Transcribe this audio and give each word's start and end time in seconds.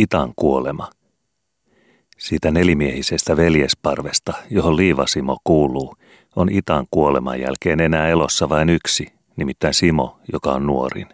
Itan 0.00 0.32
kuolema. 0.36 0.90
Siitä 2.18 2.50
nelimiehisestä 2.50 3.36
veljesparvesta, 3.36 4.32
johon 4.50 4.76
Liivasimo 4.76 5.38
kuuluu, 5.44 5.94
on 6.36 6.48
Itan 6.52 6.86
kuoleman 6.90 7.40
jälkeen 7.40 7.80
enää 7.80 8.08
elossa 8.08 8.48
vain 8.48 8.68
yksi, 8.68 9.12
nimittäin 9.36 9.74
Simo, 9.74 10.20
joka 10.32 10.52
on 10.52 10.66
nuorin. 10.66 11.06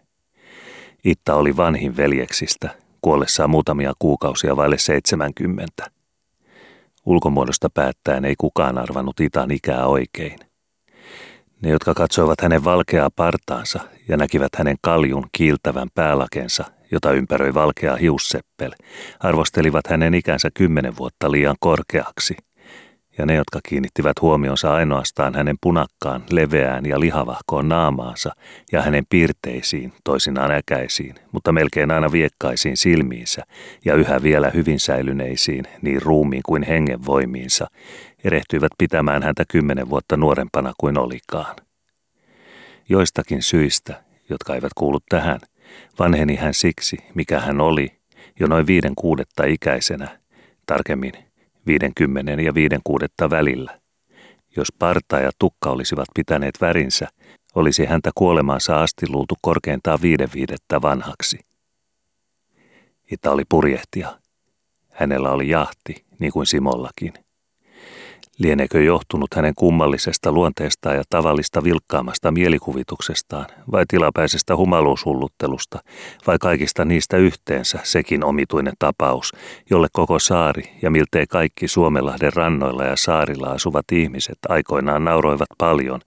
Itta 1.04 1.34
oli 1.34 1.56
vanhin 1.56 1.96
veljeksistä, 1.96 2.70
kuollessaan 3.00 3.50
muutamia 3.50 3.92
kuukausia 3.98 4.56
vaille 4.56 4.78
70. 4.78 5.90
Ulkomuodosta 7.06 7.70
päättäen 7.70 8.24
ei 8.24 8.34
kukaan 8.38 8.78
arvannut 8.78 9.20
Itan 9.20 9.50
ikää 9.50 9.86
oikein. 9.86 10.38
Ne, 11.62 11.70
jotka 11.70 11.94
katsoivat 11.94 12.40
hänen 12.40 12.64
valkeaa 12.64 13.10
partaansa 13.16 13.80
ja 14.08 14.16
näkivät 14.16 14.56
hänen 14.58 14.76
kaljun 14.80 15.26
kiiltävän 15.32 15.88
päälakensa, 15.94 16.75
jota 16.90 17.12
ympäröi 17.12 17.54
valkea 17.54 17.96
hiusseppel, 17.96 18.72
arvostelivat 19.20 19.86
hänen 19.86 20.14
ikänsä 20.14 20.48
kymmenen 20.54 20.96
vuotta 20.96 21.30
liian 21.30 21.56
korkeaksi. 21.60 22.36
Ja 23.18 23.26
ne, 23.26 23.34
jotka 23.34 23.60
kiinnittivät 23.68 24.20
huomionsa 24.20 24.74
ainoastaan 24.74 25.34
hänen 25.34 25.56
punakkaan, 25.62 26.24
leveään 26.30 26.86
ja 26.86 27.00
lihavahkoon 27.00 27.68
naamaansa 27.68 28.32
ja 28.72 28.82
hänen 28.82 29.04
piirteisiin, 29.10 29.92
toisinaan 30.04 30.50
äkäisiin, 30.50 31.14
mutta 31.32 31.52
melkein 31.52 31.90
aina 31.90 32.12
viekkaisiin 32.12 32.76
silmiinsä 32.76 33.42
ja 33.84 33.94
yhä 33.94 34.22
vielä 34.22 34.50
hyvin 34.54 34.80
säilyneisiin, 34.80 35.64
niin 35.82 36.02
ruumiin 36.02 36.42
kuin 36.46 36.62
hengen 36.62 37.06
voimiinsa, 37.06 37.66
erehtyivät 38.24 38.72
pitämään 38.78 39.22
häntä 39.22 39.44
kymmenen 39.48 39.90
vuotta 39.90 40.16
nuorempana 40.16 40.72
kuin 40.80 40.98
olikaan. 40.98 41.56
Joistakin 42.88 43.42
syistä, 43.42 44.02
jotka 44.30 44.54
eivät 44.54 44.72
kuulu 44.74 44.98
tähän, 45.08 45.40
vanheni 45.98 46.36
hän 46.36 46.54
siksi, 46.54 46.96
mikä 47.14 47.40
hän 47.40 47.60
oli, 47.60 47.92
jo 48.40 48.46
noin 48.46 48.66
viiden 48.66 48.92
kuudetta 48.94 49.44
ikäisenä, 49.44 50.18
tarkemmin 50.66 51.12
viidenkymmenen 51.66 52.40
ja 52.40 52.54
viiden 52.54 52.80
kuudetta 52.84 53.30
välillä. 53.30 53.80
Jos 54.56 54.72
parta 54.78 55.18
ja 55.18 55.30
tukka 55.38 55.70
olisivat 55.70 56.06
pitäneet 56.14 56.60
värinsä, 56.60 57.08
olisi 57.54 57.84
häntä 57.84 58.10
kuolemaansa 58.14 58.82
asti 58.82 59.06
luultu 59.08 59.34
korkeintaan 59.42 59.98
viiden 60.02 60.28
viidettä 60.34 60.82
vanhaksi. 60.82 61.38
Ita 63.12 63.30
oli 63.30 63.42
purjehtija. 63.48 64.18
Hänellä 64.90 65.30
oli 65.30 65.48
jahti, 65.48 66.04
niin 66.18 66.32
kuin 66.32 66.46
Simollakin. 66.46 67.12
Lieneekö 68.38 68.82
johtunut 68.82 69.34
hänen 69.34 69.54
kummallisesta 69.54 70.32
luonteestaan 70.32 70.96
ja 70.96 71.02
tavallista 71.10 71.64
vilkkaamasta 71.64 72.30
mielikuvituksestaan, 72.30 73.46
vai 73.72 73.84
tilapäisestä 73.88 74.56
humaluushulluttelusta, 74.56 75.78
vai 76.26 76.38
kaikista 76.40 76.84
niistä 76.84 77.16
yhteensä 77.16 77.78
sekin 77.82 78.24
omituinen 78.24 78.72
tapaus, 78.78 79.32
jolle 79.70 79.88
koko 79.92 80.18
saari 80.18 80.62
ja 80.82 80.90
miltei 80.90 81.26
kaikki 81.26 81.68
Suomenlahden 81.68 82.32
rannoilla 82.32 82.84
ja 82.84 82.96
saarilla 82.96 83.46
asuvat 83.46 83.92
ihmiset 83.92 84.38
aikoinaan 84.48 85.04
nauroivat 85.04 85.48
paljon 85.58 86.00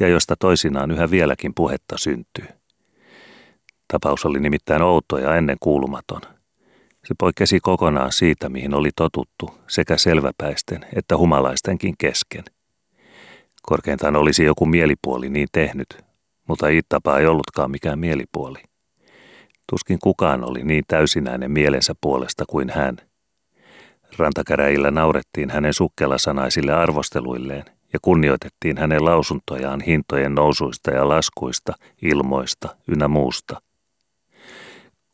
ja 0.00 0.08
josta 0.08 0.36
toisinaan 0.36 0.90
yhä 0.90 1.10
vieläkin 1.10 1.52
puhetta 1.54 1.98
syntyy. 1.98 2.46
Tapaus 3.92 4.24
oli 4.24 4.40
nimittäin 4.40 4.82
outo 4.82 5.18
ja 5.18 5.36
ennen 5.36 5.56
kuulumaton– 5.60 6.20
se 7.08 7.14
poikkesi 7.18 7.60
kokonaan 7.60 8.12
siitä, 8.12 8.48
mihin 8.48 8.74
oli 8.74 8.90
totuttu, 8.96 9.50
sekä 9.68 9.96
selväpäisten 9.96 10.86
että 10.96 11.16
humalaistenkin 11.16 11.94
kesken. 11.98 12.44
Korkeintaan 13.62 14.16
olisi 14.16 14.44
joku 14.44 14.66
mielipuoli 14.66 15.28
niin 15.28 15.48
tehnyt, 15.52 16.04
mutta 16.48 16.68
Ittapa 16.68 17.18
ei 17.18 17.26
ollutkaan 17.26 17.70
mikään 17.70 17.98
mielipuoli. 17.98 18.58
Tuskin 19.70 19.98
kukaan 20.02 20.44
oli 20.44 20.64
niin 20.64 20.84
täysinäinen 20.88 21.50
mielensä 21.50 21.94
puolesta 22.00 22.44
kuin 22.48 22.70
hän. 22.70 22.96
Rantakäräjillä 24.18 24.90
naurettiin 24.90 25.50
hänen 25.50 25.74
sukkelasanaisille 25.74 26.72
arvosteluilleen 26.72 27.64
ja 27.92 27.98
kunnioitettiin 28.02 28.78
hänen 28.78 29.04
lausuntojaan 29.04 29.80
hintojen 29.80 30.34
nousuista 30.34 30.90
ja 30.90 31.08
laskuista, 31.08 31.72
ilmoista 32.02 32.76
ynnä 32.88 33.08
muusta. 33.08 33.60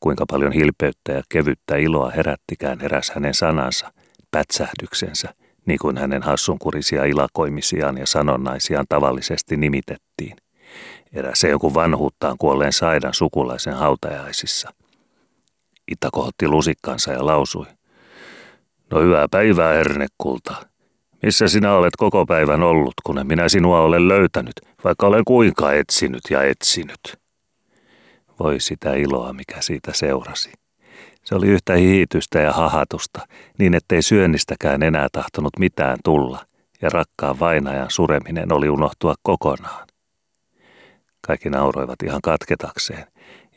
Kuinka 0.02 0.24
paljon 0.30 0.52
hilpeyttä 0.52 1.12
ja 1.12 1.22
kevyttä 1.28 1.76
iloa 1.76 2.10
herättikään 2.10 2.80
heräs 2.80 3.10
hänen 3.14 3.34
sanansa, 3.34 3.92
pätsähdyksensä, 4.30 5.34
niin 5.66 5.78
kuin 5.78 5.98
hänen 5.98 6.22
hassunkurisia 6.22 7.04
ilakoimisiaan 7.04 7.98
ja 7.98 8.06
sanonnaisiaan 8.06 8.86
tavallisesti 8.88 9.56
nimitettiin. 9.56 10.36
Eräs 11.12 11.44
joku 11.44 11.74
vanhuuttaan 11.74 12.36
kuolleen 12.38 12.72
saidan 12.72 13.14
sukulaisen 13.14 13.74
hautajaisissa. 13.74 14.72
Ita 15.92 16.08
kohotti 16.12 16.48
lusikkansa 16.48 17.12
ja 17.12 17.26
lausui. 17.26 17.66
No 18.90 19.00
hyvää 19.00 19.26
päivää, 19.30 19.74
hernekulta. 19.74 20.54
Missä 21.22 21.48
sinä 21.48 21.74
olet 21.74 21.96
koko 21.96 22.26
päivän 22.26 22.62
ollut, 22.62 22.94
kun 23.06 23.18
en 23.18 23.26
minä 23.26 23.48
sinua 23.48 23.80
olen 23.80 24.08
löytänyt, 24.08 24.54
vaikka 24.84 25.06
olen 25.06 25.24
kuinka 25.24 25.72
etsinyt 25.72 26.22
ja 26.30 26.42
etsinyt? 26.42 27.21
Voi 28.42 28.60
sitä 28.60 28.94
iloa, 28.94 29.32
mikä 29.32 29.60
siitä 29.60 29.92
seurasi. 29.94 30.52
Se 31.24 31.34
oli 31.34 31.46
yhtä 31.46 31.74
hiitystä 31.74 32.40
ja 32.40 32.52
hahatusta, 32.52 33.26
niin 33.58 33.74
ettei 33.74 34.02
syönnistäkään 34.02 34.82
enää 34.82 35.08
tahtonut 35.12 35.58
mitään 35.58 35.98
tulla, 36.04 36.46
ja 36.82 36.88
rakkaan 36.92 37.40
vainajan 37.40 37.90
sureminen 37.90 38.52
oli 38.52 38.68
unohtua 38.68 39.14
kokonaan. 39.22 39.86
Kaikki 41.26 41.50
nauroivat 41.50 42.02
ihan 42.02 42.20
katketakseen, 42.22 43.06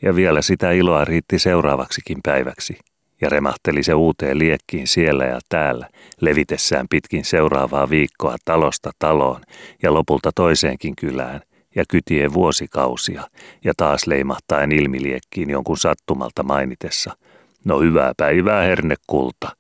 ja 0.02 0.16
vielä 0.16 0.42
sitä 0.42 0.72
iloa 0.72 1.06
riitti 1.06 1.40
seuraavaksikin 1.40 2.18
päiväksi, 2.24 2.78
ja 3.22 3.30
remahteli 3.30 3.84
se 3.84 3.94
uuteen 3.94 4.40
liekkiin 4.40 4.88
siellä 4.88 5.26
ja 5.26 5.40
täällä, 5.50 5.90
levitessään 6.22 6.86
pitkin 6.90 7.26
seuraavaa 7.26 7.90
viikkoa 7.90 8.36
talosta 8.46 8.92
taloon 9.00 9.42
ja 9.84 9.94
lopulta 9.94 10.32
toiseenkin 10.36 10.96
kylään– 10.96 11.42
ja 11.76 11.84
kytien 11.90 12.34
vuosikausia 12.34 13.24
ja 13.64 13.74
taas 13.78 14.08
leimahtaen 14.08 14.72
ilmiliekkiin 14.72 15.50
jonkun 15.50 15.78
sattumalta 15.78 16.44
mainitessa. 16.44 17.18
No 17.66 17.80
hyvää 17.80 18.14
päivää, 18.18 18.62
hernekulta. 18.62 19.56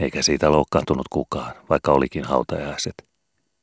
Eikä 0.00 0.22
siitä 0.22 0.52
loukkaantunut 0.52 1.08
kukaan, 1.10 1.52
vaikka 1.70 1.92
olikin 1.92 2.24
hautajaiset. 2.24 2.94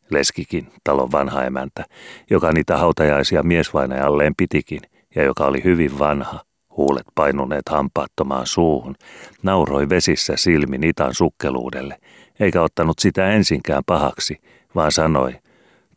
Leskikin, 0.10 0.68
talon 0.84 1.12
vanha 1.12 1.44
emäntä, 1.44 1.86
joka 2.30 2.52
niitä 2.52 2.78
hautajaisia 2.78 3.44
miesvainajalleen 3.44 4.36
pitikin 4.38 4.82
ja 5.16 5.24
joka 5.24 5.46
oli 5.46 5.64
hyvin 5.64 6.00
vanha, 6.00 6.40
huulet 6.78 7.06
painuneet 7.16 7.70
hampaattomaan 7.70 8.48
suuhun, 8.48 8.96
nauroi 9.44 9.90
vesissä 9.90 10.34
silmin 10.36 10.84
itan 10.84 11.14
sukkeluudelle, 11.14 11.98
eikä 12.40 12.62
ottanut 12.62 13.00
sitä 13.00 13.32
ensinkään 13.32 13.84
pahaksi, 13.86 14.42
vaan 14.76 14.92
sanoi, 14.92 15.36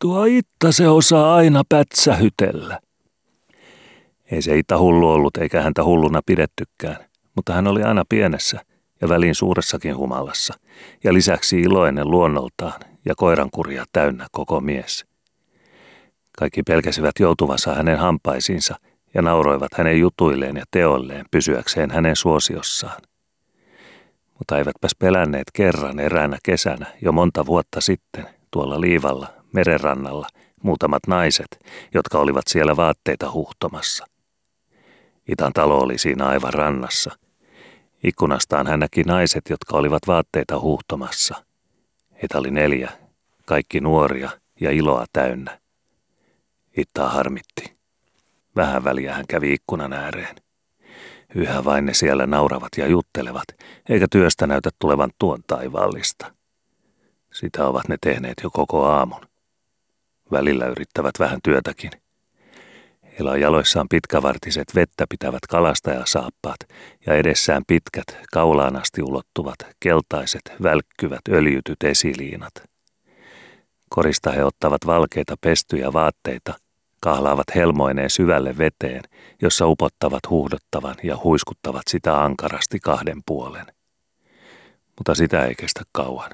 Tuo 0.01 0.25
Itta 0.25 0.73
se 0.73 0.89
osaa 0.89 1.35
aina 1.35 1.63
pätsähytellä. 1.69 2.81
Ei 4.31 4.43
se 4.43 4.59
Itta 4.59 4.79
hullu 4.79 5.09
ollut 5.09 5.37
eikä 5.37 5.63
häntä 5.63 5.85
hulluna 5.85 6.21
pidettykään, 6.27 6.97
mutta 7.37 7.53
hän 7.53 7.67
oli 7.67 7.83
aina 7.83 8.05
pienessä 8.09 8.61
ja 9.01 9.09
väliin 9.09 9.35
suuressakin 9.35 9.97
humalassa 9.97 10.55
ja 11.05 11.15
lisäksi 11.15 11.61
iloinen 11.61 12.11
luonnoltaan 12.11 12.81
ja 13.05 13.15
koirankuria 13.15 13.85
täynnä 13.93 14.27
koko 14.33 14.61
mies. 14.61 15.05
Kaikki 16.39 16.63
pelkäsivät 16.63 17.15
joutuvansa 17.21 17.75
hänen 17.75 17.99
hampaisiinsa 17.99 18.75
ja 19.15 19.23
nauroivat 19.23 19.75
hänen 19.75 20.01
jutuilleen 20.01 20.57
ja 20.57 20.65
teolleen 20.71 21.27
pysyäkseen 21.31 21.91
hänen 21.91 22.17
suosiossaan. 22.17 23.01
Mutta 24.39 24.59
eivätpäs 24.59 24.93
pelänneet 24.99 25.51
kerran 25.53 25.99
eräänä 25.99 26.39
kesänä 26.43 26.87
jo 27.03 27.13
monta 27.13 27.47
vuotta 27.47 27.81
sitten 27.81 28.27
tuolla 28.51 28.81
liivalla 28.81 29.36
merenrannalla 29.57 30.27
muutamat 30.63 31.07
naiset, 31.07 31.65
jotka 31.95 32.19
olivat 32.19 32.47
siellä 32.47 32.77
vaatteita 32.77 33.33
huhtomassa. 33.33 34.07
Itan 35.29 35.53
talo 35.53 35.79
oli 35.79 35.99
siinä 35.99 36.27
aivan 36.27 36.53
rannassa. 36.53 37.11
Ikkunastaan 38.05 38.67
hän 38.67 38.81
näki 38.81 39.03
naiset, 39.03 39.51
jotka 39.51 39.77
olivat 39.77 40.03
vaatteita 40.07 40.61
huhtomassa. 40.61 41.45
Heitä 42.13 42.39
oli 42.39 42.51
neljä, 42.51 42.91
kaikki 43.45 43.81
nuoria 43.81 44.31
ja 44.61 44.71
iloa 44.71 45.05
täynnä. 45.13 45.61
Ittaa 46.77 47.09
harmitti. 47.09 47.77
Vähän 48.57 48.85
väliä 48.85 49.15
hän 49.15 49.27
kävi 49.29 49.55
ikkunan 49.55 49.93
ääreen. 49.93 50.37
Yhä 51.35 51.65
vain 51.65 51.87
ne 51.87 51.95
siellä 51.95 52.27
nauravat 52.27 52.69
ja 52.77 52.87
juttelevat, 52.87 53.45
eikä 53.89 54.07
työstä 54.11 54.47
näytä 54.47 54.71
tulevan 54.79 55.11
tuon 55.19 55.41
taivaallista. 55.47 56.33
Sitä 57.33 57.67
ovat 57.67 57.89
ne 57.89 57.97
tehneet 58.01 58.35
jo 58.43 58.51
koko 58.51 58.85
aamun. 58.85 59.21
Välillä 60.33 60.67
yrittävät 60.67 61.15
vähän 61.19 61.39
työtäkin. 61.45 61.91
Heillä 63.03 63.31
on 63.31 63.41
jaloissaan 63.41 63.87
pitkävartiset 63.89 64.75
vettä 64.75 65.05
pitävät 65.09 65.47
kalastajasaappaat 65.49 66.57
ja 67.07 67.15
edessään 67.15 67.63
pitkät, 67.67 68.19
kaulaan 68.33 68.77
asti 68.77 69.03
ulottuvat, 69.03 69.57
keltaiset, 69.81 70.43
välkkyvät, 70.63 71.21
öljytyt 71.31 71.83
esiliinat. 71.85 72.53
Korista 73.91 74.33
he 74.33 74.45
ottavat 74.45 74.87
valkeita 74.87 75.35
pestyjä 75.41 75.93
vaatteita, 75.93 76.55
kahlaavat 77.01 77.47
helmoineen 77.55 78.11
syvälle 78.11 78.59
veteen, 78.59 79.03
jossa 79.43 79.67
upottavat 79.67 80.21
huudottavan 80.31 80.95
ja 81.03 81.17
huiskuttavat 81.25 81.83
sitä 81.89 82.23
ankarasti 82.25 82.79
kahden 82.81 83.23
puolen. 83.27 83.67
Mutta 84.99 85.15
sitä 85.15 85.45
ei 85.45 85.55
kestä 85.55 85.83
kauan. 85.93 86.31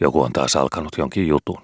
Joku 0.00 0.22
on 0.22 0.32
taas 0.32 0.56
alkanut 0.56 0.92
jonkin 0.98 1.28
jutun. 1.28 1.62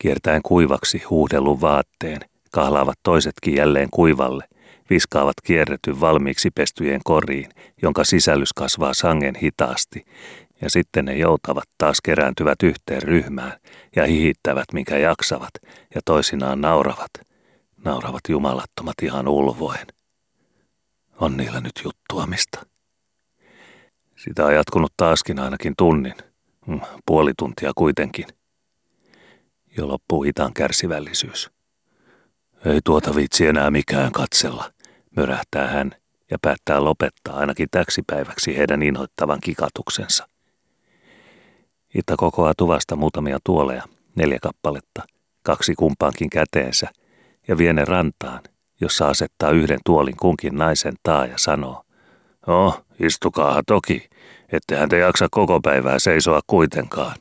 Kiertäen 0.00 0.42
kuivaksi 0.42 1.02
huuhdellun 1.10 1.60
vaatteen, 1.60 2.20
kahlaavat 2.52 2.98
toisetkin 3.02 3.54
jälleen 3.54 3.88
kuivalle, 3.90 4.44
viskaavat 4.90 5.34
kierretyn 5.44 6.00
valmiiksi 6.00 6.50
pestyjen 6.50 7.00
koriin, 7.04 7.50
jonka 7.82 8.04
sisällys 8.04 8.52
kasvaa 8.52 8.94
sangen 8.94 9.34
hitaasti, 9.34 10.04
ja 10.60 10.70
sitten 10.70 11.04
ne 11.04 11.16
joutavat 11.16 11.64
taas 11.78 12.00
kerääntyvät 12.00 12.62
yhteen 12.62 13.02
ryhmään 13.02 13.52
ja 13.96 14.06
hihittävät 14.06 14.64
minkä 14.72 14.98
jaksavat 14.98 15.50
ja 15.94 16.00
toisinaan 16.04 16.60
nauravat. 16.60 17.10
Nauravat 17.84 18.20
jumalattomat 18.28 18.94
ihan 19.02 19.28
ulvoen. 19.28 19.86
On 21.20 21.36
niillä 21.36 21.60
nyt 21.60 21.80
juttuamista. 21.84 22.66
Sitä 24.16 24.46
on 24.46 24.54
jatkunut 24.54 24.92
taaskin 24.96 25.38
ainakin 25.38 25.74
tunnin. 25.78 26.14
Mm, 26.66 26.80
puoli 27.06 27.32
tuntia 27.38 27.72
kuitenkin. 27.74 28.26
Jo 29.76 29.88
loppuu 29.88 30.22
hitaan 30.22 30.52
kärsivällisyys. 30.52 31.50
Ei 32.64 32.80
tuota 32.84 33.14
vitsi 33.14 33.46
enää 33.46 33.70
mikään 33.70 34.12
katsella, 34.12 34.72
mörähtää 35.16 35.68
hän 35.68 35.90
ja 36.30 36.38
päättää 36.42 36.84
lopettaa 36.84 37.36
ainakin 37.36 37.68
täksi 37.70 38.02
päiväksi 38.06 38.56
heidän 38.56 38.82
inhoittavan 38.82 39.38
kikatuksensa. 39.40 40.28
Itta 41.94 42.14
kokoaa 42.16 42.52
tuvasta 42.56 42.96
muutamia 42.96 43.38
tuoleja, 43.44 43.82
neljä 44.16 44.38
kappaletta, 44.42 45.02
kaksi 45.42 45.74
kumpaankin 45.74 46.30
käteensä, 46.30 46.88
ja 47.48 47.58
vie 47.58 47.72
ne 47.72 47.84
rantaan, 47.84 48.40
jossa 48.80 49.08
asettaa 49.08 49.50
yhden 49.50 49.80
tuolin 49.84 50.16
kunkin 50.16 50.56
naisen 50.56 50.94
taa 51.02 51.26
ja 51.26 51.38
sanoo, 51.38 51.84
Oh, 52.46 52.84
istukaa 53.00 53.62
toki, 53.66 54.08
ettehän 54.52 54.88
te 54.88 54.98
jaksa 54.98 55.28
koko 55.30 55.60
päivää 55.60 55.98
seisoa 55.98 56.40
kuitenkaan. 56.46 57.16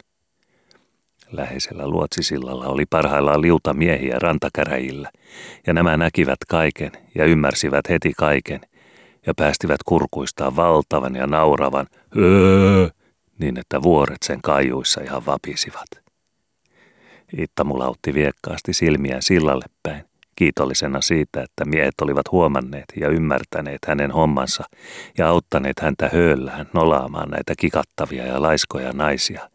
Läheisellä 1.32 1.88
luotsisillalla 1.88 2.66
oli 2.66 2.86
parhaillaan 2.90 3.42
liuta 3.42 3.74
miehiä 3.74 4.20
rantakäräjillä, 4.20 5.12
ja 5.68 5.74
nämä 5.74 5.98
näkivät 5.98 6.40
kaiken 6.48 6.92
ja 7.16 7.26
ymmärsivät 7.26 7.90
heti 7.90 8.14
kaiken, 8.18 8.62
ja 9.26 9.34
päästivät 9.34 9.84
kurkuistaan 9.86 10.56
valtavan 10.56 11.16
ja 11.16 11.28
nauravan 11.28 11.88
öö, 12.18 12.88
niin 13.40 13.60
että 13.60 13.82
vuoret 13.82 14.18
sen 14.26 14.42
kaijuissa 14.42 15.02
ihan 15.02 15.26
vapisivat. 15.26 15.88
Itta 17.38 17.64
mulautti 17.64 18.14
viekkaasti 18.14 18.74
silmiään 18.74 19.22
sillalle 19.22 19.66
päin, 19.84 20.04
kiitollisena 20.36 21.02
siitä, 21.02 21.42
että 21.42 21.66
miehet 21.66 22.02
olivat 22.02 22.32
huomanneet 22.32 22.86
ja 22.96 23.10
ymmärtäneet 23.10 23.80
hänen 23.88 24.12
hommansa 24.12 24.64
ja 25.18 25.30
auttaneet 25.30 25.80
häntä 25.80 26.10
hööllään 26.14 26.70
nolaamaan 26.74 27.30
näitä 27.30 27.54
kikattavia 27.58 28.26
ja 28.26 28.42
laiskoja 28.42 28.94
naisia. 28.94 29.50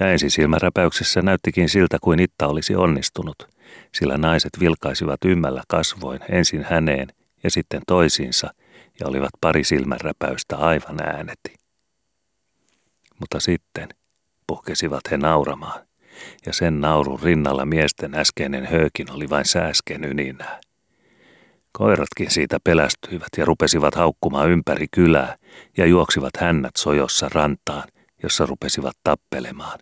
Ja 0.00 0.12
ensisilmäräpäyksessä 0.12 1.22
näyttikin 1.22 1.68
siltä 1.68 1.98
kuin 2.02 2.20
Itta 2.20 2.46
olisi 2.46 2.76
onnistunut, 2.76 3.48
sillä 3.94 4.18
naiset 4.18 4.50
vilkaisivat 4.60 5.24
ymmällä 5.24 5.62
kasvoin 5.68 6.20
ensin 6.30 6.66
häneen 6.70 7.08
ja 7.44 7.50
sitten 7.50 7.82
toisiinsa 7.86 8.54
ja 9.00 9.06
olivat 9.06 9.30
pari 9.40 9.64
silmänräpäystä 9.64 10.56
aivan 10.56 11.02
ääneti. 11.02 11.54
Mutta 13.20 13.40
sitten 13.40 13.88
puhkesivat 14.46 15.00
he 15.10 15.16
nauramaan 15.16 15.88
ja 16.46 16.52
sen 16.52 16.80
naurun 16.80 17.20
rinnalla 17.22 17.66
miesten 17.66 18.14
äskeinen 18.14 18.66
höökin 18.66 19.12
oli 19.12 19.30
vain 19.30 19.44
sääsken 19.44 20.04
yninää. 20.04 20.60
Koiratkin 21.72 22.30
siitä 22.30 22.58
pelästyivät 22.64 23.28
ja 23.36 23.44
rupesivat 23.44 23.94
haukkumaan 23.94 24.50
ympäri 24.50 24.86
kylää 24.90 25.36
ja 25.76 25.86
juoksivat 25.86 26.36
hännät 26.36 26.76
sojossa 26.76 27.28
rantaan, 27.32 27.88
jossa 28.22 28.46
rupesivat 28.46 28.96
tappelemaan. 29.04 29.78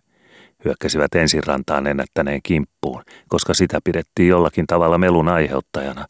Hyökkäsivät 0.67 1.15
ensin 1.15 1.43
rantaan 1.43 1.87
ennättäneen 1.87 2.39
kimppuun, 2.43 3.03
koska 3.27 3.53
sitä 3.53 3.79
pidettiin 3.83 4.29
jollakin 4.29 4.67
tavalla 4.67 4.97
melun 4.97 5.27
aiheuttajana, 5.27 6.05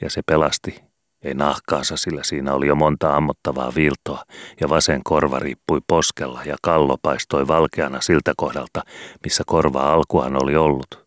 ja 0.00 0.10
se 0.10 0.20
pelasti 0.26 0.82
ei 1.22 1.34
nahkaansa, 1.34 1.96
sillä 1.96 2.22
siinä 2.24 2.54
oli 2.54 2.66
jo 2.66 2.74
monta 2.74 3.16
ammottavaa 3.16 3.72
viiltoa, 3.74 4.22
ja 4.60 4.68
vasen 4.68 5.00
korva 5.04 5.38
riippui 5.38 5.80
poskella, 5.86 6.40
ja 6.44 6.56
kallo 6.62 6.96
paistoi 7.02 7.48
valkeana 7.48 8.00
siltä 8.00 8.32
kohdalta, 8.36 8.82
missä 9.24 9.42
korva 9.46 9.92
alkuaan 9.92 10.42
oli 10.42 10.56
ollut. 10.56 11.06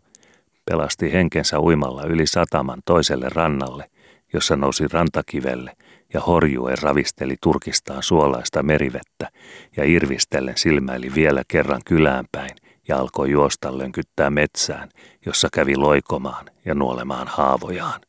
Pelasti 0.66 1.14
henkensä 1.14 1.60
uimalla 1.60 2.04
yli 2.04 2.28
sataman 2.28 2.80
toiselle 2.86 3.30
rannalle, 3.30 3.90
jossa 4.34 4.56
nousi 4.56 4.88
rantakivelle, 4.88 5.72
ja 6.14 6.22
horjuen 6.22 6.78
ravisteli 6.82 7.36
turkistaan 7.44 8.04
suolaista 8.04 8.64
merivettä, 8.64 9.30
ja 9.78 9.84
irvistellen 9.84 10.58
silmäili 10.58 11.12
vielä 11.16 11.44
kerran 11.48 11.82
kylään 11.86 12.26
päin, 12.32 12.65
ja 12.88 12.98
alkoi 12.98 13.32
juosta 13.32 13.78
lönkyttää 13.78 14.30
metsään, 14.30 14.90
jossa 15.26 15.48
kävi 15.54 15.76
loikomaan 15.76 16.46
ja 16.66 16.76
nuolemaan 16.76 17.28
haavojaan. 17.28 18.02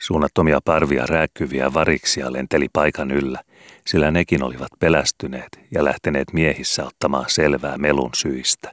Suunnattomia 0.00 0.60
parvia 0.64 1.06
rääkkyviä 1.06 1.74
variksia 1.74 2.32
lenteli 2.32 2.66
paikan 2.72 3.10
yllä, 3.10 3.40
sillä 3.86 4.10
nekin 4.10 4.42
olivat 4.42 4.70
pelästyneet 4.78 5.60
ja 5.70 5.84
lähteneet 5.84 6.32
miehissä 6.32 6.84
ottamaan 6.84 7.24
selvää 7.28 7.78
melun 7.78 8.10
syistä. 8.16 8.72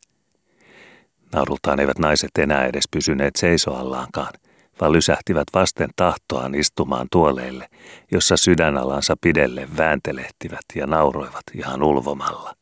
Naurultaan 1.33 1.79
eivät 1.79 1.99
naiset 1.99 2.31
enää 2.39 2.65
edes 2.65 2.83
pysyneet 2.91 3.35
seisoallaankaan, 3.35 4.33
vaan 4.81 4.91
lysähtivät 4.91 5.47
vasten 5.53 5.89
tahtoaan 5.95 6.55
istumaan 6.55 7.07
tuoleille, 7.11 7.67
jossa 8.11 8.37
sydänalansa 8.37 9.15
pidelle 9.21 9.67
vääntelehtivät 9.77 10.65
ja 10.75 10.87
nauroivat 10.87 11.43
ihan 11.53 11.83
ulvomalla. 11.83 12.53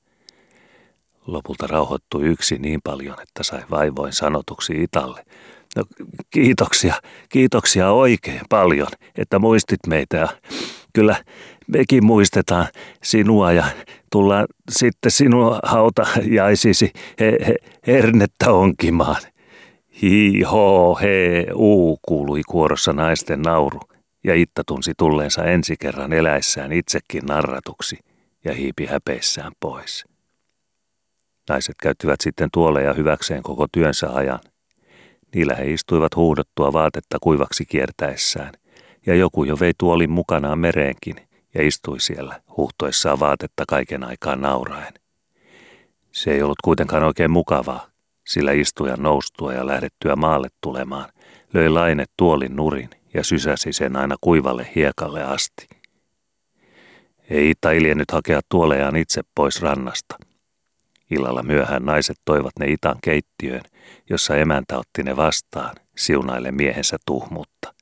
Lopulta 1.27 1.67
rauhoittui 1.67 2.23
yksi 2.23 2.57
niin 2.57 2.79
paljon, 2.83 3.21
että 3.21 3.43
sai 3.43 3.61
vaivoin 3.71 4.13
sanotuksi 4.13 4.83
Italle, 4.83 5.25
No, 5.75 5.83
kiitoksia, 6.29 6.93
kiitoksia 7.29 7.91
oikein 7.91 8.41
paljon, 8.49 8.87
että 9.17 9.39
muistit 9.39 9.79
meitä. 9.87 10.27
Kyllä 10.93 11.15
mekin 11.67 12.05
muistetaan 12.05 12.67
sinua 13.03 13.51
ja 13.51 13.65
tullaan 14.11 14.45
sitten 14.71 15.11
sinua 15.11 15.59
hautajaisisi 15.63 16.91
he, 17.19 17.37
he, 17.47 17.55
hernettä 17.87 18.51
onkimaan. 18.51 19.21
Hi, 20.01 20.41
ho, 20.41 20.95
he, 20.95 21.45
uu, 21.53 21.99
kuului 22.01 22.41
kuorossa 22.47 22.93
naisten 22.93 23.41
nauru, 23.41 23.79
ja 24.23 24.35
Itta 24.35 24.63
tunsi 24.67 24.91
tulleensa 24.97 25.43
ensi 25.43 25.75
kerran 25.79 26.13
eläissään 26.13 26.71
itsekin 26.71 27.21
narratuksi 27.25 27.99
ja 28.45 28.53
hiipi 28.53 28.85
häpeissään 28.85 29.51
pois. 29.59 30.05
Naiset 31.49 31.75
käyttivät 31.81 32.21
sitten 32.21 32.49
tuoleja 32.53 32.93
hyväkseen 32.93 33.43
koko 33.43 33.67
työnsä 33.71 34.09
ajan. 34.09 34.39
Niillä 35.35 35.55
he 35.55 35.65
istuivat 35.65 36.15
huudottua 36.15 36.73
vaatetta 36.73 37.17
kuivaksi 37.21 37.65
kiertäessään, 37.65 38.53
ja 39.05 39.15
joku 39.15 39.43
jo 39.43 39.59
vei 39.59 39.73
tuolin 39.77 40.11
mukanaan 40.11 40.59
mereenkin 40.59 41.15
ja 41.53 41.67
istui 41.67 41.99
siellä, 41.99 42.41
huhtoissaan 42.57 43.19
vaatetta 43.19 43.63
kaiken 43.67 44.03
aikaa 44.03 44.35
nauraen. 44.35 44.93
Se 46.11 46.31
ei 46.31 46.41
ollut 46.41 46.61
kuitenkaan 46.63 47.03
oikein 47.03 47.31
mukavaa, 47.31 47.87
sillä 48.27 48.51
istujan 48.51 49.03
noustua 49.03 49.53
ja 49.53 49.67
lähdettyä 49.67 50.15
maalle 50.15 50.47
tulemaan, 50.61 51.09
löi 51.53 51.69
laine 51.69 52.05
tuolin 52.17 52.55
nurin 52.55 52.89
ja 53.13 53.23
sysäsi 53.23 53.73
sen 53.73 53.95
aina 53.95 54.15
kuivalle 54.21 54.71
hiekalle 54.75 55.23
asti. 55.23 55.67
Ei 57.29 57.49
Itta 57.49 57.71
iljennyt 57.71 58.11
hakea 58.11 58.41
tuolejaan 58.49 58.95
itse 58.95 59.21
pois 59.35 59.61
rannasta– 59.61 60.15
Illalla 61.13 61.43
myöhään 61.43 61.85
naiset 61.85 62.17
toivat 62.25 62.51
ne 62.59 62.67
Itan 62.67 62.95
keittiöön, 63.03 63.61
jossa 64.09 64.35
emäntä 64.35 64.77
otti 64.77 65.03
ne 65.03 65.15
vastaan, 65.17 65.75
siunaille 65.97 66.51
miehensä 66.51 66.97
tuhmutta. 67.05 67.73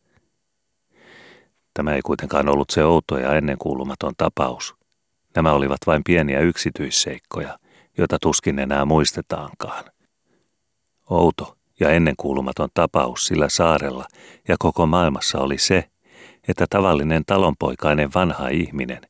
Tämä 1.74 1.96
ei 1.96 2.02
kuitenkaan 2.02 2.50
ollut 2.50 2.70
se 2.70 2.84
outo 2.84 3.18
ja 3.18 3.36
ennenkuulumaton 3.36 4.14
tapaus. 4.18 4.76
Nämä 5.36 5.52
olivat 5.52 5.80
vain 5.88 6.04
pieniä 6.04 6.40
yksityisseikkoja, 6.40 7.60
joita 7.98 8.18
tuskin 8.22 8.60
enää 8.60 8.86
muistetaankaan. 8.86 9.84
Outo 11.10 11.58
ja 11.80 11.90
ennenkuulumaton 11.90 12.70
tapaus 12.74 13.26
sillä 13.26 13.50
saarella 13.50 14.06
ja 14.48 14.56
koko 14.60 14.86
maailmassa 14.86 15.40
oli 15.40 15.58
se, 15.58 15.90
että 16.48 16.66
tavallinen 16.70 17.24
talonpoikainen 17.26 18.10
vanha 18.16 18.48
ihminen 18.48 19.02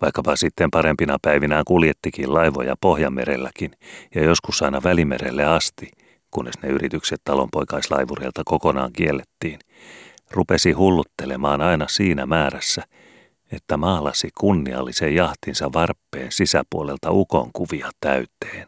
Vaikkapa 0.00 0.36
sitten 0.36 0.70
parempina 0.70 1.16
päivinään 1.22 1.64
kuljettikin 1.64 2.34
laivoja 2.34 2.74
Pohjanmerelläkin 2.80 3.70
ja 4.14 4.24
joskus 4.24 4.62
aina 4.62 4.82
Välimerelle 4.84 5.44
asti, 5.44 5.90
kunnes 6.30 6.54
ne 6.62 6.68
yritykset 6.68 7.20
talonpoikaislaivurilta 7.24 8.42
kokonaan 8.44 8.92
kiellettiin, 8.92 9.58
rupesi 10.30 10.72
hulluttelemaan 10.72 11.60
aina 11.60 11.88
siinä 11.88 12.26
määrässä, 12.26 12.82
että 13.52 13.76
maalasi 13.76 14.28
kunniallisen 14.38 15.14
jahtinsa 15.14 15.72
varppeen 15.72 16.32
sisäpuolelta 16.32 17.10
ukon 17.10 17.50
kuvia 17.52 17.90
täyteen. 18.00 18.66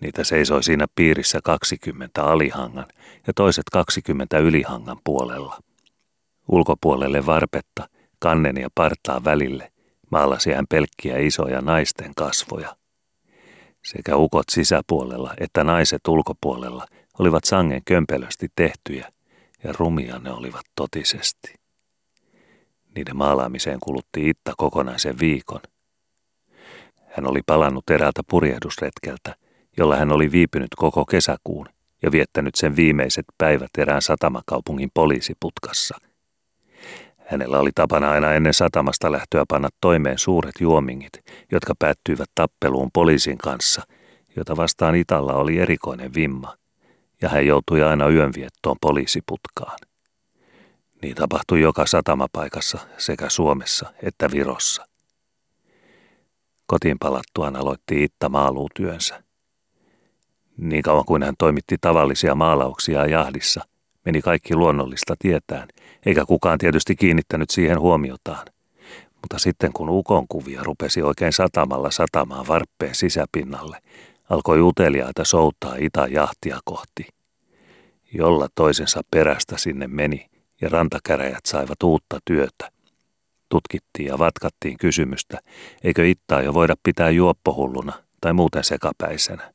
Niitä 0.00 0.24
seisoi 0.24 0.62
siinä 0.62 0.86
piirissä 0.94 1.40
20 1.44 2.24
alihangan 2.24 2.86
ja 3.26 3.32
toiset 3.32 3.64
20 3.72 4.38
ylihangan 4.38 4.98
puolella. 5.04 5.58
Ulkopuolelle 6.48 7.26
varpetta, 7.26 7.88
kannen 8.18 8.56
ja 8.56 8.68
partaa 8.74 9.24
välille 9.24 9.71
maalasi 10.12 10.52
hän 10.52 10.66
pelkkiä 10.70 11.18
isoja 11.18 11.60
naisten 11.60 12.12
kasvoja. 12.16 12.76
Sekä 13.84 14.16
ukot 14.16 14.48
sisäpuolella 14.50 15.34
että 15.40 15.64
naiset 15.64 16.08
ulkopuolella 16.08 16.86
olivat 17.18 17.44
sangen 17.44 17.82
kömpelösti 17.84 18.48
tehtyjä 18.56 19.12
ja 19.64 19.72
rumia 19.78 20.18
ne 20.18 20.30
olivat 20.30 20.64
totisesti. 20.76 21.54
Niiden 22.96 23.16
maalaamiseen 23.16 23.80
kulutti 23.80 24.28
Itta 24.28 24.52
kokonaisen 24.56 25.18
viikon. 25.20 25.60
Hän 27.16 27.30
oli 27.30 27.40
palannut 27.46 27.90
eräältä 27.90 28.22
purjehdusretkeltä, 28.30 29.36
jolla 29.78 29.96
hän 29.96 30.12
oli 30.12 30.32
viipynyt 30.32 30.70
koko 30.76 31.04
kesäkuun 31.04 31.68
ja 32.02 32.12
viettänyt 32.12 32.54
sen 32.54 32.76
viimeiset 32.76 33.24
päivät 33.38 33.70
erään 33.78 34.02
satamakaupungin 34.02 34.90
poliisiputkassa. 34.94 36.11
Hänellä 37.32 37.58
oli 37.58 37.70
tapana 37.74 38.10
aina 38.10 38.32
ennen 38.32 38.54
satamasta 38.54 39.12
lähtöä 39.12 39.44
panna 39.48 39.68
toimeen 39.80 40.18
suuret 40.18 40.54
juomingit, 40.60 41.12
jotka 41.52 41.74
päättyivät 41.78 42.30
tappeluun 42.34 42.90
poliisin 42.92 43.38
kanssa, 43.38 43.82
jota 44.36 44.56
vastaan 44.56 44.94
Italla 44.94 45.34
oli 45.34 45.58
erikoinen 45.58 46.14
vimma, 46.14 46.56
ja 47.22 47.28
hän 47.28 47.46
joutui 47.46 47.82
aina 47.82 48.08
yönviettoon 48.08 48.76
poliisiputkaan. 48.80 49.78
Niin 51.02 51.14
tapahtui 51.14 51.60
joka 51.60 51.86
satamapaikassa 51.86 52.78
sekä 52.98 53.28
Suomessa 53.28 53.92
että 54.02 54.30
Virossa. 54.30 54.86
Kotiin 56.66 56.98
palattuaan 56.98 57.56
aloitti 57.56 58.04
Itta 58.04 58.28
maaluutyönsä. 58.28 59.22
Niin 60.56 60.82
kauan 60.82 61.04
kuin 61.04 61.22
hän 61.22 61.34
toimitti 61.38 61.76
tavallisia 61.80 62.34
maalauksia 62.34 63.06
jahdissa, 63.06 63.64
meni 64.04 64.22
kaikki 64.22 64.56
luonnollista 64.56 65.14
tietään, 65.18 65.68
eikä 66.06 66.24
kukaan 66.24 66.58
tietysti 66.58 66.96
kiinnittänyt 66.96 67.50
siihen 67.50 67.80
huomiotaan. 67.80 68.46
Mutta 69.14 69.38
sitten 69.38 69.72
kun 69.72 69.88
ukon 69.88 70.28
kuvia 70.28 70.62
rupesi 70.64 71.02
oikein 71.02 71.32
satamalla 71.32 71.90
satamaan 71.90 72.48
varppeen 72.48 72.94
sisäpinnalle, 72.94 73.78
alkoi 74.30 74.60
uteliaita 74.60 75.24
soutaa 75.24 75.76
itä 75.78 76.06
jahtia 76.10 76.58
kohti. 76.64 77.06
Jolla 78.14 78.48
toisensa 78.54 79.00
perästä 79.10 79.58
sinne 79.58 79.86
meni 79.86 80.26
ja 80.60 80.68
rantakäräjät 80.68 81.46
saivat 81.46 81.82
uutta 81.82 82.18
työtä. 82.24 82.70
Tutkittiin 83.48 84.06
ja 84.06 84.18
vatkattiin 84.18 84.78
kysymystä, 84.78 85.38
eikö 85.84 86.06
Ittaa 86.06 86.42
jo 86.42 86.54
voida 86.54 86.74
pitää 86.82 87.10
juoppohulluna 87.10 87.92
tai 88.20 88.32
muuten 88.32 88.64
sekapäisenä. 88.64 89.52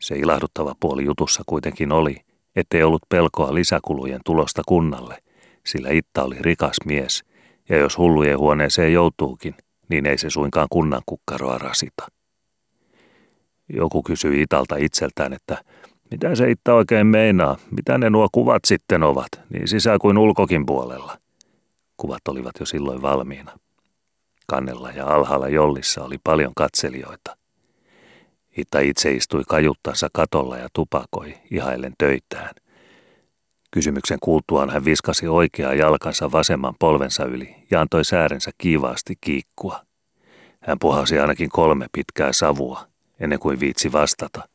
Se 0.00 0.14
ilahduttava 0.14 0.74
puoli 0.80 1.04
jutussa 1.04 1.42
kuitenkin 1.46 1.92
oli, 1.92 2.16
ettei 2.56 2.82
ollut 2.82 3.02
pelkoa 3.08 3.54
lisäkulujen 3.54 4.20
tulosta 4.24 4.62
kunnalle, 4.68 5.22
sillä 5.66 5.88
Itta 5.90 6.24
oli 6.24 6.36
rikas 6.40 6.76
mies, 6.84 7.24
ja 7.68 7.76
jos 7.76 7.98
hullujen 7.98 8.38
huoneeseen 8.38 8.92
joutuukin, 8.92 9.54
niin 9.88 10.06
ei 10.06 10.18
se 10.18 10.30
suinkaan 10.30 10.66
kunnan 10.70 11.02
kukkaroa 11.06 11.58
rasita. 11.58 12.06
Joku 13.68 14.02
kysyi 14.02 14.42
Italta 14.42 14.76
itseltään, 14.76 15.32
että 15.32 15.64
mitä 16.10 16.34
se 16.34 16.50
Itta 16.50 16.74
oikein 16.74 17.06
meinaa, 17.06 17.56
mitä 17.70 17.98
ne 17.98 18.10
nuo 18.10 18.28
kuvat 18.32 18.64
sitten 18.64 19.02
ovat, 19.02 19.28
niin 19.50 19.68
sisä 19.68 19.96
kuin 20.00 20.18
ulkokin 20.18 20.66
puolella. 20.66 21.18
Kuvat 21.96 22.28
olivat 22.28 22.52
jo 22.60 22.66
silloin 22.66 23.02
valmiina. 23.02 23.58
Kannella 24.46 24.90
ja 24.90 25.06
alhaalla 25.06 25.48
jollissa 25.48 26.04
oli 26.04 26.16
paljon 26.24 26.52
katselijoita. 26.56 27.36
Itta 28.56 28.80
itse 28.80 29.12
istui 29.12 29.42
kajuttansa 29.48 30.08
katolla 30.12 30.58
ja 30.58 30.68
tupakoi, 30.72 31.34
ihaillen 31.50 31.92
töitään. 31.98 32.50
Kysymyksen 33.70 34.18
kuultuaan 34.20 34.70
hän 34.70 34.84
viskasi 34.84 35.28
oikeaa 35.28 35.74
jalkansa 35.74 36.32
vasemman 36.32 36.74
polvensa 36.78 37.24
yli 37.24 37.56
ja 37.70 37.80
antoi 37.80 38.04
säärensä 38.04 38.50
kiivaasti 38.58 39.14
kiikkua. 39.20 39.80
Hän 40.60 40.78
puhasi 40.78 41.18
ainakin 41.18 41.48
kolme 41.48 41.86
pitkää 41.92 42.32
savua, 42.32 42.86
ennen 43.20 43.38
kuin 43.38 43.60
viitsi 43.60 43.92
vastata. 43.92 44.48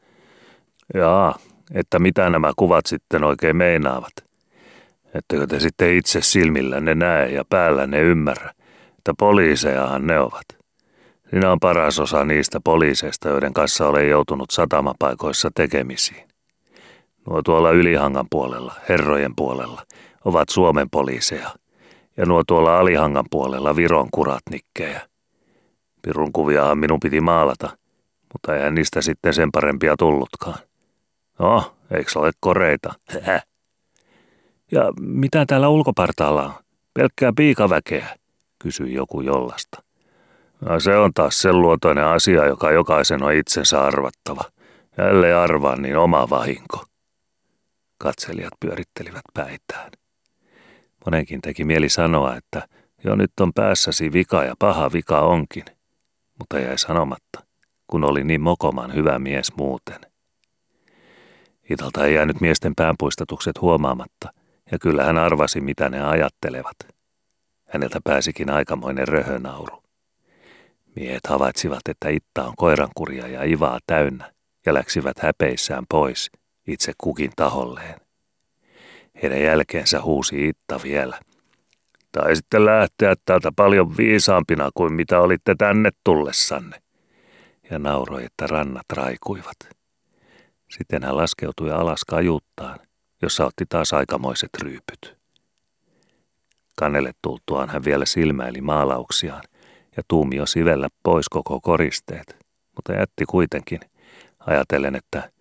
Jaa, 0.93 1.39
että 1.73 1.99
mitä 1.99 2.29
nämä 2.29 2.51
kuvat 2.57 2.85
sitten 2.85 3.23
oikein 3.23 3.55
meinaavat. 3.55 4.13
Ettekö 5.13 5.47
te 5.47 5.59
sitten 5.59 5.93
itse 5.93 6.21
silmillänne 6.21 6.95
näe 6.95 7.29
ja 7.29 7.43
päällänne 7.49 8.01
ymmärrä, 8.01 8.51
että 8.97 9.13
poliisejahan 9.19 10.07
ne 10.07 10.19
ovat. 10.19 10.58
Sinä 11.29 11.51
on 11.51 11.59
paras 11.59 11.99
osa 11.99 12.25
niistä 12.25 12.59
poliiseista, 12.63 13.29
joiden 13.29 13.53
kanssa 13.53 13.87
olen 13.87 14.09
joutunut 14.09 14.49
satamapaikoissa 14.51 15.51
tekemisiin. 15.55 16.27
Nuo 17.27 17.41
tuolla 17.41 17.71
Ylihangan 17.71 18.25
puolella, 18.29 18.73
herrojen 18.89 19.35
puolella, 19.35 19.85
ovat 20.25 20.49
Suomen 20.49 20.89
poliiseja, 20.89 21.49
ja 22.17 22.25
nuo 22.25 22.43
tuolla 22.47 22.79
Alihangan 22.79 23.25
puolella 23.31 23.75
Viron 23.75 24.07
kuratnikkejä. 24.11 25.01
Pirun 26.01 26.31
kuviahan 26.33 26.77
minun 26.77 26.99
piti 26.99 27.21
maalata, 27.21 27.77
mutta 28.33 28.55
eihän 28.55 28.75
niistä 28.75 29.01
sitten 29.01 29.33
sen 29.33 29.51
parempia 29.51 29.95
tullutkaan. 29.97 30.59
No, 31.39 31.75
eikö 31.91 32.19
ole 32.19 32.31
koreita? 32.39 32.93
Ja 34.71 34.93
mitä 34.99 35.45
täällä 35.45 35.69
ulkopartaalla 35.69 36.43
on? 36.43 36.53
Pelkkää 36.93 37.33
piikaväkeä, 37.35 38.17
kysyi 38.59 38.93
joku 38.93 39.21
jollasta. 39.21 39.83
No, 40.61 40.79
se 40.79 40.97
on 40.97 41.13
taas 41.13 41.41
sen 41.41 41.61
luotoinen 41.61 42.05
asia, 42.05 42.45
joka 42.45 42.71
jokaisen 42.71 43.23
on 43.23 43.33
itsensä 43.33 43.81
arvattava. 43.81 44.43
Ellei 44.97 45.33
arvaa, 45.33 45.75
niin 45.75 45.97
oma 45.97 46.29
vahinko. 46.29 46.85
Katselijat 47.97 48.53
pyörittelivät 48.59 49.21
päitään. 49.33 49.91
Monenkin 51.05 51.41
teki 51.41 51.63
mieli 51.63 51.89
sanoa, 51.89 52.35
että 52.35 52.67
jo 53.03 53.15
nyt 53.15 53.31
on 53.41 53.53
päässäsi 53.53 54.13
vika 54.13 54.43
ja 54.43 54.55
paha 54.59 54.91
vika 54.93 55.19
onkin, 55.21 55.65
mutta 56.39 56.59
jäi 56.59 56.77
sanomatta, 56.77 57.45
kun 57.87 58.03
oli 58.03 58.23
niin 58.23 58.41
mokoman 58.41 58.93
hyvä 58.93 59.19
mies 59.19 59.53
muuten. 59.57 59.99
Italta 61.69 62.05
ei 62.05 62.13
jäänyt 62.13 62.41
miesten 62.41 62.75
päänpuistatukset 62.75 63.61
huomaamatta, 63.61 64.33
ja 64.71 64.79
kyllä 64.79 65.03
hän 65.03 65.17
arvasi, 65.17 65.61
mitä 65.61 65.89
ne 65.89 66.01
ajattelevat. 66.01 66.77
Häneltä 67.65 67.99
pääsikin 68.03 68.49
aikamoinen 68.49 69.07
röhönauru. 69.07 69.88
Miehet 70.95 71.27
havaitsivat, 71.27 71.87
että 71.89 72.09
Itta 72.09 72.43
on 72.43 72.53
koirankuria 72.57 73.27
ja 73.27 73.43
ivaa 73.43 73.79
täynnä, 73.87 74.31
ja 74.65 74.73
läksivät 74.73 75.19
häpeissään 75.19 75.85
pois, 75.89 76.31
itse 76.67 76.93
kukin 76.97 77.31
taholleen. 77.35 78.01
Heidän 79.21 79.41
jälkeensä 79.41 80.01
huusi 80.01 80.47
Itta 80.47 80.79
vielä. 80.83 81.19
Tai 82.11 82.35
sitten 82.35 82.65
lähteä 82.65 83.15
täältä 83.25 83.51
paljon 83.55 83.97
viisaampina 83.97 84.69
kuin 84.73 84.93
mitä 84.93 85.19
olitte 85.19 85.55
tänne 85.57 85.89
tullessanne. 86.03 86.81
Ja 87.71 87.79
nauroi, 87.79 88.25
että 88.25 88.47
rannat 88.47 88.85
raikuivat. 88.93 89.57
Sitten 90.77 91.03
hän 91.03 91.17
laskeutui 91.17 91.71
alas 91.71 92.05
kajuttaan, 92.05 92.79
jossa 93.21 93.45
otti 93.45 93.65
taas 93.69 93.93
aikamoiset 93.93 94.49
ryypyt. 94.61 95.17
Kannelle 96.77 97.11
tultuaan 97.21 97.69
hän 97.69 97.85
vielä 97.85 98.05
silmäili 98.05 98.61
maalauksiaan 98.61 99.43
ja 99.97 100.03
tuumio 100.07 100.45
sivellä 100.45 100.87
pois 101.03 101.29
koko 101.29 101.59
koristeet, 101.61 102.37
mutta 102.75 102.93
jätti 102.93 103.25
kuitenkin, 103.25 103.79
ajatellen, 104.39 104.95
että 104.95 105.31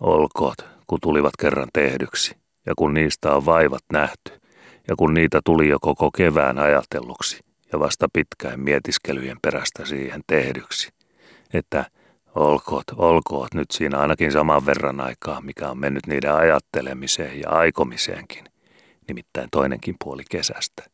olkoot, 0.00 0.56
kun 0.86 0.98
tulivat 1.02 1.36
kerran 1.40 1.68
tehdyksi, 1.72 2.36
ja 2.66 2.74
kun 2.76 2.94
niistä 2.94 3.34
on 3.34 3.46
vaivat 3.46 3.82
nähty, 3.92 4.40
ja 4.88 4.96
kun 4.96 5.14
niitä 5.14 5.40
tuli 5.44 5.68
jo 5.68 5.78
koko 5.80 6.10
kevään 6.10 6.58
ajatelluksi, 6.58 7.40
ja 7.72 7.78
vasta 7.78 8.08
pitkään 8.12 8.60
mietiskelyjen 8.60 9.36
perästä 9.42 9.84
siihen 9.84 10.20
tehdyksi, 10.26 10.88
että 11.54 11.84
olkoot, 12.34 12.84
olkoot 12.96 13.54
nyt 13.54 13.70
siinä 13.70 13.98
ainakin 13.98 14.32
saman 14.32 14.66
verran 14.66 15.00
aikaa, 15.00 15.40
mikä 15.40 15.70
on 15.70 15.78
mennyt 15.78 16.06
niiden 16.06 16.34
ajattelemiseen 16.34 17.40
ja 17.40 17.50
aikomiseenkin, 17.50 18.44
nimittäin 19.08 19.48
toinenkin 19.50 19.96
puoli 20.04 20.22
kesästä. 20.30 20.89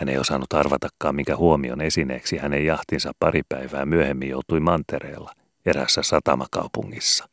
Hän 0.00 0.08
ei 0.08 0.18
osannut 0.18 0.52
arvatakaan, 0.52 1.14
mikä 1.14 1.36
huomion 1.36 1.80
esineeksi 1.80 2.36
hänen 2.36 2.66
jahtinsa 2.66 3.12
pari 3.18 3.42
päivää 3.48 3.86
myöhemmin 3.86 4.28
joutui 4.28 4.60
mantereella, 4.60 5.32
erässä 5.66 6.02
satamakaupungissa. 6.02 7.28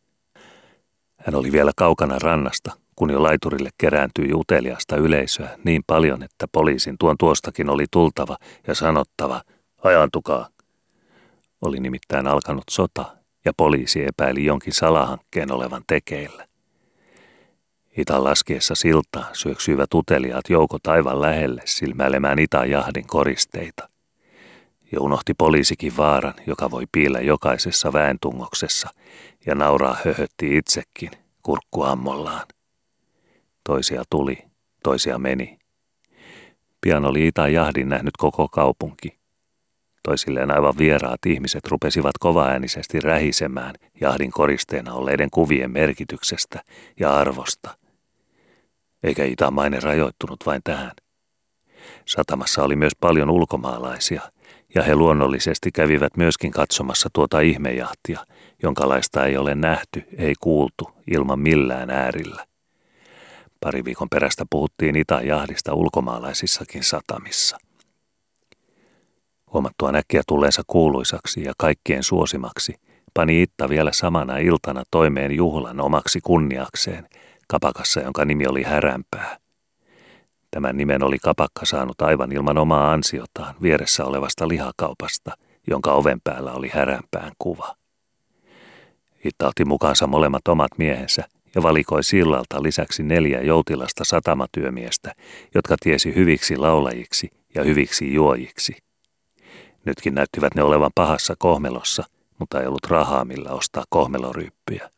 Hän 1.17 1.35
oli 1.35 1.51
vielä 1.51 1.71
kaukana 1.75 2.19
rannasta, 2.19 2.71
kun 2.95 3.09
jo 3.09 3.23
laiturille 3.23 3.69
kerääntyi 3.77 4.33
uteliasta 4.33 4.95
yleisöä 4.95 5.49
niin 5.63 5.83
paljon, 5.87 6.23
että 6.23 6.45
poliisin 6.51 6.95
tuon 6.99 7.15
tuostakin 7.19 7.69
oli 7.69 7.85
tultava 7.91 8.37
ja 8.67 8.75
sanottava, 8.75 9.41
ajantukaa. 9.83 10.49
Oli 11.61 11.79
nimittäin 11.79 12.27
alkanut 12.27 12.63
sota, 12.69 13.05
ja 13.45 13.51
poliisi 13.57 14.03
epäili 14.03 14.45
jonkin 14.45 14.73
salahankkeen 14.73 15.51
olevan 15.51 15.83
tekeillä. 15.87 16.45
Itan 17.97 18.23
laskiessa 18.23 18.75
siltaa 18.75 19.29
syöksyivät 19.33 19.93
uteliaat 19.93 20.49
joukot 20.49 20.87
aivan 20.87 21.21
lähelle 21.21 21.61
silmäilemään 21.65 22.39
Itan 22.39 22.69
jahdin 22.69 23.07
koristeita. 23.07 23.89
ja 24.91 25.01
unohti 25.01 25.33
poliisikin 25.33 25.97
vaaran, 25.97 26.33
joka 26.47 26.71
voi 26.71 26.83
piillä 26.91 27.19
jokaisessa 27.19 27.93
väentungoksessa, 27.93 28.89
ja 29.45 29.55
nauraa 29.55 29.97
höhötti 30.05 30.57
itsekin, 30.57 31.11
kurkku 31.43 31.83
ammollaan. 31.83 32.45
Toisia 33.63 34.03
tuli, 34.09 34.37
toisia 34.83 35.19
meni. 35.19 35.59
Pian 36.81 37.05
oli 37.05 37.27
Ita 37.27 37.47
Jahdin 37.47 37.89
nähnyt 37.89 38.17
koko 38.17 38.47
kaupunki. 38.47 39.17
Toisilleen 40.03 40.51
aivan 40.51 40.77
vieraat 40.77 41.25
ihmiset 41.25 41.67
rupesivat 41.67 42.17
kovaäänisesti 42.19 42.99
rähisemään 42.99 43.75
jahdin 44.01 44.31
koristeena 44.31 44.93
olleiden 44.93 45.29
kuvien 45.29 45.71
merkityksestä 45.71 46.63
ja 46.99 47.17
arvosta. 47.17 47.77
Eikä 49.03 49.25
Itan 49.25 49.53
maine 49.53 49.79
rajoittunut 49.79 50.45
vain 50.45 50.61
tähän. 50.63 50.91
Satamassa 52.05 52.63
oli 52.63 52.75
myös 52.75 52.93
paljon 52.99 53.29
ulkomaalaisia, 53.29 54.21
ja 54.75 54.83
he 54.83 54.95
luonnollisesti 54.95 55.71
kävivät 55.71 56.17
myöskin 56.17 56.51
katsomassa 56.51 57.09
tuota 57.13 57.39
ihmejahtia, 57.39 58.25
jonkalaista 58.63 59.25
ei 59.25 59.37
ole 59.37 59.55
nähty, 59.55 60.03
ei 60.17 60.33
kuultu, 60.39 60.91
ilman 61.11 61.39
millään 61.39 61.89
äärillä. 61.89 62.45
Pari 63.61 63.85
viikon 63.85 64.09
perästä 64.09 64.45
puhuttiin 64.49 64.95
Itä-jahdista 64.95 65.73
ulkomaalaisissakin 65.73 66.83
satamissa. 66.83 67.57
Huomattua 69.53 69.91
näkkiä 69.91 70.21
tulleensa 70.27 70.61
kuuluisaksi 70.67 71.43
ja 71.43 71.53
kaikkien 71.57 72.03
suosimaksi, 72.03 72.75
pani 73.13 73.41
Itta 73.41 73.69
vielä 73.69 73.91
samana 73.91 74.37
iltana 74.37 74.83
toimeen 74.91 75.31
juhlan 75.31 75.81
omaksi 75.81 76.19
kunniakseen, 76.23 77.07
kapakassa, 77.47 77.99
jonka 77.99 78.25
nimi 78.25 78.47
oli 78.47 78.63
Häränpää. 78.63 79.37
Tämän 80.51 80.77
nimen 80.77 81.03
oli 81.03 81.17
kapakka 81.19 81.65
saanut 81.65 82.01
aivan 82.01 82.31
ilman 82.31 82.57
omaa 82.57 82.91
ansiotaan 82.91 83.55
vieressä 83.61 84.05
olevasta 84.05 84.47
lihakaupasta, 84.47 85.31
jonka 85.67 85.91
oven 85.91 86.21
päällä 86.23 86.53
oli 86.53 86.69
häränpään 86.73 87.31
kuva. 87.39 87.75
Itta 89.25 89.47
otti 89.47 89.65
mukaansa 89.65 90.07
molemmat 90.07 90.47
omat 90.47 90.71
miehensä 90.77 91.23
ja 91.55 91.63
valikoi 91.63 92.03
sillalta 92.03 92.63
lisäksi 92.63 93.03
neljä 93.03 93.41
joutilasta 93.41 94.03
satamatyömiestä, 94.03 95.15
jotka 95.55 95.75
tiesi 95.79 96.15
hyviksi 96.15 96.57
laulajiksi 96.57 97.29
ja 97.55 97.63
hyviksi 97.63 98.13
juojiksi. 98.13 98.77
Nytkin 99.85 100.15
näyttivät 100.15 100.55
ne 100.55 100.63
olevan 100.63 100.91
pahassa 100.95 101.35
kohmelossa, 101.39 102.03
mutta 102.39 102.61
ei 102.61 102.67
ollut 102.67 102.85
rahaa 102.87 103.25
millä 103.25 103.49
ostaa 103.49 103.83
kohmeloryyppyjä. 103.89 104.89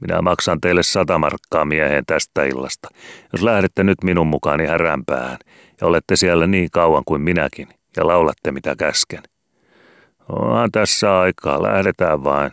Minä 0.00 0.22
maksan 0.22 0.60
teille 0.60 0.82
sata 0.82 1.18
markkaa 1.18 1.64
mieheen 1.64 2.04
tästä 2.06 2.44
illasta, 2.44 2.88
jos 3.32 3.42
lähdette 3.42 3.84
nyt 3.84 3.98
minun 4.04 4.26
mukaani 4.26 4.66
häränpäähän 4.66 5.38
ja 5.80 5.86
olette 5.86 6.16
siellä 6.16 6.46
niin 6.46 6.68
kauan 6.72 7.02
kuin 7.06 7.22
minäkin 7.22 7.68
ja 7.96 8.06
laulatte 8.06 8.52
mitä 8.52 8.74
käsken. 8.78 9.22
Onhan 10.28 10.72
tässä 10.72 11.18
aikaa, 11.18 11.62
lähdetään 11.62 12.24
vain. 12.24 12.50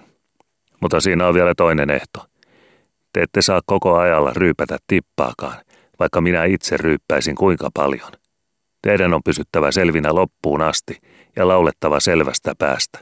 Mutta 0.81 0.99
siinä 0.99 1.27
on 1.27 1.33
vielä 1.33 1.53
toinen 1.57 1.89
ehto. 1.89 2.25
Te 3.13 3.21
ette 3.21 3.41
saa 3.41 3.61
koko 3.65 3.97
ajalla 3.97 4.31
ryypätä 4.35 4.77
tippaakaan, 4.87 5.57
vaikka 5.99 6.21
minä 6.21 6.43
itse 6.43 6.77
ryyppäisin 6.77 7.35
kuinka 7.35 7.69
paljon. 7.73 8.11
Teidän 8.81 9.13
on 9.13 9.23
pysyttävä 9.25 9.71
selvinä 9.71 10.15
loppuun 10.15 10.61
asti 10.61 10.97
ja 11.35 11.47
laulettava 11.47 11.99
selvästä 11.99 12.53
päästä. 12.57 12.99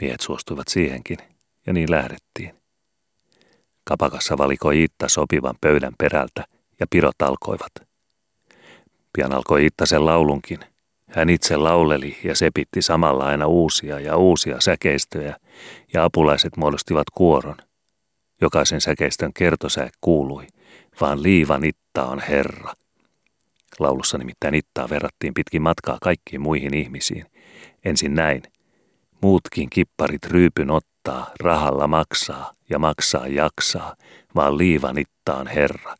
Miehet 0.00 0.20
suostuivat 0.20 0.68
siihenkin, 0.68 1.18
ja 1.66 1.72
niin 1.72 1.90
lähdettiin. 1.90 2.65
Kapakassa 3.88 4.38
valikoi 4.38 4.82
Itta 4.82 5.08
sopivan 5.08 5.54
pöydän 5.60 5.92
perältä, 5.98 6.44
ja 6.80 6.86
pirot 6.90 7.22
alkoivat. 7.22 7.72
Pian 9.12 9.32
alkoi 9.32 9.66
Itta 9.66 9.86
sen 9.86 10.06
laulunkin. 10.06 10.60
Hän 11.10 11.30
itse 11.30 11.56
lauleli 11.56 12.16
ja 12.24 12.34
sepitti 12.34 12.82
samalla 12.82 13.26
aina 13.26 13.46
uusia 13.46 14.00
ja 14.00 14.16
uusia 14.16 14.60
säkeistöjä, 14.60 15.36
ja 15.92 16.04
apulaiset 16.04 16.56
muodostivat 16.56 17.10
kuoron. 17.10 17.56
Jokaisen 18.40 18.80
säkeistön 18.80 19.32
kertosää 19.32 19.88
kuului, 20.00 20.46
vaan 21.00 21.22
liivan 21.22 21.64
Itta 21.64 22.06
on 22.06 22.20
Herra. 22.20 22.72
Laulussa 23.78 24.18
nimittäin 24.18 24.54
Ittaa 24.54 24.90
verrattiin 24.90 25.34
pitkin 25.34 25.62
matkaa 25.62 25.98
kaikkiin 26.02 26.40
muihin 26.40 26.74
ihmisiin. 26.74 27.26
Ensin 27.84 28.14
näin. 28.14 28.42
Muutkin 29.22 29.70
kipparit 29.70 30.26
ryypyn 30.26 30.70
ottaa, 30.70 30.95
rahalla 31.40 31.86
maksaa 31.86 32.52
ja 32.70 32.78
maksaa 32.78 33.26
jaksaa, 33.26 33.96
vaan 34.34 34.58
liivan 34.58 34.98
Ittaan 34.98 35.46
Herra. 35.46 35.94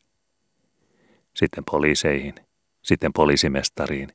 Sitten 1.35 1.63
poliiseihin, 1.71 2.35
sitten 2.83 3.13
poliisimestariin, 3.13 4.09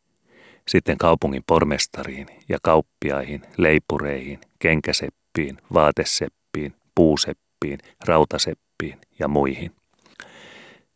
sitten 0.68 0.98
kaupungin 0.98 1.42
pormestariin 1.46 2.26
ja 2.48 2.58
kauppiaihin, 2.62 3.42
leipureihin, 3.56 4.40
kenkäseppiin, 4.58 5.58
vaateseppiin, 5.74 6.74
puuseppiin, 6.94 7.78
rautaseppiin 8.06 8.98
ja 9.18 9.28
muihin. 9.28 9.72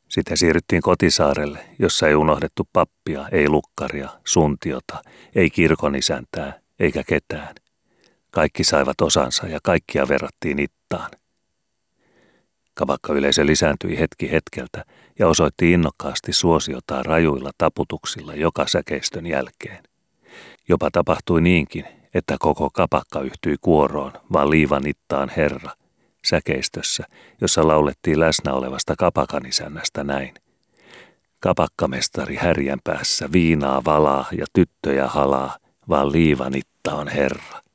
Sitten 0.08 0.36
siirryttiin 0.36 0.82
kotisaarelle, 0.82 1.58
jossa 1.78 2.08
ei 2.08 2.14
unohdettu 2.14 2.68
pappia, 2.72 3.28
ei 3.32 3.48
lukkaria, 3.48 4.08
suntiota, 4.24 5.02
ei 5.34 5.50
kirkonisäntää, 5.50 6.60
eikä 6.80 7.02
ketään. 7.06 7.54
Kaikki 8.36 8.64
saivat 8.64 9.00
osansa 9.00 9.46
ja 9.46 9.58
kaikkia 9.62 10.08
verrattiin 10.08 10.58
ittaan. 10.58 11.10
yleisö 13.08 13.46
lisääntyi 13.46 13.98
hetki 13.98 14.30
hetkeltä 14.30 14.84
ja 15.18 15.28
osoitti 15.28 15.72
innokkaasti 15.72 16.32
suosiotaan 16.32 17.04
rajuilla 17.04 17.50
taputuksilla 17.58 18.34
joka 18.34 18.66
säkeistön 18.66 19.26
jälkeen. 19.26 19.84
Jopa 20.68 20.90
tapahtui 20.90 21.40
niinkin, 21.40 21.84
että 22.14 22.36
koko 22.38 22.70
kapakka 22.70 23.20
yhtyi 23.20 23.56
kuoroon, 23.60 24.12
vaan 24.32 24.50
liivan 24.50 24.86
ittaan 24.86 25.30
herra– 25.36 25.70
säkeistössä, 26.26 27.04
jossa 27.40 27.68
laulettiin 27.68 28.20
läsnä 28.20 28.52
olevasta 28.52 28.94
kapakanisännästä 28.98 30.04
näin. 30.04 30.34
Kapakkamestari 31.40 32.36
härjän 32.36 32.80
päässä 32.84 33.32
viinaa 33.32 33.84
valaa 33.84 34.26
ja 34.38 34.46
tyttöjä 34.52 35.06
halaa, 35.06 35.56
vaan 35.88 36.12
liivanitta 36.12 36.94
on 36.94 37.08
herra. 37.08 37.65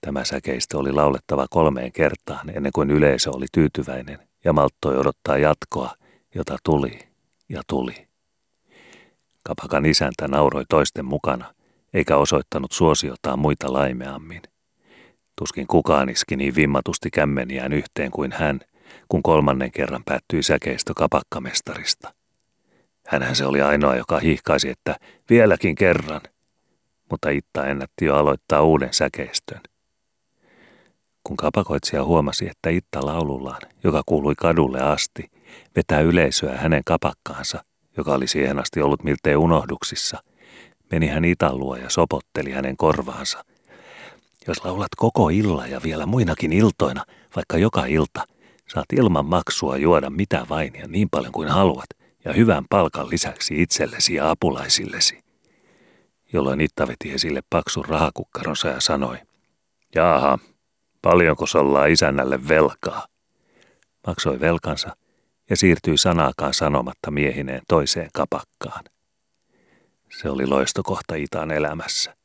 Tämä 0.00 0.24
säkeistö 0.24 0.78
oli 0.78 0.92
laulettava 0.92 1.46
kolmeen 1.50 1.92
kertaan 1.92 2.50
ennen 2.50 2.72
kuin 2.72 2.90
yleisö 2.90 3.30
oli 3.30 3.46
tyytyväinen 3.52 4.18
ja 4.44 4.52
malttoi 4.52 4.98
odottaa 4.98 5.38
jatkoa, 5.38 5.94
jota 6.34 6.56
tuli 6.64 6.98
ja 7.48 7.62
tuli. 7.66 8.08
Kapakan 9.42 9.86
isäntä 9.86 10.28
nauroi 10.28 10.64
toisten 10.68 11.04
mukana, 11.04 11.54
eikä 11.94 12.16
osoittanut 12.16 12.72
suosiotaan 12.72 13.38
muita 13.38 13.72
laimeammin. 13.72 14.42
Tuskin 15.38 15.66
kukaan 15.66 16.08
iski 16.08 16.36
niin 16.36 16.54
vimmatusti 16.54 17.10
kämmeniään 17.10 17.72
yhteen 17.72 18.10
kuin 18.10 18.32
hän, 18.32 18.60
kun 19.08 19.22
kolmannen 19.22 19.70
kerran 19.72 20.02
päättyi 20.04 20.42
säkeistö 20.42 20.92
kapakkamestarista. 20.96 22.14
Hänhän 23.06 23.36
se 23.36 23.46
oli 23.46 23.62
ainoa, 23.62 23.96
joka 23.96 24.18
hihkaisi, 24.18 24.68
että 24.68 24.96
vieläkin 25.30 25.74
kerran, 25.74 26.20
mutta 27.10 27.30
Itta 27.30 27.66
ennätti 27.66 28.04
jo 28.04 28.16
aloittaa 28.16 28.62
uuden 28.62 28.94
säkeistön. 28.94 29.60
Kun 31.28 31.36
kapakoitsija 31.36 32.04
huomasi, 32.04 32.48
että 32.48 32.70
Itta 32.70 33.06
laulullaan, 33.06 33.62
joka 33.84 34.02
kuului 34.06 34.34
kadulle 34.34 34.80
asti, 34.80 35.30
vetää 35.76 36.00
yleisöä 36.00 36.56
hänen 36.56 36.82
kapakkaansa, 36.86 37.64
joka 37.96 38.14
oli 38.14 38.26
siihen 38.26 38.58
asti 38.58 38.82
ollut 38.82 39.04
miltei 39.04 39.36
unohduksissa, 39.36 40.22
meni 40.90 41.06
hän 41.06 41.24
Itan 41.24 41.58
luo 41.58 41.76
ja 41.76 41.90
sopotteli 41.90 42.50
hänen 42.50 42.76
korvaansa– 42.76 43.44
jos 44.48 44.64
laulat 44.64 44.88
koko 44.96 45.28
illa 45.28 45.66
ja 45.66 45.80
vielä 45.82 46.06
muinakin 46.06 46.52
iltoina, 46.52 47.04
vaikka 47.36 47.58
joka 47.58 47.84
ilta, 47.86 48.24
saat 48.68 48.86
ilman 48.92 49.26
maksua 49.26 49.76
juoda 49.76 50.10
mitä 50.10 50.46
vain 50.48 50.74
ja 50.74 50.88
niin 50.88 51.08
paljon 51.10 51.32
kuin 51.32 51.48
haluat, 51.48 51.86
ja 52.24 52.32
hyvän 52.32 52.64
palkan 52.70 53.10
lisäksi 53.10 53.62
itsellesi 53.62 54.14
ja 54.14 54.30
apulaisillesi. 54.30 55.22
Jolloin 56.32 56.60
Itta 56.60 56.88
veti 56.88 57.12
esille 57.12 57.40
paksun 57.50 57.84
rahakukkaronsa 57.84 58.68
ja 58.68 58.80
sanoi, 58.80 59.16
Jaaha, 59.94 60.38
paljonko 61.02 61.46
sollaa 61.46 61.86
isännälle 61.86 62.48
velkaa? 62.48 63.06
Maksoi 64.06 64.40
velkansa 64.40 64.96
ja 65.50 65.56
siirtyi 65.56 65.96
sanaakaan 65.96 66.54
sanomatta 66.54 67.10
miehineen 67.10 67.62
toiseen 67.68 68.10
kapakkaan. 68.14 68.84
Se 70.20 70.30
oli 70.30 70.46
loistokohta 70.46 71.14
Itan 71.14 71.50
elämässä. 71.50 72.16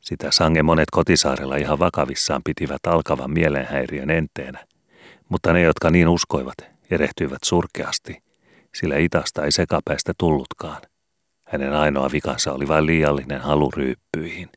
Sitä 0.00 0.30
sange 0.30 0.62
monet 0.62 0.90
kotisaarella 0.90 1.56
ihan 1.56 1.78
vakavissaan 1.78 2.42
pitivät 2.44 2.86
alkavan 2.86 3.30
mielenhäiriön 3.30 4.10
enteenä, 4.10 4.66
mutta 5.28 5.52
ne, 5.52 5.62
jotka 5.62 5.90
niin 5.90 6.08
uskoivat, 6.08 6.54
erehtyivät 6.90 7.38
surkeasti, 7.44 8.22
sillä 8.74 8.96
Itasta 8.96 9.44
ei 9.44 9.52
sekapäistä 9.52 10.12
tullutkaan. 10.18 10.82
Hänen 11.44 11.72
ainoa 11.72 12.08
vikansa 12.12 12.52
oli 12.52 12.68
vain 12.68 12.86
liiallinen 12.86 13.40
halu 13.40 13.70
ryyppyihin. 13.70 14.48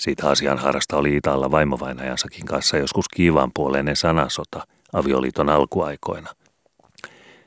Siitä 0.00 0.28
asian 0.28 0.58
harrasta 0.58 0.96
oli 0.96 1.16
Italla 1.16 1.50
vaimovainajansakin 1.50 2.46
kanssa 2.46 2.76
joskus 2.76 3.08
kiivaanpuoleinen 3.08 3.96
sanasota 3.96 4.66
avioliiton 4.92 5.48
alkuaikoina. 5.48 6.28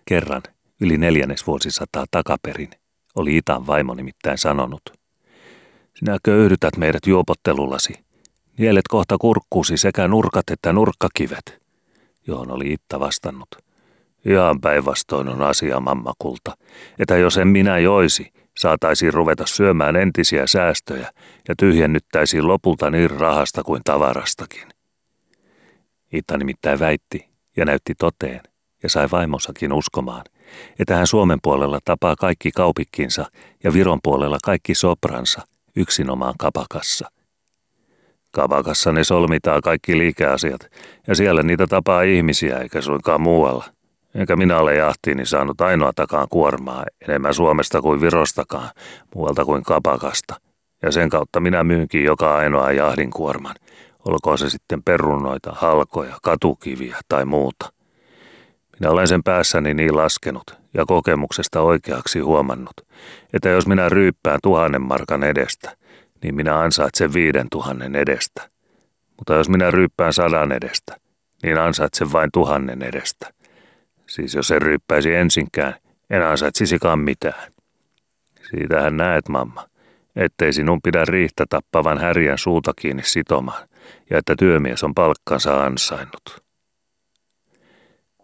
Kerran, 0.05 0.41
yli 0.81 0.97
neljännes 0.97 1.47
vuosisataa 1.47 2.05
takaperin, 2.11 2.69
oli 3.15 3.37
Itan 3.37 3.67
vaimo 3.67 3.93
nimittäin 3.93 4.37
sanonut. 4.37 4.81
Sinä 5.95 6.17
köyhdytät 6.23 6.77
meidät 6.77 7.07
juopottelullasi. 7.07 7.93
Nielet 8.57 8.87
kohta 8.89 9.17
kurkkuusi 9.17 9.77
sekä 9.77 10.07
nurkat 10.07 10.49
että 10.51 10.73
nurkkakivet, 10.73 11.61
johon 12.27 12.51
oli 12.51 12.73
Itta 12.73 12.99
vastannut. 12.99 13.49
Ihan 14.25 14.61
päinvastoin 14.61 15.27
on 15.27 15.41
asia, 15.41 15.79
mammakulta, 15.79 16.57
että 16.99 17.17
jos 17.17 17.37
en 17.37 17.47
minä 17.47 17.77
joisi, 17.79 18.33
saataisiin 18.57 19.13
ruveta 19.13 19.45
syömään 19.45 19.95
entisiä 19.95 20.47
säästöjä 20.47 21.11
ja 21.47 21.55
tyhjennyttäisiin 21.57 22.47
lopulta 22.47 22.89
niin 22.89 23.09
rahasta 23.09 23.63
kuin 23.63 23.81
tavarastakin. 23.85 24.67
Itta 26.13 26.37
nimittäin 26.37 26.79
väitti 26.79 27.29
ja 27.57 27.65
näytti 27.65 27.93
toteen 27.99 28.41
ja 28.83 28.89
sai 28.89 29.07
vaimossakin 29.11 29.73
uskomaan, 29.73 30.23
että 30.79 30.95
hän 30.95 31.07
Suomen 31.07 31.39
puolella 31.43 31.79
tapaa 31.85 32.15
kaikki 32.15 32.51
kaupikkinsa 32.51 33.25
ja 33.63 33.73
Viron 33.73 33.99
puolella 34.03 34.37
kaikki 34.43 34.75
sopransa 34.75 35.41
yksinomaan 35.75 36.33
kapakassa. 36.39 37.09
Kapakassa 38.31 38.93
ne 38.93 39.03
solmitaan 39.03 39.61
kaikki 39.61 39.97
liikeasiat 39.97 40.67
ja 41.07 41.15
siellä 41.15 41.43
niitä 41.43 41.67
tapaa 41.67 42.01
ihmisiä 42.01 42.57
eikä 42.57 42.81
suinkaan 42.81 43.21
muualla. 43.21 43.65
Enkä 44.15 44.36
minä 44.36 44.58
ole 44.58 44.76
jahtiini 44.76 45.26
saanut 45.26 45.62
ainoatakaan 45.62 46.28
kuormaa, 46.30 46.86
enemmän 47.08 47.34
Suomesta 47.34 47.82
kuin 47.82 48.02
Virostakaan, 48.02 48.69
muualta 49.15 49.45
kuin 49.45 49.63
kapakasta. 49.63 50.36
Ja 50.82 50.91
sen 50.91 51.10
kautta 51.10 51.39
minä 51.39 51.63
myynkin 51.63 52.04
joka 52.04 52.36
ainoa 52.36 52.71
jahdin 52.71 53.12
kuorman, 53.12 53.56
olkoon 54.06 54.38
se 54.38 54.49
sitten 54.49 54.84
perunoita, 54.84 55.52
halkoja, 55.52 56.17
katukiviä 56.23 56.97
tai 57.08 57.26
muuta. 57.26 57.73
Minä 58.80 58.91
olen 58.91 59.08
sen 59.08 59.23
päässäni 59.23 59.73
niin 59.73 59.97
laskenut 59.97 60.58
ja 60.73 60.86
kokemuksesta 60.86 61.62
oikeaksi 61.62 62.19
huomannut, 62.19 62.73
että 63.34 63.49
jos 63.49 63.67
minä 63.67 63.89
ryyppään 63.89 64.39
tuhannen 64.43 64.82
markan 64.82 65.23
edestä, 65.23 65.78
niin 66.23 66.36
minä 66.36 66.60
ansaitsen 66.60 67.13
viiden 67.13 67.47
tuhannen 67.52 67.95
edestä. 67.95 68.49
Mutta 69.17 69.34
jos 69.34 69.49
minä 69.49 69.71
ryyppään 69.71 70.13
sadan 70.13 70.52
edestä, 70.52 70.97
niin 71.43 71.58
ansaitsen 71.58 72.12
vain 72.12 72.30
tuhannen 72.34 72.82
edestä– 72.82 73.30
Siis 74.13 74.36
jos 74.36 74.52
en 74.52 74.62
ryyppäisi 74.62 75.13
ensinkään, 75.13 75.76
en 76.10 76.26
ansaitsisikaan 76.26 76.99
mitään. 76.99 77.54
Siitähän 78.49 78.97
näet, 78.97 79.30
mamma, 79.30 79.67
ettei 80.15 80.54
sinun 80.54 80.82
pidä 80.82 81.06
riihtä 81.06 81.45
tappavan 81.49 81.97
härjän 81.97 82.38
suuta 82.38 82.73
kiinni 82.76 83.04
sitomaan, 83.04 83.67
ja 84.10 84.17
että 84.17 84.36
työmies 84.39 84.84
on 84.84 84.93
palkkansa 84.93 85.63
ansainnut. 85.63 86.43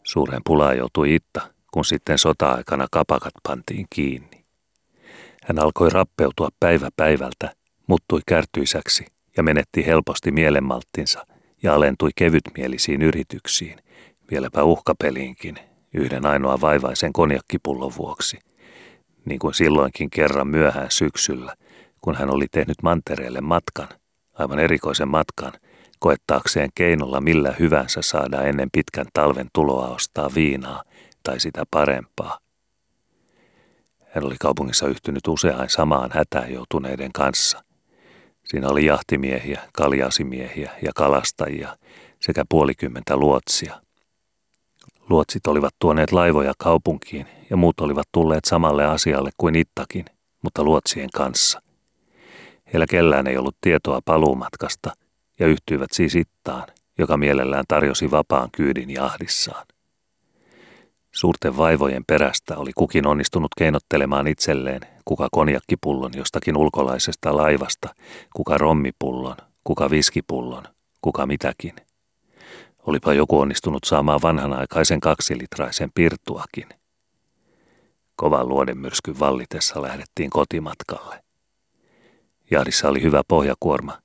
Suuren 0.04 0.41
pulaan 0.45 0.78
joutui 0.78 1.15
Itta, 1.15 1.41
kun 1.73 1.86
sitten 1.86 2.17
sota-aikana 2.17 2.88
kapakat 2.91 3.34
pantiin 3.43 3.86
kiinni. 3.89 4.43
Hän 5.43 5.60
alkoi 5.60 5.89
rappeutua 5.89 6.49
päivä 6.60 6.89
päivältä, 6.95 7.52
muttui 7.88 8.21
kärtyisäksi 8.28 9.06
ja 9.38 9.43
menetti 9.43 9.86
helposti 9.86 10.32
mielenmalttinsa 10.32 11.25
ja 11.63 11.75
alentui 11.75 12.10
kevytmielisiin 12.15 13.02
yrityksiin, 13.02 13.80
vieläpä 14.32 14.63
uhkapeliinkin, 14.63 15.68
yhden 15.93 16.25
ainoa 16.25 16.62
vaivaisen 16.62 17.13
konjakkipullon 17.13 17.91
vuoksi, 17.97 18.39
niin 19.25 19.39
kuin 19.39 19.54
silloinkin 19.54 20.10
kerran 20.10 20.47
myöhään 20.47 20.91
syksyllä, 20.91 21.56
kun 22.02 22.15
hän 22.15 22.34
oli 22.34 22.45
tehnyt 22.52 22.78
mantereelle 22.84 23.41
matkan, 23.41 23.88
aivan 24.34 24.60
erikoisen 24.60 25.08
matkan, 25.08 25.52
koettaakseen 25.99 26.69
keinolla 26.75 27.21
millä 27.21 27.56
hyvänsä 27.60 28.02
saada 28.02 28.41
ennen 28.43 28.69
pitkän 28.71 29.06
talven 29.13 29.47
tuloa 29.54 29.88
ostaa 29.88 30.30
viinaa 30.36 30.84
tai 31.23 31.39
sitä 31.39 31.63
parempaa. 31.71 32.39
Hän 34.15 34.25
oli 34.25 34.36
kaupungissa 34.39 34.88
yhtynyt 34.88 35.28
useaan 35.28 35.69
samaan 35.69 36.10
hätään 36.13 36.54
joutuneiden 36.54 37.12
kanssa. 37.12 37.63
Siinä 38.45 38.67
oli 38.67 38.86
jahtimiehiä, 38.86 39.62
kaljasimiehiä 39.73 40.71
ja 40.82 40.91
kalastajia 40.95 41.78
sekä 42.19 42.43
puolikymmentä 42.49 43.17
luotsia– 43.17 43.82
Luotsit 45.10 45.48
olivat 45.48 45.76
tuoneet 45.80 46.12
laivoja 46.12 46.54
kaupunkiin 46.58 47.28
ja 47.50 47.58
muut 47.58 47.80
olivat 47.80 48.08
tulleet 48.12 48.45
samalle 48.45 48.86
asialle 48.86 49.30
kuin 49.38 49.56
Ittakin, 49.56 50.06
mutta 50.43 50.63
luotsien 50.63 51.10
kanssa. 51.13 51.62
Heillä 52.74 52.86
kellään 52.89 53.28
ei 53.28 53.38
ollut 53.38 53.58
tietoa 53.62 54.00
paluumatkasta 54.06 54.91
ja 55.39 55.48
yhtyivät 55.48 55.89
siis 55.93 56.15
Ittaan, 56.15 56.67
joka 56.98 57.17
mielellään 57.17 57.65
tarjosi 57.67 58.12
vapaan 58.12 58.50
kyydin 58.52 58.89
jahdissaan. 58.89 59.65
Suurten 61.15 61.58
vaivojen 61.58 62.04
perästä 62.08 62.58
oli 62.58 62.72
kukin 62.76 63.08
onnistunut 63.08 63.52
keinottelemaan 63.58 64.28
itselleen, 64.28 64.82
kuka 65.06 65.28
konjakkipullon 65.32 66.12
jostakin 66.15 66.58
ulkolaisesta 66.58 67.38
laivasta, 67.38 67.95
kuka 68.36 68.58
rommipullon, 68.58 69.38
kuka 69.63 69.89
viskipullon, 69.89 70.63
kuka 71.02 71.26
mitäkin– 71.26 71.74
Olipa 72.87 73.13
joku 73.13 73.39
onnistunut 73.39 73.83
saamaan 73.83 74.21
vanhanaikaisen 74.21 74.99
kaksilitraisen 74.99 75.89
pirtuakin. 75.95 76.69
Kovan 78.15 78.49
luodemyrskyn 78.49 79.19
vallitessa 79.19 79.81
lähdettiin 79.81 80.29
kotimatkalle. 80.29 81.23
Jahdissa 82.51 82.89
oli 82.89 83.01
hyvä 83.01 83.21
pohjakuorma 83.27 83.97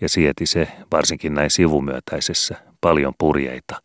ja 0.00 0.08
sieti 0.08 0.46
se, 0.46 0.68
varsinkin 0.92 1.34
näin 1.34 1.50
sivumyötäisessä, 1.50 2.56
paljon 2.80 3.14
purjeita, 3.18 3.82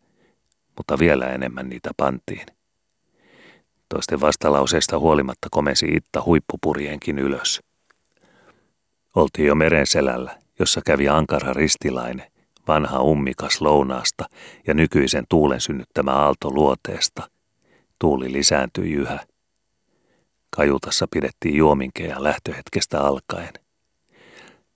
mutta 0.76 0.98
vielä 0.98 1.26
enemmän 1.26 1.68
niitä 1.68 1.90
pantiin. 1.96 2.46
Toisten 3.88 4.20
vastalauseista 4.20 4.98
huolimatta 4.98 5.48
komensi 5.50 5.86
Itta 5.86 6.22
huippupurjeenkin 6.24 7.18
ylös. 7.18 7.60
Oltiin 9.16 9.46
jo 9.46 9.54
meren 9.54 9.86
selällä, 9.86 10.38
jossa 10.58 10.80
kävi 10.86 11.08
ankara 11.08 11.52
ristilainen, 11.52 12.30
vanha 12.68 13.02
ummikas 13.02 13.60
lounaasta 13.60 14.24
ja 14.66 14.74
nykyisen 14.74 15.24
tuulen 15.28 15.60
synnyttämä 15.60 16.12
aalto 16.12 16.50
luoteesta. 16.50 17.30
Tuuli 17.98 18.32
lisääntyi 18.32 18.92
yhä. 18.92 19.20
Kajutassa 20.50 21.06
pidettiin 21.10 21.56
juominkeja 21.56 22.22
lähtöhetkestä 22.22 23.00
alkaen. 23.00 23.52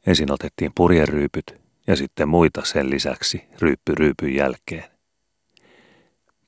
Ensin 0.06 0.32
otettiin 0.32 0.72
purjeryypyt 0.74 1.54
ja 1.86 1.96
sitten 1.96 2.28
muita 2.28 2.64
sen 2.64 2.90
lisäksi 2.90 3.44
ryyppy 3.60 3.94
ryypyn 3.94 4.34
jälkeen. 4.34 4.84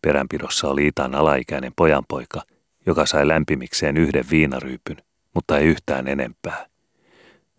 Peränpidossa 0.03 0.69
oli 0.69 0.87
Itan 0.87 1.15
alaikäinen 1.15 1.73
pojanpoika, 1.77 2.43
joka 2.87 3.07
sai 3.07 3.29
lämpimikseen 3.29 3.97
yhden 3.97 4.25
viinaryypyn, 4.31 4.97
mutta 5.35 5.59
ei 5.59 5.67
yhtään 5.67 6.09
enempää. 6.09 6.67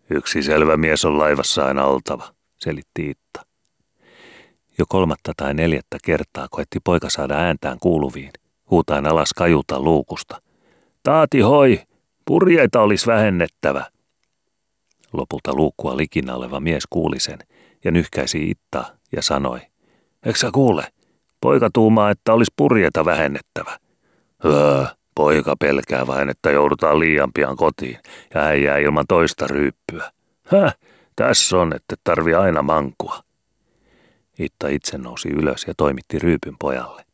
Yksi 0.10 0.44
selvä 0.44 0.78
mies 0.78 1.06
on 1.06 1.18
laivassa 1.20 1.66
aina 1.66 1.86
oltava, 1.86 2.34
selitti 2.58 3.10
Itta. 3.10 3.46
Jo 4.78 4.86
kolmatta 4.90 5.34
tai 5.38 5.54
neljättä 5.54 5.98
kertaa 6.04 6.48
koetti 6.52 6.80
poika 6.84 7.10
saada 7.10 7.36
ääntään 7.36 7.78
kuuluviin, 7.80 8.32
huutain 8.72 9.08
alas 9.08 9.34
kajuta 9.34 9.80
luukusta. 9.80 10.42
Taati 11.04 11.40
hoi, 11.40 11.82
purjeita 12.26 12.82
olisi 12.82 13.08
vähennettävä. 13.08 13.86
Lopulta 15.14 15.54
luukkua 15.54 15.98
likinä 15.98 16.36
oleva 16.36 16.60
mies 16.60 16.84
kuuli 16.90 17.20
sen 17.20 17.40
ja 17.84 17.92
nyhkäisi 17.92 18.50
Ittaa 18.50 18.88
ja 19.16 19.22
sanoi, 19.22 19.60
Eikö 20.26 20.40
sä 20.40 20.50
kuule? 20.54 20.88
Poika 21.42 21.70
tuumaa, 21.74 22.12
että 22.12 22.34
olisi 22.34 22.54
purjeita 22.56 23.06
vähennettävä. 23.06 23.78
Öö, 24.46 24.86
poika 25.16 25.56
pelkää 25.60 26.08
vain, 26.08 26.30
että 26.30 26.52
joudutaan 26.52 27.00
liian 27.00 27.34
pian 27.34 27.56
kotiin 27.56 28.00
ja 28.34 28.42
hän 28.42 28.64
jää 28.64 28.78
ilman 28.78 29.06
toista 29.08 29.48
ryyppyä. 29.48 30.12
Häh, 30.44 30.76
tässä 31.16 31.58
on, 31.58 31.74
että 31.76 31.96
tarvi 32.04 32.34
aina 32.34 32.62
mankua. 32.62 33.20
Itta 34.40 34.68
itse 34.68 34.98
nousi 34.98 35.30
ylös 35.30 35.66
ja 35.68 35.74
toimitti 35.78 36.20
ryypyn 36.20 36.56
pojalle. 36.60 37.06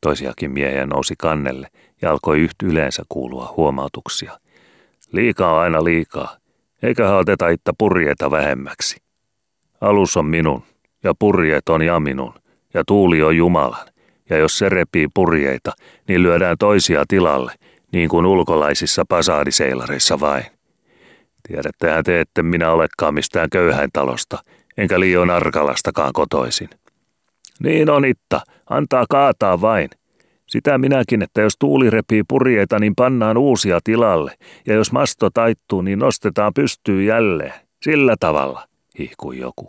Toisiakin 0.00 0.50
miehiä 0.50 0.86
nousi 0.86 1.14
kannelle 1.18 1.68
ja 2.02 2.10
alkoi 2.10 2.40
yhtä 2.40 2.66
yleensä 2.66 3.02
kuulua 3.08 3.54
huomautuksia. 3.56 4.40
Liikaa 5.12 5.60
aina 5.60 5.84
liikaa, 5.84 6.36
eikä 6.82 7.16
oteta 7.16 7.48
Itta 7.48 7.72
purjeita 7.78 8.30
vähemmäksi. 8.30 8.96
Alus 9.80 10.16
on 10.16 10.26
minun, 10.26 10.62
ja 11.04 11.14
purjeet 11.18 11.68
on 11.68 11.82
ja 11.82 12.00
minun, 12.00 12.34
ja 12.74 12.82
tuuli 12.86 13.22
on 13.22 13.36
Jumalan, 13.36 13.86
ja 14.30 14.36
jos 14.36 14.58
se 14.58 14.68
repii 14.68 15.08
purjeita, 15.14 15.72
niin 16.08 16.22
lyödään 16.22 16.56
toisia 16.58 17.04
tilalle, 17.08 17.52
niin 17.92 18.08
kuin 18.08 18.26
ulkolaisissa 18.26 19.04
pasaadiseilareissa 19.08 20.20
vain. 20.20 20.44
Tiedättehän 21.48 22.04
te, 22.04 22.20
että 22.20 22.42
minä 22.42 22.70
olekaan 22.70 23.14
mistään 23.14 23.50
köyhäintalosta, 23.50 24.38
enkä 24.78 25.00
liioin 25.00 25.30
arkalastakaan 25.30 26.12
kotoisin. 26.12 26.70
Niin 27.60 27.90
on 27.90 28.04
Itta, 28.04 28.40
antaa 28.70 29.04
kaataa 29.10 29.60
vain. 29.60 29.90
Sitä 30.46 30.78
minäkin, 30.78 31.22
että 31.22 31.40
jos 31.40 31.52
tuuli 31.58 31.90
repii 31.90 32.22
purjeita, 32.28 32.78
niin 32.78 32.94
pannaan 32.96 33.36
uusia 33.36 33.80
tilalle, 33.84 34.34
ja 34.66 34.74
jos 34.74 34.92
masto 34.92 35.30
taittuu, 35.30 35.82
niin 35.82 35.98
nostetaan 35.98 36.54
pystyy 36.54 37.04
jälleen. 37.04 37.54
Sillä 37.82 38.16
tavalla, 38.20 38.68
hihkui 38.98 39.38
joku. 39.38 39.66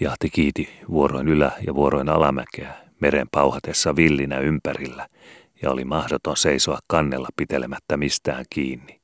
Jahti 0.00 0.30
kiiti 0.30 0.68
vuoroin 0.90 1.28
ylä- 1.28 1.52
ja 1.66 1.74
vuoroin 1.74 2.08
alamäkeä, 2.08 2.74
meren 3.00 3.26
pauhatessa 3.32 3.96
villinä 3.96 4.38
ympärillä, 4.38 5.08
ja 5.62 5.70
oli 5.70 5.84
mahdoton 5.84 6.36
seisoa 6.36 6.78
kannella 6.86 7.28
pitelemättä 7.36 7.96
mistään 7.96 8.44
kiinni. 8.50 9.00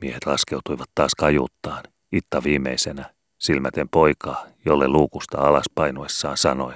Miehet 0.00 0.26
laskeutuivat 0.26 0.90
taas 0.94 1.14
kajuttaan, 1.14 1.82
Itta 2.12 2.44
viimeisenä, 2.44 3.15
silmäten 3.38 3.88
poikaa, 3.88 4.46
jolle 4.64 4.88
luukusta 4.88 5.38
alaspainuessaan 5.38 6.36
sanoi. 6.36 6.74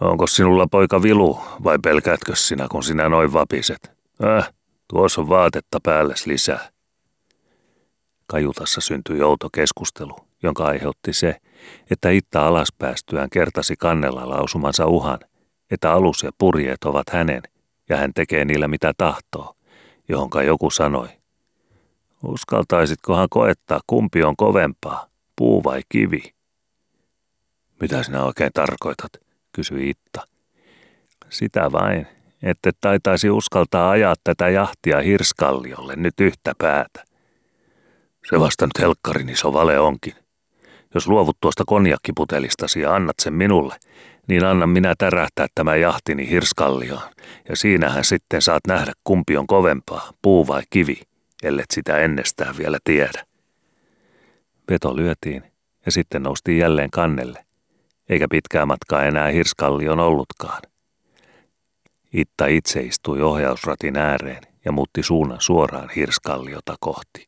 Onko 0.00 0.26
sinulla 0.26 0.66
poika 0.70 1.02
vilu 1.02 1.40
vai 1.64 1.78
pelkäätkö 1.82 2.36
sinä, 2.36 2.66
kun 2.70 2.82
sinä 2.82 3.08
noin 3.08 3.32
vapiset? 3.32 3.90
Äh, 4.24 4.52
tuossa 4.88 5.20
on 5.20 5.28
vaatetta 5.28 5.78
päälles 5.82 6.26
lisää. 6.26 6.70
Kajutassa 8.26 8.80
syntyi 8.80 9.22
outo 9.22 9.48
keskustelu, 9.52 10.16
jonka 10.42 10.64
aiheutti 10.64 11.12
se, 11.12 11.36
että 11.90 12.10
Itta 12.10 12.46
alaspäästyään 12.46 13.30
kertasi 13.30 13.76
kannella 13.76 14.28
lausumansa 14.28 14.86
uhan, 14.86 15.18
että 15.70 15.92
alus 15.92 16.22
ja 16.22 16.30
purjeet 16.38 16.84
ovat 16.84 17.10
hänen, 17.10 17.42
ja 17.88 17.96
hän 17.96 18.14
tekee 18.14 18.44
niillä 18.44 18.68
mitä 18.68 18.92
tahtoo, 18.98 19.54
johonka 20.08 20.42
joku 20.42 20.70
sanoi. 20.70 21.08
Uskaltaisitkohan 22.22 23.28
koettaa, 23.30 23.80
kumpi 23.86 24.22
on 24.22 24.36
kovempaa, 24.36 25.06
puu 25.36 25.64
vai 25.64 25.80
kivi? 25.88 26.34
Mitä 27.80 28.02
sinä 28.02 28.24
oikein 28.24 28.50
tarkoitat, 28.54 29.12
kysyi 29.52 29.90
Itta. 29.90 30.26
Sitä 31.30 31.72
vain, 31.72 32.06
että 32.42 32.70
taitaisi 32.80 33.30
uskaltaa 33.30 33.90
ajaa 33.90 34.14
tätä 34.24 34.48
jahtia 34.48 35.00
hirskalliolle 35.00 35.96
nyt 35.96 36.20
yhtä 36.20 36.52
päätä. 36.58 37.04
Se 38.30 38.40
vasta 38.40 38.66
nyt 38.66 38.78
helkkarin 38.78 39.28
iso 39.28 39.52
vale 39.52 39.78
onkin. 39.80 40.14
Jos 40.94 41.08
luovut 41.08 41.36
tuosta 41.40 41.64
konjakkiputelistasi 41.66 42.80
ja 42.80 42.94
annat 42.94 43.16
sen 43.22 43.32
minulle, 43.34 43.76
niin 44.28 44.44
annan 44.44 44.68
minä 44.68 44.94
tärähtää 44.98 45.46
tämä 45.54 45.76
jahtini 45.76 46.30
hirskallioon, 46.30 47.02
ja 47.48 47.56
siinähän 47.56 48.04
sitten 48.04 48.42
saat 48.42 48.66
nähdä 48.68 48.92
kumpi 49.04 49.36
on 49.36 49.46
kovempaa, 49.46 50.12
puu 50.22 50.46
vai 50.46 50.62
kivi, 50.70 51.00
ellet 51.42 51.66
sitä 51.70 51.98
ennestään 51.98 52.58
vielä 52.58 52.78
tiedä. 52.84 53.35
Veto 54.70 54.96
lyötiin, 54.96 55.42
ja 55.86 55.92
sitten 55.92 56.22
noustiin 56.22 56.58
jälleen 56.58 56.90
kannelle, 56.90 57.44
eikä 58.08 58.26
pitkää 58.30 58.66
matkaa 58.66 59.04
enää 59.04 59.28
hirskallion 59.28 60.00
ollutkaan. 60.00 60.62
Itta 62.12 62.46
itse 62.46 62.80
istui 62.80 63.22
ohjausratin 63.22 63.96
ääreen 63.96 64.42
ja 64.64 64.72
muutti 64.72 65.02
suunnan 65.02 65.40
suoraan 65.40 65.90
hirskalliota 65.96 66.76
kohti. 66.80 67.26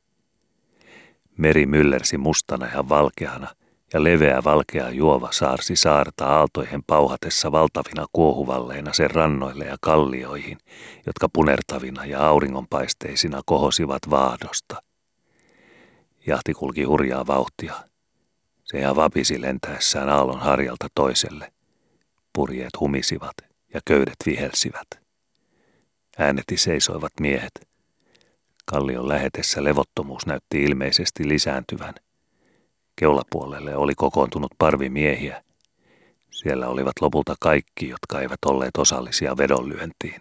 Meri 1.37 1.67
myllersi 1.67 2.19
mustana 2.19 2.67
ja 2.67 2.89
valkeana, 2.89 3.49
ja 3.93 4.05
leveä 4.05 4.45
valkea 4.45 4.91
juova 4.91 5.29
saarsi 5.31 5.77
saarta 5.77 6.27
aaltoihin 6.27 6.83
pauhatessa 6.87 7.53
valtavina 7.53 8.07
kuohuvalleina 8.13 8.93
sen 8.93 9.11
rannoille 9.11 9.65
ja 9.65 9.77
kallioihin, 9.81 10.59
jotka 11.07 11.29
punertavina 11.33 12.05
ja 12.05 12.27
auringonpaisteisina 12.27 13.41
kohosivat 13.47 14.03
vaahdosta. 14.11 14.83
Jahti 16.29 16.55
kulki 16.55 16.83
hurjaa 16.83 17.27
vauhtia. 17.27 17.75
Se 18.65 18.79
ihan 18.79 18.97
vapisi 18.97 19.41
lentäessään 19.41 20.09
aallon 20.09 20.41
harjalta 20.41 20.87
toiselle. 20.95 21.53
Purjeet 22.33 22.81
humisivat 22.81 23.35
ja 23.75 23.81
köydet 23.85 24.17
vihelsivät. 24.27 24.87
Ääneti 26.19 26.57
seisoivat 26.57 27.13
miehet. 27.21 27.69
Kallion 28.65 29.09
lähetessä 29.09 29.65
levottomuus 29.65 30.27
näytti 30.27 30.63
ilmeisesti 30.63 31.29
lisääntyvän– 31.29 31.95
Keulapuolelle 32.99 33.77
oli 33.77 33.95
kokoontunut 33.95 34.51
parvi 34.59 34.89
miehiä. 34.89 35.43
Siellä 36.31 36.69
olivat 36.69 36.93
lopulta 37.01 37.35
kaikki, 37.41 37.89
jotka 37.89 38.21
eivät 38.21 38.39
olleet 38.47 38.77
osallisia 38.77 39.37
vedonlyöntiin. 39.37 40.21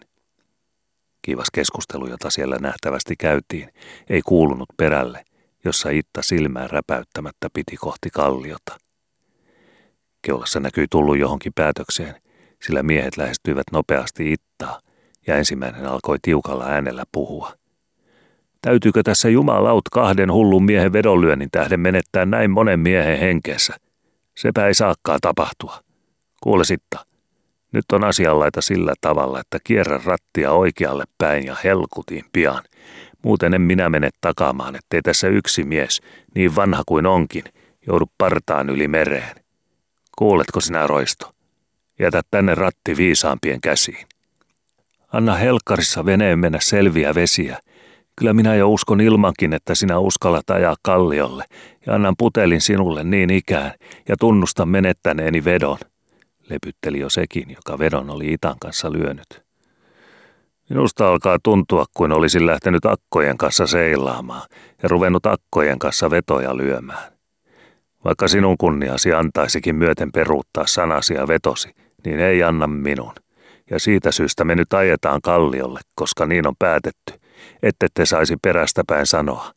Kiivas 1.22 1.48
keskustelu, 1.54 2.08
jota 2.08 2.30
siellä 2.30 2.58
nähtävästi 2.60 3.15
käytiin, 3.15 3.70
ei 4.10 4.22
kuulunut 4.22 4.70
perälle, 4.78 5.26
jossa 5.65 5.89
Itta 5.89 6.22
silmään 6.22 6.70
räpäyttämättä 6.70 7.48
piti 7.54 7.78
kohti 7.78 8.10
kalliota. 8.10 8.78
Keulassa 10.22 10.60
näkyi 10.60 10.86
tullut 10.91 11.17
johonkin 11.17 11.54
päätökseen, 11.56 12.15
sillä 12.62 12.84
miehet 12.84 13.17
lähestyivät 13.17 13.65
nopeasti 13.72 14.34
Ittaa, 14.34 14.80
ja 15.28 15.36
ensimmäinen 15.36 15.86
alkoi 15.86 16.17
tiukalla 16.22 16.65
äänellä 16.65 17.04
puhua– 17.12 17.54
Täytyykö 18.62 19.04
tässä 19.04 19.30
jumalaut 19.30 19.89
kahden 19.91 20.32
hullun 20.32 20.63
miehen 20.63 20.93
vedonlyönnin 20.93 21.52
tähden 21.52 21.80
menettää 21.80 22.26
näin 22.26 22.52
monen 22.52 22.80
miehen 22.80 23.20
henkeessä? 23.20 23.76
Sepä 24.38 24.67
ei 24.67 24.74
saakkaa 24.74 25.17
tapahtua. 25.22 25.80
Kuule 26.43 26.63
sitta, 26.63 27.06
nyt 27.72 27.86
on 27.93 28.04
asianlaita 28.04 28.62
sillä 28.62 28.93
tavalla, 29.02 29.39
että 29.39 29.58
kierrä 29.63 30.00
rattia 30.06 30.52
oikealle 30.52 31.04
päin 31.17 31.46
ja 31.46 31.56
helkutiin 31.63 32.26
pian. 32.34 32.63
Muuten 33.28 33.54
en 33.54 33.62
minä 33.62 33.90
mene 33.90 34.10
takaamaan, 34.22 34.76
ettei 34.76 35.02
tässä 35.02 35.28
yksi 35.28 35.63
mies, 35.63 36.02
niin 36.36 36.56
vanha 36.56 36.84
kuin 36.86 37.06
onkin, 37.06 37.44
joudu 37.88 38.06
partaan 38.18 38.70
yli 38.70 38.88
mereen. 38.88 39.36
Kuuletko 40.18 40.62
sinä 40.62 40.88
roisto? 40.88 41.32
Jätä 42.00 42.22
tänne 42.32 42.56
ratti 42.56 42.98
viisaampien 42.98 43.62
käsiin. 43.62 44.08
Anna 45.13 45.36
helkkarissa 45.36 46.06
veneen 46.06 46.40
mennä 46.40 46.60
selviä 46.62 47.16
vesiä– 47.16 47.58
Kyllä 48.16 48.34
minä 48.34 48.56
jo 48.56 48.70
uskon 48.70 49.02
ilmankin, 49.02 49.54
että 49.54 49.76
sinä 49.76 50.00
uskallat 50.00 50.50
ajaa 50.50 50.76
kalliolle 50.82 51.46
ja 51.86 51.96
annan 51.96 52.16
putelin 52.18 52.62
sinulle 52.62 53.04
niin 53.04 53.30
ikään 53.30 53.72
ja 54.08 54.16
tunnusta 54.20 54.66
menettäneeni 54.66 55.46
vedon. 55.46 55.78
Lepytteli 56.50 57.00
jo 57.00 57.10
sekin, 57.10 57.50
joka 57.50 57.80
vedon 57.80 58.10
oli 58.10 58.34
Itan 58.34 58.56
kanssa 58.60 58.92
lyönyt. 58.92 59.47
Minusta 60.70 61.10
alkaa 61.10 61.38
tuntua, 61.44 61.86
kuin 61.98 62.12
olisin 62.12 62.46
lähtenyt 62.46 62.86
akkojen 62.86 63.38
kanssa 63.38 63.68
seilaamaan 63.68 64.42
ja 64.84 64.90
ruvennut 64.90 65.26
akkojen 65.26 65.80
kanssa 65.80 66.10
vetoja 66.10 66.58
lyömään. 66.58 67.12
Vaikka 68.06 68.28
sinun 68.28 68.58
kunniasi 68.58 69.14
antaisikin 69.14 69.76
myöten 69.76 70.12
peruuttaa 70.12 70.68
sanasi 70.68 71.14
ja 71.14 71.28
vetosi, 71.28 71.70
niin 72.06 72.20
ei 72.20 72.44
anna 72.44 72.68
minun. 72.68 73.14
Ja 73.70 73.80
siitä 73.80 74.12
syystä 74.12 74.44
me 74.44 74.56
nyt 74.56 74.74
ajetaan 74.74 75.22
kalliolle, 75.22 75.80
koska 75.96 76.26
niin 76.26 76.48
on 76.48 76.56
päätetty– 76.60 77.14
ette 77.64 77.88
te 77.94 78.06
saisi 78.06 78.36
perästäpäin 78.42 79.06
sanoa, 79.06 79.52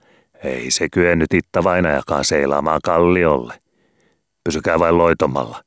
ei 0.44 0.70
se 0.70 0.88
kyennyt 0.92 1.34
Itta 1.34 1.64
vainajakaan 1.64 2.24
seilaamaan 2.24 2.80
kalliolle. 2.84 3.54
Pysykää 4.44 4.78
vain 4.78 4.98
loitomalla. 4.98 5.62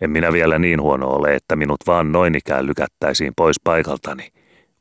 En 0.00 0.10
minä 0.10 0.32
vielä 0.32 0.58
niin 0.58 0.82
huono 0.82 1.08
ole, 1.08 1.34
että 1.34 1.56
minut 1.56 1.80
vaan 1.86 2.12
noin 2.12 2.34
ikään 2.34 2.66
lykättäisiin 2.66 3.32
pois 3.36 3.56
paikaltani, 3.64 4.28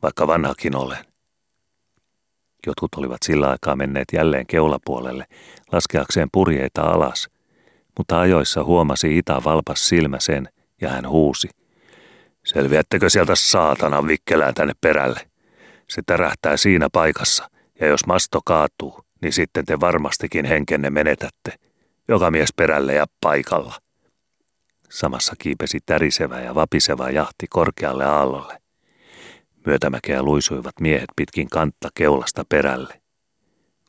vaikka 0.03 0.27
vanhakin 0.27 0.75
olen. 0.75 1.05
Jotkut 2.67 2.95
olivat 2.95 3.17
sillä 3.25 3.49
aikaa 3.49 3.75
menneet 3.75 4.07
jälleen 4.13 4.47
keulapuolelle, 4.47 5.25
laskeakseen 5.71 6.29
purjeita 6.31 6.81
alas, 6.81 7.29
mutta 7.97 8.19
ajoissa 8.19 8.63
huomasi 8.63 9.17
Ita 9.17 9.41
valpas 9.43 9.89
silmä 9.89 10.19
sen, 10.19 10.49
ja 10.81 10.89
hän 10.89 11.09
huusi. 11.09 11.49
Selviättekö 12.45 13.09
sieltä 13.09 13.35
saatana 13.35 14.07
vikkelään 14.07 14.53
tänne 14.53 14.73
perälle? 14.81 15.19
Se 15.89 16.01
tärähtää 16.05 16.57
siinä 16.57 16.87
paikassa, 16.91 17.49
ja 17.79 17.87
jos 17.87 18.05
masto 18.05 18.39
kaatuu, 18.45 19.03
niin 19.21 19.33
sitten 19.33 19.65
te 19.65 19.79
varmastikin 19.79 20.45
henkenne 20.45 20.89
menetätte. 20.89 21.53
Joka 22.07 22.31
mies 22.31 22.49
perälle 22.55 22.93
ja 22.93 23.05
paikalla. 23.21 23.75
Samassa 24.89 25.33
kiipesi 25.37 25.79
tärisevä 25.85 26.39
ja 26.39 26.55
vapiseva 26.55 27.09
jahti 27.09 27.45
korkealle 27.49 28.05
aallolle. 28.05 28.57
Myötämäkeä 29.67 30.23
luisuivat 30.23 30.79
miehet 30.81 31.09
pitkin 31.15 31.47
kantta 31.49 31.89
keulasta 31.95 32.43
perälle. 32.49 33.01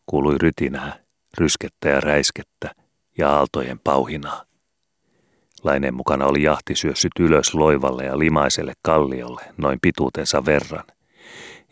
Kuului 0.06 0.38
rytinää, 0.38 0.98
ryskettä 1.38 1.88
ja 1.88 2.00
räiskettä 2.00 2.70
ja 3.18 3.30
aaltojen 3.30 3.78
pauhinaa. 3.84 4.44
Laineen 5.64 5.94
mukana 5.94 6.26
oli 6.26 6.42
jahti 6.42 6.74
syössyt 6.74 7.12
ylös 7.20 7.54
loivalle 7.54 8.04
ja 8.04 8.18
limaiselle 8.18 8.72
kalliolle 8.82 9.42
noin 9.56 9.78
pituutensa 9.82 10.44
verran 10.44 10.84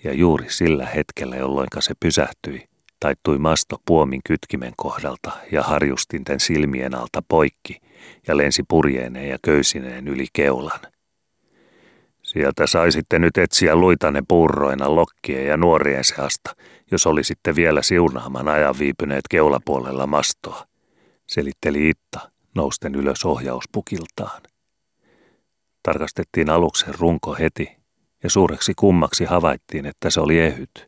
ja 0.05 0.13
juuri 0.13 0.51
sillä 0.51 0.87
hetkellä, 0.87 1.37
jolloin 1.37 1.69
se 1.79 1.95
pysähtyi, 2.01 2.69
taittui 3.01 3.39
masto 3.39 3.77
puomin 3.87 4.21
kytkimen 4.25 4.73
kohdalta 4.77 5.31
ja 5.53 5.63
harjustinten 5.63 6.41
silmien 6.41 6.95
alta 6.95 7.23
poikki 7.29 7.81
ja 8.29 8.37
lensi 8.37 8.63
purjeeneen 8.69 9.29
ja 9.29 9.39
köysineen 9.43 10.09
yli 10.09 10.27
keulan. 10.33 10.81
Sieltä 12.37 12.67
saisitte 12.67 13.19
nyt 13.19 13.39
etsiä 13.39 13.77
luitanne 13.77 14.23
purroina 14.29 14.95
lokkien 14.95 15.47
ja 15.47 15.57
nuorien 15.57 16.05
seasta, 16.05 16.57
jos 16.91 17.07
olisitte 17.07 17.55
vielä 17.55 17.83
siunaamaan 17.83 18.49
ajan 18.49 18.75
viipyneet 18.79 19.23
keulapuolella 19.31 20.07
mastoa, 20.07 20.65
selitteli 21.27 21.89
Itta 21.89 22.31
nousten 22.55 22.95
ylös 22.95 23.25
ohjauspukiltaan. 23.25 24.43
Tarkastettiin 25.83 26.51
aluksen 26.51 26.95
runko 26.99 27.35
heti 27.35 27.77
ja 28.23 28.31
suureksi 28.31 28.73
kummaksi 28.77 29.25
havaittiin, 29.25 29.87
että 29.87 30.11
se 30.11 30.21
oli 30.21 30.39
ehyt. 30.39 30.87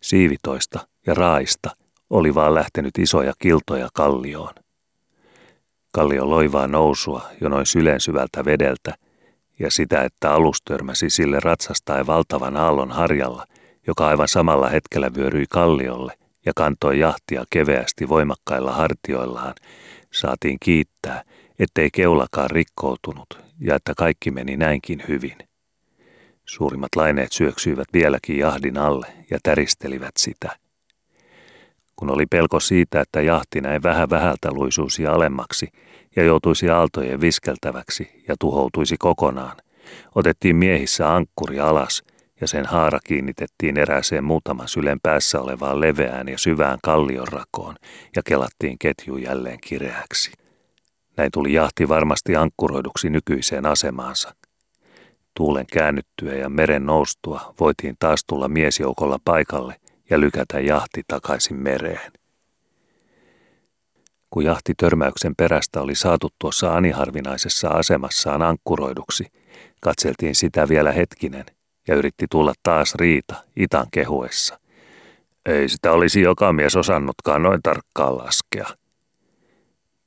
Siivitoista 0.00 0.88
ja 1.06 1.14
raista 1.14 1.70
oli 2.10 2.34
vaan 2.34 2.54
lähtenyt 2.54 2.98
isoja 2.98 3.32
kiltoja 3.38 3.88
kallioon. 3.94 4.54
Kallio 5.92 6.30
loivaa 6.30 6.66
nousua 6.66 7.22
jo 7.40 7.48
noin 7.48 7.66
sylen 7.66 8.00
syvältä 8.00 8.44
vedeltä, 8.44 8.94
ja 9.62 9.70
sitä, 9.70 10.02
että 10.02 10.32
alus 10.32 10.62
törmäsi 10.64 11.10
sille 11.10 11.40
ratsastaen 11.40 12.06
valtavan 12.06 12.56
aallon 12.56 12.90
harjalla, 12.90 13.46
joka 13.86 14.06
aivan 14.06 14.28
samalla 14.28 14.68
hetkellä 14.68 15.10
vyöryi 15.14 15.46
kalliolle 15.50 16.12
ja 16.46 16.52
kantoi 16.56 16.98
jahtia 16.98 17.44
keveästi 17.50 18.08
voimakkailla 18.08 18.72
hartioillaan, 18.72 19.54
saatiin 20.12 20.56
kiittää, 20.60 21.22
ettei 21.58 21.90
keulakaan 21.90 22.50
rikkoutunut 22.50 23.38
ja 23.60 23.74
että 23.74 23.92
kaikki 23.96 24.30
meni 24.30 24.56
näinkin 24.56 25.02
hyvin. 25.08 25.36
Suurimmat 26.44 26.96
laineet 26.96 27.32
syöksyivät 27.32 27.88
vieläkin 27.92 28.38
jahdin 28.38 28.78
alle 28.78 29.06
ja 29.30 29.38
täristelivät 29.42 30.16
sitä. 30.18 30.56
Kun 31.96 32.10
oli 32.10 32.26
pelko 32.26 32.60
siitä, 32.60 33.00
että 33.00 33.20
jahti 33.20 33.60
näin 33.60 33.82
vähän 33.82 34.10
vähältä 34.10 34.52
luisuisi 34.52 35.06
alemmaksi 35.06 35.68
ja 36.16 36.24
joutuisi 36.24 36.70
aaltojen 36.70 37.20
viskeltäväksi 37.20 38.24
ja 38.28 38.34
tuhoutuisi 38.40 38.96
kokonaan, 38.98 39.56
otettiin 40.14 40.56
miehissä 40.56 41.14
ankkuri 41.14 41.60
alas 41.60 42.02
ja 42.40 42.48
sen 42.48 42.66
haara 42.66 42.98
kiinnitettiin 43.04 43.78
erääseen 43.78 44.24
muutaman 44.24 44.68
sylen 44.68 45.00
päässä 45.02 45.40
olevaan 45.40 45.80
leveään 45.80 46.28
ja 46.28 46.38
syvään 46.38 46.78
kallionrakoon 46.82 47.76
ja 48.16 48.22
kelattiin 48.24 48.78
ketju 48.78 49.16
jälleen 49.16 49.58
kireäksi. 49.60 50.32
Näin 51.16 51.30
tuli 51.32 51.52
jahti 51.52 51.88
varmasti 51.88 52.36
ankkuroiduksi 52.36 53.10
nykyiseen 53.10 53.66
asemaansa. 53.66 54.34
Tuulen 55.36 55.66
käännyttyä 55.72 56.34
ja 56.34 56.48
meren 56.48 56.86
noustua 56.86 57.54
voitiin 57.60 57.96
taas 57.98 58.24
tulla 58.26 58.48
miesjoukolla 58.48 59.18
paikalle 59.24 59.74
ja 60.10 60.20
lykätä 60.20 60.60
jahti 60.60 61.02
takaisin 61.08 61.56
mereen. 61.56 62.12
Kun 64.32 64.44
jahti 64.44 64.72
törmäyksen 64.76 65.34
perästä 65.36 65.80
oli 65.80 65.94
saatu 65.94 66.28
tuossa 66.38 66.74
aniharvinaisessa 66.74 67.68
asemassaan 67.68 68.42
ankkuroiduksi, 68.42 69.26
katseltiin 69.80 70.34
sitä 70.34 70.68
vielä 70.68 70.92
hetkinen 70.92 71.44
ja 71.88 71.94
yritti 71.94 72.26
tulla 72.30 72.52
taas 72.62 72.94
riita 72.94 73.34
itan 73.56 73.86
kehuessa. 73.90 74.58
Ei 75.46 75.68
sitä 75.68 75.92
olisi 75.92 76.20
joka 76.20 76.52
mies 76.52 76.76
osannutkaan 76.76 77.42
noin 77.42 77.60
tarkkaan 77.62 78.18
laskea. 78.18 78.66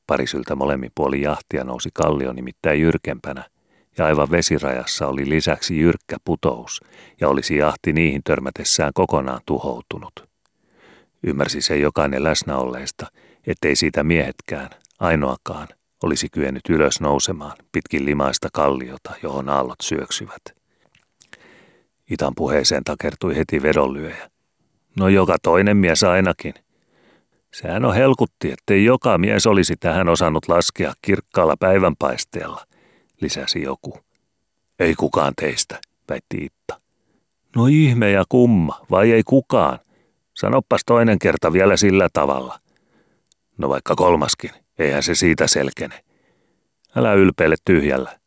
Parisyltä 0.08 0.56
molemmin 0.56 0.92
puoli 0.96 1.22
jahtia 1.22 1.64
nousi 1.64 1.90
kallio 1.94 2.34
nimittäin 2.34 2.82
jyrkempänä, 2.82 3.44
ja 3.98 4.06
aivan 4.06 4.32
vesirajassa 4.32 5.08
oli 5.08 5.30
lisäksi 5.30 5.78
jyrkkä 5.80 6.18
putous, 6.26 6.82
ja 7.22 7.30
olisi 7.30 7.58
jahti 7.58 7.94
niihin 7.94 8.22
törmätessään 8.24 8.92
kokonaan 8.94 9.42
tuhoutunut. 9.46 10.30
Ymmärsi 11.24 11.62
se 11.62 11.78
jokainen 11.78 12.24
läsnäolleista, 12.24 13.08
ettei 13.48 13.76
siitä 13.76 14.04
miehetkään, 14.04 14.70
ainoakaan, 15.00 15.68
olisi 16.04 16.28
kyennyt 16.30 16.70
ylös 16.70 17.02
nousemaan 17.02 17.58
pitkin 17.72 18.06
limaista 18.06 18.50
kalliota, 18.54 19.14
johon 19.24 19.50
aallot 19.50 19.82
syöksyvät. 19.82 20.42
Itan 22.12 22.34
puheeseen 22.36 22.84
takertui 22.84 23.36
heti 23.36 23.62
vedonlyöjä. 23.62 24.30
No 25.00 25.08
joka 25.08 25.36
toinen 25.44 25.78
mies 25.78 26.04
ainakin. 26.04 26.54
Sehän 27.54 27.86
on 27.86 27.96
helkutti, 27.96 28.52
ettei 28.52 28.86
joka 28.86 29.18
mies 29.18 29.48
olisi 29.48 29.76
tähän 29.80 30.10
osannut 30.10 30.48
laskea 30.48 30.94
kirkkaalla 31.02 31.56
päivänpaisteella, 31.60 32.66
lisäsi 33.22 33.62
joku. 33.62 34.00
Ei 34.80 34.96
kukaan 34.96 35.34
teistä, 35.42 35.80
väitti 36.10 36.46
Itta. 36.46 36.82
No 37.56 37.68
ihme 37.68 38.12
ja 38.12 38.24
kumma, 38.30 38.82
vai 38.92 39.12
ei 39.12 39.24
kukaan? 39.24 39.80
Sanoppas 40.34 40.82
toinen 40.86 41.20
kerta 41.20 41.54
vielä 41.54 41.78
sillä 41.78 42.08
tavalla. 42.14 42.60
No 43.58 43.70
vaikka 43.70 43.96
kolmaskin, 43.96 44.52
eihän 44.80 45.04
se 45.04 45.16
siitä 45.16 45.48
selkene. 45.48 46.04
Älä 46.96 47.14
ylpeile 47.14 47.56
tyhjällä. 47.66 48.20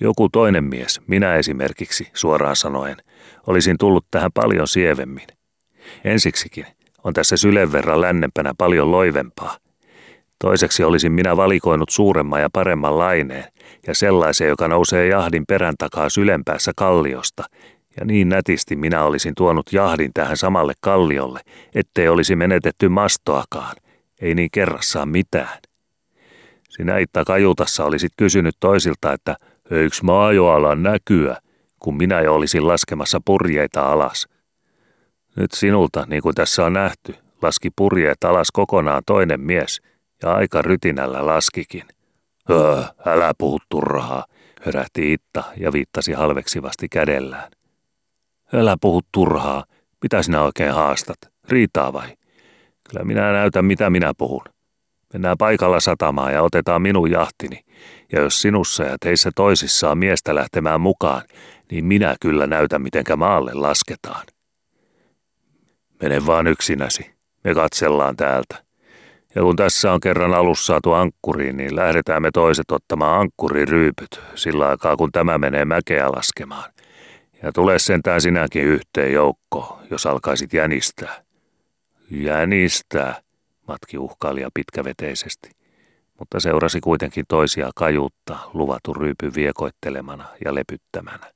Joku 0.00 0.28
toinen 0.28 0.64
mies, 0.64 1.00
minä 1.06 1.34
esimerkiksi, 1.34 2.10
suoraan 2.14 2.56
sanoen, 2.56 2.96
olisin 3.46 3.78
tullut 3.78 4.06
tähän 4.10 4.30
paljon 4.34 4.68
sievemmin. 4.68 5.26
Ensiksikin 6.04 6.66
on 7.04 7.12
tässä 7.12 7.36
sylen 7.36 7.72
verran 7.72 8.00
lännempänä 8.00 8.52
paljon 8.58 8.92
loivempaa. 8.92 9.56
Toiseksi 10.38 10.84
olisin 10.84 11.12
minä 11.12 11.36
valikoinut 11.36 11.90
suuremman 11.90 12.40
ja 12.40 12.48
paremman 12.52 12.98
laineen 12.98 13.44
ja 13.86 13.94
sellaisen, 13.94 14.48
joka 14.48 14.68
nousee 14.68 15.06
jahdin 15.06 15.44
perän 15.48 15.74
takaa 15.78 16.08
sylempäässä 16.08 16.72
kalliosta, 16.76 17.44
ja 18.00 18.06
niin 18.06 18.28
nätisti 18.28 18.76
minä 18.76 19.04
olisin 19.04 19.34
tuonut 19.36 19.72
jahdin 19.72 20.10
tähän 20.14 20.36
samalle 20.36 20.72
kalliolle, 20.80 21.40
ettei 21.74 22.08
olisi 22.08 22.36
menetetty 22.36 22.88
mastoakaan, 22.88 23.76
ei 24.20 24.34
niin 24.34 24.50
kerrassaan 24.50 25.08
mitään. 25.08 25.58
Sinä 26.68 26.98
Itta 26.98 27.24
Kajutassa 27.24 27.84
olisit 27.84 28.12
kysynyt 28.16 28.56
toisilta, 28.60 29.12
että 29.12 29.36
eikö 29.70 29.96
maajoala 30.02 30.74
näkyä, 30.74 31.36
kun 31.78 31.96
minä 31.96 32.20
jo 32.20 32.34
olisin 32.34 32.66
laskemassa 32.66 33.20
purjeita 33.24 33.92
alas. 33.92 34.28
Nyt 35.36 35.52
sinulta, 35.52 36.06
niin 36.08 36.22
kuin 36.22 36.34
tässä 36.34 36.64
on 36.64 36.72
nähty, 36.72 37.14
laski 37.42 37.70
purjeet 37.76 38.24
alas 38.24 38.50
kokonaan 38.52 39.02
toinen 39.06 39.40
mies, 39.40 39.80
ja 40.22 40.34
aika 40.34 40.62
rytinällä 40.62 41.26
laskikin. 41.26 41.84
Öö, 42.50 42.82
älä 43.06 43.32
puhu 43.38 43.58
turhaa, 43.68 44.24
hörähti 44.62 45.12
Itta 45.12 45.44
ja 45.56 45.72
viittasi 45.72 46.12
halveksivasti 46.12 46.88
kädellään. 46.88 47.50
Älä 48.52 48.76
puhu 48.80 49.00
turhaa, 49.12 49.64
mitä 50.02 50.22
sinä 50.22 50.42
oikein 50.42 50.72
haastat, 50.72 51.18
riitaa 51.48 51.92
vai? 51.92 52.17
Kyllä 52.90 53.04
minä 53.04 53.32
näytän, 53.32 53.64
mitä 53.64 53.90
minä 53.90 54.12
puhun. 54.18 54.44
Mennään 55.12 55.38
paikalla 55.38 55.80
satamaan 55.80 56.32
ja 56.32 56.42
otetaan 56.42 56.82
minun 56.82 57.10
jahtini. 57.10 57.60
Ja 58.12 58.20
jos 58.20 58.42
sinussa 58.42 58.84
ja 58.84 58.96
teissä 59.00 59.30
toisissa 59.34 59.90
on 59.90 59.98
miestä 59.98 60.34
lähtemään 60.34 60.80
mukaan, 60.80 61.22
niin 61.70 61.84
minä 61.84 62.14
kyllä 62.20 62.46
näytän, 62.46 62.82
mitenkä 62.82 63.16
maalle 63.16 63.54
lasketaan. 63.54 64.26
Mene 66.02 66.26
vaan 66.26 66.46
yksinäsi. 66.46 67.10
Me 67.44 67.54
katsellaan 67.54 68.16
täältä. 68.16 68.68
Ja 69.34 69.42
kun 69.42 69.56
tässä 69.56 69.92
on 69.92 70.00
kerran 70.00 70.34
alussa 70.34 70.66
saatu 70.66 70.92
ankkuriin, 70.92 71.56
niin 71.56 71.76
lähdetään 71.76 72.22
me 72.22 72.30
toiset 72.30 72.70
ottamaan 72.70 73.20
ankkuriryypyt 73.20 74.20
sillä 74.34 74.68
aikaa, 74.68 74.96
kun 74.96 75.12
tämä 75.12 75.38
menee 75.38 75.64
mäkeä 75.64 76.12
laskemaan. 76.12 76.72
Ja 77.42 77.52
tule 77.52 77.78
sentään 77.78 78.20
sinäkin 78.20 78.64
yhteen 78.64 79.12
joukko, 79.12 79.80
jos 79.90 80.06
alkaisit 80.06 80.52
jänistää. 80.52 81.27
Jänistää, 82.10 83.20
matki 83.68 83.98
uhkailija 83.98 84.48
pitkäveteisesti, 84.54 85.50
mutta 86.18 86.40
seurasi 86.40 86.80
kuitenkin 86.80 87.24
toisia 87.28 87.70
kajuutta 87.74 88.38
luvatun 88.54 88.96
ryypyn 88.96 89.34
viekoittelemana 89.34 90.24
ja 90.44 90.54
lepyttämänä. 90.54 91.32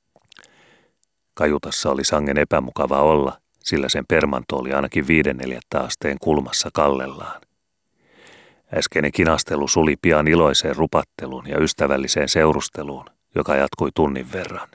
Kajutassa 1.33 1.89
oli 1.91 2.03
sangen 2.03 2.37
epämukava 2.37 3.01
olla, 3.01 3.37
sillä 3.59 3.89
sen 3.89 4.05
permanto 4.07 4.57
oli 4.57 4.73
ainakin 4.73 5.07
viiden 5.07 5.37
neljättä 5.37 5.79
asteen 5.79 6.17
kulmassa 6.21 6.69
kallellaan. 6.73 7.41
Äskeinen 8.77 9.11
kinastelu 9.11 9.67
suli 9.67 9.95
pian 10.01 10.27
iloiseen 10.27 10.75
rupatteluun 10.75 11.49
ja 11.49 11.59
ystävälliseen 11.59 12.29
seurusteluun, 12.29 13.05
joka 13.35 13.55
jatkui 13.55 13.89
tunnin 13.95 14.31
verran. 14.31 14.69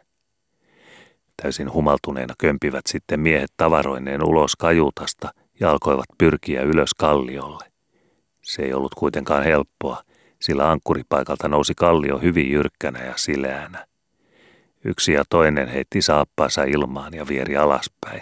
Täysin 1.42 1.72
humaltuneena 1.72 2.34
kömpivät 2.38 2.86
sitten 2.86 3.20
miehet 3.20 3.50
tavaroineen 3.56 4.24
ulos 4.24 4.56
kajutasta 4.56 5.28
ja 5.60 5.70
alkoivat 5.70 6.06
pyrkiä 6.18 6.62
ylös 6.62 6.94
kalliolle. 6.94 7.64
Se 8.42 8.62
ei 8.62 8.72
ollut 8.72 8.94
kuitenkaan 8.94 9.44
helppoa, 9.44 10.02
sillä 10.40 10.70
ankkuripaikalta 10.70 11.48
nousi 11.48 11.74
kallio 11.74 12.18
hyvin 12.18 12.50
jyrkkänä 12.50 13.04
ja 13.04 13.12
sileänä. 13.16 13.86
Yksi 14.84 15.12
ja 15.12 15.24
toinen 15.30 15.68
heitti 15.68 16.02
saappaansa 16.02 16.62
ilmaan 16.64 17.14
ja 17.14 17.28
vieri 17.28 17.56
alaspäin. 17.56 18.20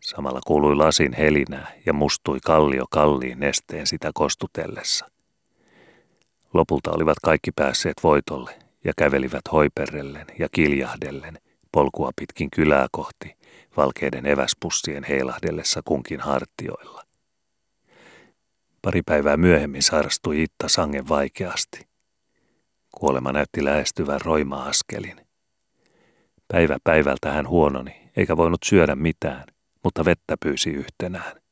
Samalla 0.00 0.40
kuului 0.46 0.74
lasin 0.74 1.12
helinää 1.12 1.72
ja 1.86 1.92
mustui 1.92 2.38
kallio 2.44 2.84
kalliin 2.90 3.40
nesteen 3.40 3.86
sitä 3.86 4.10
kostutellessa. 4.14 5.06
Lopulta 6.54 6.90
olivat 6.90 7.16
kaikki 7.22 7.50
päässeet 7.52 7.96
voitolle 8.02 8.58
ja 8.84 8.92
kävelivät 8.96 9.42
hoiperrellen 9.52 10.26
ja 10.38 10.48
kiljahdellen 10.52 11.38
polkua 11.72 12.10
pitkin 12.16 12.50
kylää 12.50 12.86
kohti 12.92 13.36
valkeiden 13.76 14.26
eväspussien 14.26 15.04
heilahdellessa 15.04 15.80
kunkin 15.84 16.20
hartioilla. 16.20 17.02
Pari 18.82 19.02
päivää 19.06 19.36
myöhemmin 19.36 19.82
sairastui 19.82 20.42
Itta 20.42 20.68
sangen 20.68 21.08
vaikeasti. 21.08 21.88
Kuolema 22.90 23.32
näytti 23.32 23.64
lähestyvän 23.64 24.20
roima-askelin. 24.20 25.26
Päivä 26.48 26.76
päivältä 26.84 27.32
hän 27.32 27.48
huononi, 27.48 28.10
eikä 28.16 28.36
voinut 28.36 28.60
syödä 28.64 28.94
mitään, 28.94 29.44
mutta 29.84 30.04
vettä 30.04 30.36
pyysi 30.42 30.70
yhtenään. 30.70 31.42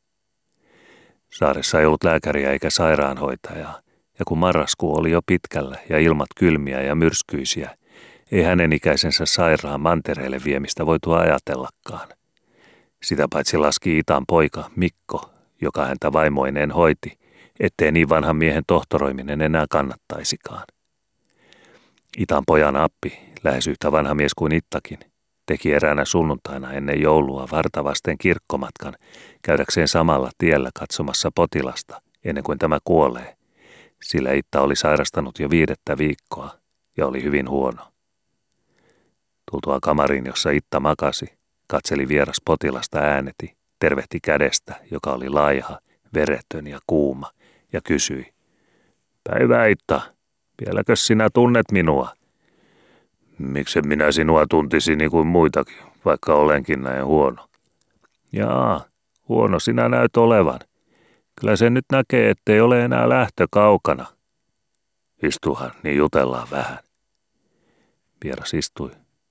Saaressa 1.33 1.81
ei 1.81 1.87
ollut 1.87 2.05
lääkäriä 2.05 2.51
eikä 2.51 2.71
sairaanhoitajaa, 2.71 3.81
ja 4.19 4.25
kun 4.25 4.39
marraskuu 4.39 4.99
oli 4.99 5.11
jo 5.11 5.21
pitkällä 5.27 5.79
ja 5.89 5.99
ilmat 5.99 6.29
kylmiä 6.37 6.83
ja 6.83 6.95
myrskyisiä, 6.95 7.77
ei 8.33 8.43
hänen 8.43 8.73
ikäisensä 8.73 9.27
sairaan 9.27 9.81
mantereelle 9.81 10.41
viemistä 10.45 10.87
voitu 10.87 11.13
ajatellakaan. 11.13 12.09
Sitä 13.03 13.27
paitsi 13.33 13.57
laski 13.57 13.99
Itan 13.99 14.25
poika 14.29 14.71
Mikko, 14.77 15.31
joka 15.61 15.87
häntä 15.87 16.13
vaimoineen 16.13 16.71
hoiti, 16.71 17.19
ettei 17.61 17.93
niin 17.93 18.09
vanhan 18.09 18.37
miehen 18.37 18.65
tohtoroiminen 18.67 19.41
enää 19.41 19.67
kannattaisikaan. 19.71 20.65
Itan 22.19 22.43
pojan 22.47 22.77
appi, 22.77 23.19
lähes 23.45 23.67
yhtä 23.67 23.93
vanha 23.93 24.15
mies 24.15 24.35
kuin 24.35 24.53
Ittakin, 24.53 24.99
teki 25.47 25.73
eräänä 25.73 26.05
sunnuntaina 26.05 26.73
ennen 26.73 27.03
joulua 27.03 27.49
vartavasten 27.53 28.19
kirkkomatkan 28.19 28.95
käydäkseen 29.43 29.89
samalla 29.89 30.31
tiellä 30.39 30.71
katsomassa 30.75 31.31
potilasta 31.35 32.03
ennen 32.25 32.45
kuin 32.45 32.59
tämä 32.59 32.79
kuolee, 32.85 33.37
sillä 34.03 34.33
Itta 34.33 34.61
oli 34.61 34.77
sairastanut 34.77 35.39
jo 35.39 35.51
viidettä 35.51 35.99
viikkoa 35.99 36.51
ja 36.97 37.07
oli 37.07 37.23
hyvin 37.23 37.49
huono. 37.49 37.83
Tultua 39.51 39.79
kamarin, 39.83 40.27
jossa 40.27 40.51
Itta 40.51 40.81
makasi, 40.81 41.27
katseli 41.67 42.09
vieras 42.09 42.37
potilasta 42.45 42.99
ääneti, 42.99 43.57
tervehti 43.79 44.19
kädestä, 44.23 44.75
joka 44.91 45.13
oli 45.13 45.29
laiha, 45.29 45.79
veretön 46.15 46.67
ja 46.67 46.79
kuuma, 46.87 47.31
ja 47.73 47.81
kysyi. 47.81 48.33
Päivää 49.25 49.67
Itta, 49.67 50.01
vieläkö 50.61 50.97
sinä 50.97 51.29
tunnet 51.35 51.67
minua? 51.73 52.13
Miksen 53.39 53.89
minä 53.89 54.13
sinua 54.13 54.47
tuntisi 54.47 54.97
niin 54.97 55.11
kuin 55.11 55.27
muitakin, 55.27 55.77
vaikka 56.05 56.35
olenkin 56.35 56.83
näin 56.83 57.05
huono? 57.05 57.49
Jaa, 58.33 58.85
huono 59.29 59.59
sinä 59.59 59.89
näyt 59.89 60.17
olevan. 60.17 60.61
Kyllä 61.41 61.57
se 61.57 61.71
nyt 61.71 61.85
näkee, 61.93 62.31
ettei 62.31 62.61
ole 62.61 62.85
enää 62.85 63.09
lähtö 63.09 63.47
kaukana. 63.51 64.07
Istuhan, 65.23 65.71
niin 65.83 65.97
jutellaan 65.97 66.49
vähän. 66.51 66.79
Vieras 68.25 68.55
istui, 68.55 68.91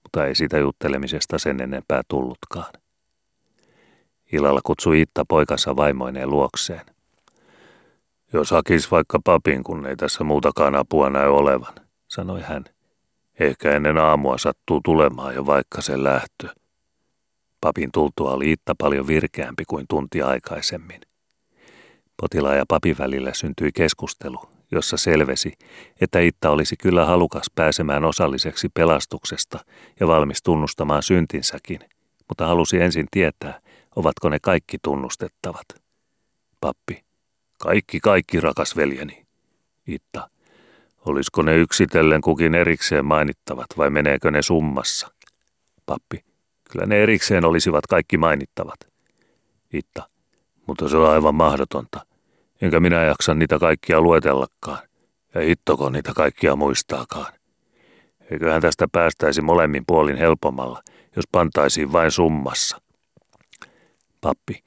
mutta 0.09 0.25
ei 0.25 0.35
sitä 0.35 0.57
juttelemisesta 0.57 1.39
sen 1.39 1.61
enempää 1.61 2.01
tullutkaan. 2.07 2.73
Illalla 4.31 4.59
kutsui 4.63 5.01
Itta 5.01 5.25
poikansa 5.27 5.75
vaimoineen 5.75 6.29
luokseen. 6.29 6.85
Jos 8.33 8.51
hakis 8.51 8.91
vaikka 8.91 9.19
papin, 9.23 9.63
kun 9.63 9.85
ei 9.85 9.95
tässä 9.95 10.23
muutakaan 10.23 10.75
apua 10.75 11.09
näy 11.09 11.27
olevan, 11.27 11.73
sanoi 12.07 12.41
hän. 12.41 12.65
Ehkä 13.39 13.71
ennen 13.71 13.97
aamua 13.97 14.37
sattuu 14.37 14.81
tulemaan 14.85 15.35
jo 15.35 15.45
vaikka 15.45 15.81
se 15.81 16.03
lähtö. 16.03 16.47
Papin 17.61 17.89
tultua 17.91 18.31
oli 18.31 18.51
Itta 18.51 18.75
paljon 18.77 19.07
virkeämpi 19.07 19.63
kuin 19.65 19.85
tunti 19.89 20.21
aikaisemmin. 20.21 21.01
Potilaan 22.21 22.57
ja 22.57 22.65
papin 22.67 22.97
välillä 22.97 23.33
syntyi 23.33 23.71
keskustelu, 23.71 24.41
jossa 24.71 24.97
selvesi, 24.97 25.53
että 26.01 26.19
Itta 26.19 26.49
olisi 26.49 26.77
kyllä 26.77 27.05
halukas 27.05 27.45
pääsemään 27.55 28.05
osalliseksi 28.05 28.69
pelastuksesta 28.73 29.59
ja 29.99 30.07
valmis 30.07 30.43
tunnustamaan 30.43 31.03
syntinsäkin, 31.03 31.79
mutta 32.27 32.47
halusi 32.47 32.81
ensin 32.81 33.07
tietää, 33.11 33.59
ovatko 33.95 34.29
ne 34.29 34.37
kaikki 34.41 34.77
tunnustettavat. 34.81 35.65
Pappi, 36.61 37.03
kaikki, 37.57 37.99
kaikki, 37.99 38.39
rakas 38.39 38.75
veljeni. 38.75 39.25
Itta, 39.87 40.29
olisiko 41.05 41.41
ne 41.41 41.55
yksitellen 41.55 42.21
kukin 42.21 42.55
erikseen 42.55 43.05
mainittavat 43.05 43.67
vai 43.77 43.89
meneekö 43.89 44.31
ne 44.31 44.41
summassa? 44.41 45.11
Pappi, 45.85 46.23
kyllä 46.71 46.85
ne 46.85 47.03
erikseen 47.03 47.45
olisivat 47.45 47.87
kaikki 47.87 48.17
mainittavat. 48.17 48.79
Itta, 49.73 50.09
mutta 50.67 50.89
se 50.89 50.97
on 50.97 51.09
aivan 51.09 51.35
mahdotonta. 51.35 52.08
Enkä 52.61 52.79
minä 52.79 53.03
jaksa 53.03 53.33
niitä 53.33 53.59
kaikkia 53.59 54.01
luetellakaan. 54.01 54.79
Ja 55.35 55.41
hittoko 55.41 55.89
niitä 55.89 56.11
kaikkia 56.15 56.55
muistaakaan. 56.55 57.33
Eiköhän 58.31 58.61
tästä 58.61 58.87
päästäisi 58.91 59.41
molemmin 59.41 59.83
puolin 59.87 60.17
helpommalla, 60.17 60.81
jos 61.15 61.25
pantaisiin 61.31 61.91
vain 61.91 62.11
summassa. 62.11 62.81
Pappi, 64.21 64.63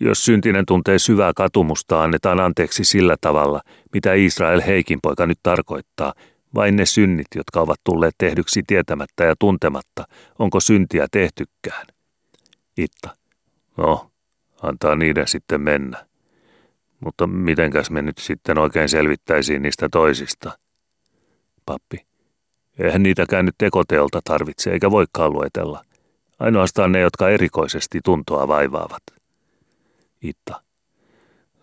jos 0.00 0.24
syntinen 0.24 0.66
tuntee 0.66 0.98
syvää 0.98 1.32
katumusta, 1.36 2.02
annetaan 2.02 2.40
anteeksi 2.40 2.84
sillä 2.84 3.16
tavalla, 3.20 3.60
mitä 3.92 4.12
Israel 4.12 4.62
Heikin 4.66 4.98
poika 5.02 5.26
nyt 5.26 5.38
tarkoittaa, 5.42 6.14
vain 6.54 6.76
ne 6.76 6.86
synnit, 6.86 7.26
jotka 7.34 7.60
ovat 7.60 7.80
tulleet 7.84 8.14
tehdyksi 8.18 8.62
tietämättä 8.66 9.24
ja 9.24 9.34
tuntematta, 9.38 10.04
onko 10.38 10.60
syntiä 10.60 11.06
tehtykään. 11.10 11.86
Itta. 12.76 13.16
No, 13.76 14.10
antaa 14.62 14.96
niiden 14.96 15.28
sitten 15.28 15.60
mennä. 15.60 16.06
Mutta 17.04 17.26
mitenkäs 17.26 17.90
me 17.90 18.02
nyt 18.02 18.18
sitten 18.18 18.58
oikein 18.58 18.88
selvittäisiin 18.88 19.62
niistä 19.62 19.88
toisista? 19.88 20.58
Pappi. 21.66 22.06
Eihän 22.78 23.02
niitäkään 23.02 23.44
nyt 23.44 23.54
tekoteolta 23.58 24.20
tarvitse 24.24 24.70
eikä 24.70 24.90
voikaan 24.90 25.32
luetella. 25.32 25.84
Ainoastaan 26.38 26.92
ne, 26.92 27.00
jotka 27.00 27.30
erikoisesti 27.30 28.00
tuntoa 28.04 28.48
vaivaavat. 28.48 29.02
Itta. 30.22 30.62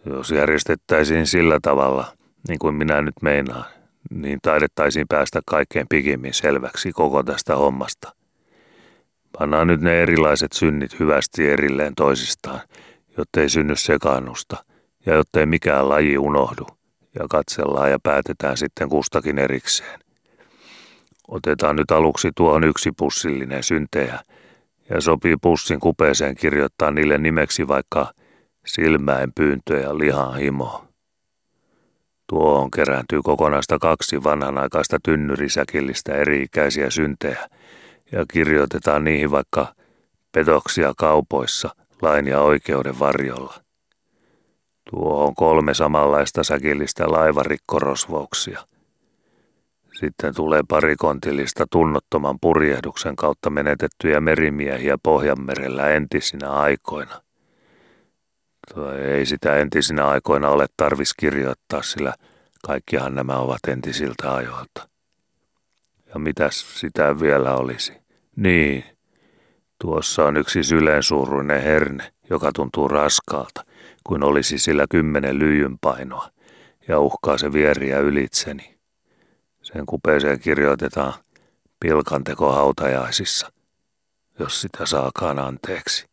Jos 0.05 0.31
järjestettäisiin 0.31 1.27
sillä 1.27 1.59
tavalla, 1.61 2.13
niin 2.47 2.59
kuin 2.59 2.75
minä 2.75 3.01
nyt 3.01 3.15
meinaan, 3.21 3.65
niin 4.09 4.39
taidettaisiin 4.41 5.07
päästä 5.09 5.41
kaikkein 5.45 5.87
pikimmin 5.89 6.33
selväksi 6.33 6.91
koko 6.91 7.23
tästä 7.23 7.55
hommasta. 7.55 8.15
Pannaan 9.39 9.67
nyt 9.67 9.81
ne 9.81 10.01
erilaiset 10.01 10.53
synnit 10.53 10.99
hyvästi 10.99 11.49
erilleen 11.49 11.95
toisistaan, 11.95 12.59
jottei 13.17 13.49
synny 13.49 13.75
sekaannusta 13.75 14.63
ja 15.05 15.13
jottei 15.15 15.45
mikään 15.45 15.89
laji 15.89 16.17
unohdu, 16.17 16.67
ja 17.19 17.27
katsellaan 17.29 17.91
ja 17.91 17.99
päätetään 18.03 18.57
sitten 18.57 18.89
kustakin 18.89 19.39
erikseen. 19.39 19.99
Otetaan 21.27 21.75
nyt 21.75 21.91
aluksi 21.91 22.31
tuohon 22.35 22.63
yksi 22.63 22.91
pussillinen 22.91 23.63
syntejä, 23.63 24.19
ja 24.89 25.01
sopii 25.01 25.35
pussin 25.41 25.79
kupeeseen 25.79 26.35
kirjoittaa 26.35 26.91
niille 26.91 27.17
nimeksi 27.17 27.67
vaikka 27.67 28.13
silmäin 28.65 29.31
pyyntö 29.35 29.79
ja 29.79 29.97
lihan 29.97 30.35
himo. 30.35 30.85
Tuohon 32.29 32.71
kerääntyy 32.71 33.21
kokonaista 33.21 33.79
kaksi 33.79 34.23
vanhanaikaista 34.23 34.97
tynnyrisäkillistä 35.03 36.15
eri-ikäisiä 36.15 36.89
syntejä, 36.89 37.49
ja 38.11 38.25
kirjoitetaan 38.33 39.03
niihin 39.03 39.31
vaikka 39.31 39.73
petoksia 40.31 40.93
kaupoissa 40.97 41.69
lain 42.01 42.27
ja 42.27 42.41
oikeuden 42.41 42.99
varjolla. 42.99 43.68
Tuo 44.89 45.25
on 45.25 45.35
kolme 45.35 45.73
samanlaista 45.73 46.43
säkillistä 46.43 47.11
laivarikkorosvouksia. 47.11 48.59
Sitten 49.99 50.35
tulee 50.35 50.61
pari 50.67 50.95
kontillista 50.95 51.65
tunnottoman 51.71 52.39
purjehduksen 52.41 53.15
kautta 53.15 53.49
menetettyjä 53.49 54.21
merimiehiä 54.21 54.97
Pohjanmerellä 55.03 55.89
entisinä 55.89 56.49
aikoina. 56.49 57.21
Tai 58.75 58.99
ei 58.99 59.25
sitä 59.25 59.55
entisinä 59.55 60.07
aikoina 60.07 60.49
ole 60.49 60.65
tarvis 60.77 61.13
kirjoittaa, 61.13 61.81
sillä 61.81 62.13
kaikkihan 62.65 63.15
nämä 63.15 63.37
ovat 63.37 63.59
entisiltä 63.67 64.35
ajoilta. 64.35 64.89
Ja 66.13 66.19
mitäs 66.19 66.79
sitä 66.79 67.19
vielä 67.19 67.55
olisi? 67.55 67.93
Niin, 68.35 68.83
tuossa 69.81 70.25
on 70.25 70.37
yksi 70.37 70.63
syleensuuruinen 70.63 71.61
herne, 71.61 72.13
joka 72.29 72.51
tuntuu 72.55 72.87
raskaalta 72.87 73.68
kuin 74.10 74.24
olisi 74.24 74.57
sillä 74.57 74.86
kymmenen 74.89 75.39
lyijyn 75.39 75.80
painoa, 75.80 76.30
ja 76.88 76.99
uhkaa 76.99 77.38
se 77.38 77.53
vieriä 77.53 77.99
ylitseni. 77.99 78.80
Sen 79.62 79.86
kupeeseen 79.86 80.39
kirjoitetaan 80.39 81.14
pilkanteko 81.80 82.51
hautajaisissa, 82.51 83.51
jos 84.39 84.62
sitä 84.62 84.86
saakaan 84.86 85.39
anteeksi. 85.39 86.05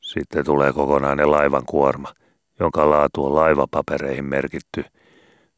Sitten 0.00 0.44
tulee 0.44 0.72
kokonainen 0.72 1.30
laivan 1.30 1.66
kuorma, 1.66 2.14
jonka 2.60 2.90
laatu 2.90 3.24
on 3.24 3.34
laivapapereihin 3.34 4.24
merkitty 4.24 4.84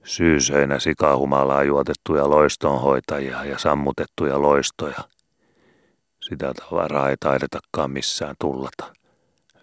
syysöinä 0.04 0.78
sikahumalaa 0.78 1.62
juotettuja 1.62 2.30
loistonhoitajia 2.30 3.44
ja 3.44 3.58
sammutettuja 3.58 4.42
loistoja. 4.42 5.00
Sitä 6.20 6.54
tavaraa 6.54 7.10
ei 7.10 7.16
taidetakaan 7.20 7.90
missään 7.90 8.34
tullata, 8.40 8.92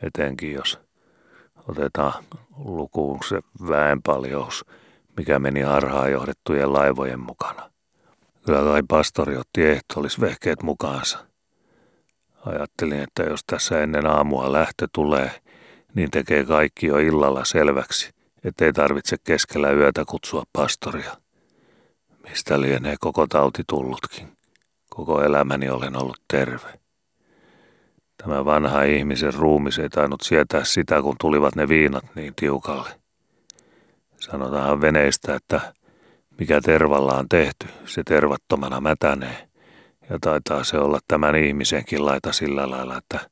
etenkin 0.04 0.54
jos 0.54 0.87
otetaan 1.68 2.24
lukuun 2.58 3.20
se 3.30 3.42
väenpaljous, 3.68 4.66
mikä 5.18 5.40
meni 5.40 5.62
harhaan 5.62 6.12
johdettujen 6.12 6.74
laivojen 6.74 7.20
mukana. 7.20 7.72
Kyllä 8.46 8.62
kai 8.62 8.84
pastori 8.88 9.38
otti 9.38 9.66
ehtoollisvehkeet 9.66 10.64
mukaansa. 10.64 11.26
Ajattelin, 12.46 13.00
että 13.00 13.24
jos 13.24 13.44
tässä 13.48 13.84
ennen 13.84 14.06
aamua 14.06 14.52
lähtö 14.52 14.88
tulee, 14.94 15.42
niin 15.96 16.12
tekee 16.12 16.46
kaikki 16.46 16.88
jo 16.88 16.98
illalla 16.98 17.46
selväksi, 17.46 18.10
ettei 18.44 18.74
tarvitse 18.74 19.18
keskellä 19.24 19.72
yötä 19.72 20.06
kutsua 20.06 20.44
pastoria. 20.54 21.18
Mistä 22.30 22.62
lienee 22.62 22.96
koko 23.00 23.28
tauti 23.28 23.64
tullutkin. 23.70 24.38
Koko 24.90 25.22
elämäni 25.22 25.70
olen 25.70 26.02
ollut 26.02 26.22
terve. 26.34 26.80
Tämä 28.24 28.46
vanha 28.46 28.84
ihmisen 28.84 29.34
ruumis 29.34 29.80
ei 29.80 29.90
tainnut 29.90 30.22
sietää 30.22 30.64
sitä, 30.64 31.02
kun 31.02 31.16
tulivat 31.20 31.56
ne 31.56 31.68
viinat 31.68 32.06
niin 32.16 32.34
tiukalle. 32.36 32.90
Sanotaan 34.20 34.82
veneistä, 34.82 35.36
että 35.36 35.74
mikä 36.40 36.62
tervalla 36.62 37.14
on 37.14 37.30
tehty, 37.30 37.68
se 37.86 38.04
tervattomana 38.04 38.82
mätänee. 38.82 39.48
Ja 40.10 40.18
taitaa 40.22 40.64
se 40.64 40.78
olla 40.78 41.00
tämän 41.08 41.36
ihmisenkin 41.36 42.06
laita 42.06 42.32
sillä 42.34 42.70
lailla, 42.70 42.98
että 42.98 43.30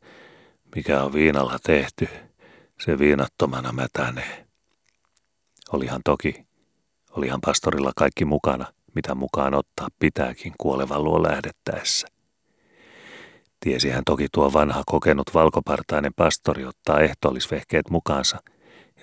mikä 0.75 1.03
on 1.03 1.13
viinalla 1.13 1.57
tehty, 1.63 2.07
se 2.79 2.99
viinattomana 2.99 3.71
mätänee. 3.71 4.45
Olihan 5.73 6.01
toki, 6.05 6.45
olihan 7.11 7.41
pastorilla 7.45 7.91
kaikki 7.95 8.25
mukana, 8.25 8.65
mitä 8.95 9.15
mukaan 9.15 9.53
ottaa 9.53 9.87
pitääkin 9.99 10.53
kuolevan 10.57 11.03
luo 11.03 11.23
lähdettäessä. 11.23 12.14
Tiesi 13.65 13.89
hän 13.89 14.03
toki 14.05 14.27
tuo 14.31 14.53
vanha 14.53 14.83
kokenut 14.85 15.33
valkopartainen 15.33 16.11
pastori 16.15 16.65
ottaa 16.65 16.99
ehtoollisvehkeet 16.99 17.89
mukaansa 17.89 18.37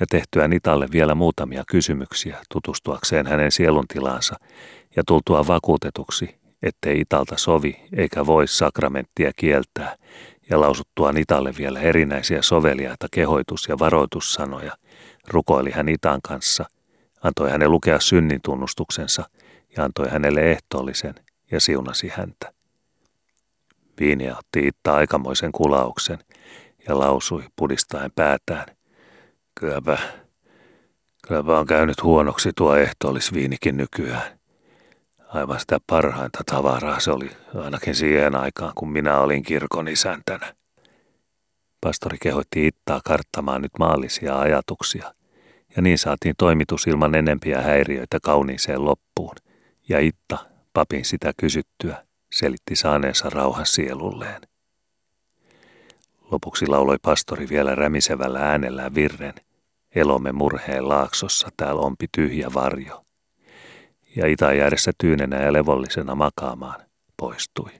ja 0.01 0.07
tehtyä 0.11 0.49
Nitalle 0.49 0.89
vielä 0.93 1.15
muutamia 1.15 1.63
kysymyksiä 1.69 2.39
tutustuakseen 2.53 3.27
hänen 3.27 3.53
sieluntilaansa 3.53 4.37
ja 4.97 5.03
tultua 5.07 5.47
vakuutetuksi, 5.47 6.35
ettei 6.63 7.01
Italta 7.01 7.35
sovi 7.39 7.81
eikä 7.97 8.27
voi 8.27 8.49
sakramenttia 8.49 9.31
kieltää 9.37 9.97
ja 10.51 10.61
lausuttua 10.61 11.13
Nitalle 11.13 11.53
vielä 11.59 11.81
erinäisiä 11.81 12.43
soveliaita 12.43 13.07
kehoitus- 13.11 13.69
ja 13.69 13.79
varoitussanoja, 13.79 14.77
rukoili 15.29 15.71
hän 15.71 15.89
Itan 15.89 16.21
kanssa, 16.23 16.65
antoi 17.23 17.51
hänen 17.51 17.71
lukea 17.71 18.01
synnintunnustuksensa 18.01 19.25
ja 19.77 19.85
antoi 19.85 20.09
hänelle 20.09 20.51
ehtoollisen 20.51 21.15
ja 21.51 21.61
siunasi 21.61 22.09
häntä. 22.09 22.62
Viiniä 24.03 24.37
otti 24.39 24.67
Itta 24.67 24.95
aikamoisen 24.95 25.53
kulauksen 25.53 26.19
ja 26.89 26.99
lausui 26.99 27.45
pudistaen 27.57 28.11
päätään. 28.15 28.67
Kylläpä, 29.61 29.99
kylläpä 31.29 31.59
on 31.59 31.67
käynyt 31.67 32.03
huonoksi 32.03 32.51
tuo 32.57 32.77
ehtoollisviinikin 32.77 33.77
nykyään. 33.77 34.39
Aivan 35.29 35.61
sitä 35.61 35.79
parhainta 35.87 36.41
tavaraa 36.47 37.01
se 37.01 37.11
oli 37.11 37.31
ainakin 37.55 37.95
siihen 37.95 38.37
aikaan, 38.37 38.73
kun 38.75 38.93
minä 38.93 39.19
olin 39.19 39.43
kirkon 39.43 39.89
isäntänä. 39.89 40.55
Pastori 41.81 42.17
kehoitti 42.21 42.67
Ittaa 42.67 43.01
karttamaan 43.05 43.63
nyt 43.63 43.73
maallisia 43.79 44.39
ajatuksia, 44.39 45.15
ja 45.77 45.83
niin 45.83 45.99
saatiin 45.99 46.35
toimitus 46.39 46.87
ilman 46.87 47.15
enempiä 47.15 47.61
häiriöitä 47.63 48.19
kauniiseen 48.23 48.85
loppuun, 48.85 49.37
ja 49.89 50.01
Itta, 50.01 50.39
papin 50.73 51.05
sitä 51.05 51.33
kysyttyä, 51.37 52.05
selitti 52.33 52.77
saaneensa 52.77 53.31
rauhan 53.31 53.67
sielulleen. 53.67 54.41
Lopuksi 56.31 56.67
lauloi 56.67 56.97
pastori 57.03 57.49
vielä 57.49 57.75
rämisevällä 57.75 58.39
äänellä 58.39 58.95
virren, 58.95 59.35
elomme 59.95 60.33
murheen 60.33 60.89
laaksossa 60.89 61.49
täällä 61.57 61.81
ompi 61.81 62.07
tyhjä 62.17 62.51
varjo. 62.55 63.05
Ja 64.17 64.27
Ita 64.27 64.53
jäädessä 64.53 64.93
tyynenä 64.99 65.43
ja 65.43 65.53
levollisena 65.53 66.15
makaamaan 66.15 66.81
poistui. 67.17 67.71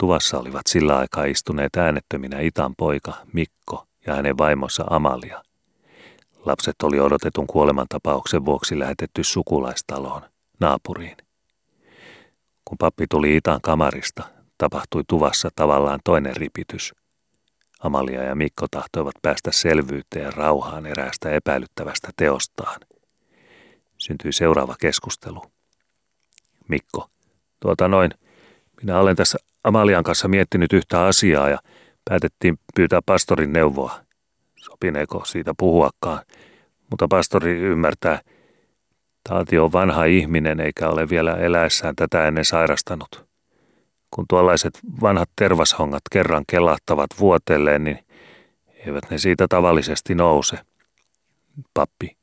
Tuvassa 0.00 0.38
olivat 0.38 0.66
sillä 0.68 0.96
aikaa 0.98 1.24
istuneet 1.24 1.76
äänettöminä 1.76 2.40
Itan 2.40 2.74
poika 2.76 3.14
Mikko 3.32 3.86
ja 4.06 4.14
hänen 4.14 4.38
vaimonsa 4.38 4.84
Amalia. 4.90 5.42
Lapset 6.44 6.76
oli 6.82 7.00
odotetun 7.00 7.46
kuolemantapauksen 7.46 8.44
vuoksi 8.44 8.78
lähetetty 8.78 9.24
sukulaistaloon, 9.24 10.22
naapuriin. 10.60 11.25
Kun 12.68 12.78
pappi 12.78 13.06
tuli 13.10 13.36
Itan 13.36 13.60
kamarista, 13.62 14.22
tapahtui 14.58 15.02
tuvassa 15.08 15.48
tavallaan 15.56 16.00
toinen 16.04 16.36
ripitys. 16.36 16.94
Amalia 17.80 18.22
ja 18.22 18.34
Mikko 18.34 18.66
tahtoivat 18.70 19.14
päästä 19.22 19.52
selvyyteen 19.52 20.32
rauhaan 20.32 20.86
eräästä 20.86 21.30
epäilyttävästä 21.30 22.08
teostaan. 22.16 22.80
Syntyi 23.98 24.32
seuraava 24.32 24.74
keskustelu. 24.80 25.42
Mikko, 26.68 27.10
tuota 27.60 27.88
noin, 27.88 28.10
minä 28.82 29.00
olen 29.00 29.16
tässä 29.16 29.38
Amalian 29.64 30.04
kanssa 30.04 30.28
miettinyt 30.28 30.72
yhtä 30.72 31.02
asiaa 31.02 31.48
ja 31.48 31.58
päätettiin 32.04 32.58
pyytää 32.76 33.00
pastorin 33.06 33.52
neuvoa. 33.52 34.00
Sopineeko 34.56 35.24
siitä 35.24 35.54
puhuakaan, 35.58 36.20
mutta 36.90 37.08
pastori 37.08 37.60
ymmärtää, 37.60 38.20
Taati 39.28 39.58
on 39.58 39.72
vanha 39.72 40.04
ihminen 40.04 40.60
eikä 40.60 40.88
ole 40.88 41.08
vielä 41.08 41.34
eläessään 41.34 41.96
tätä 41.96 42.28
ennen 42.28 42.44
sairastanut. 42.44 43.26
Kun 44.10 44.24
tuollaiset 44.28 44.80
vanhat 45.00 45.28
tervashongat 45.36 46.02
kerran 46.12 46.44
kelahtavat 46.50 47.06
vuotelleen, 47.20 47.84
niin 47.84 47.98
eivät 48.86 49.10
ne 49.10 49.18
siitä 49.18 49.46
tavallisesti 49.48 50.14
nouse. 50.14 50.58
Pappi. 51.74 52.16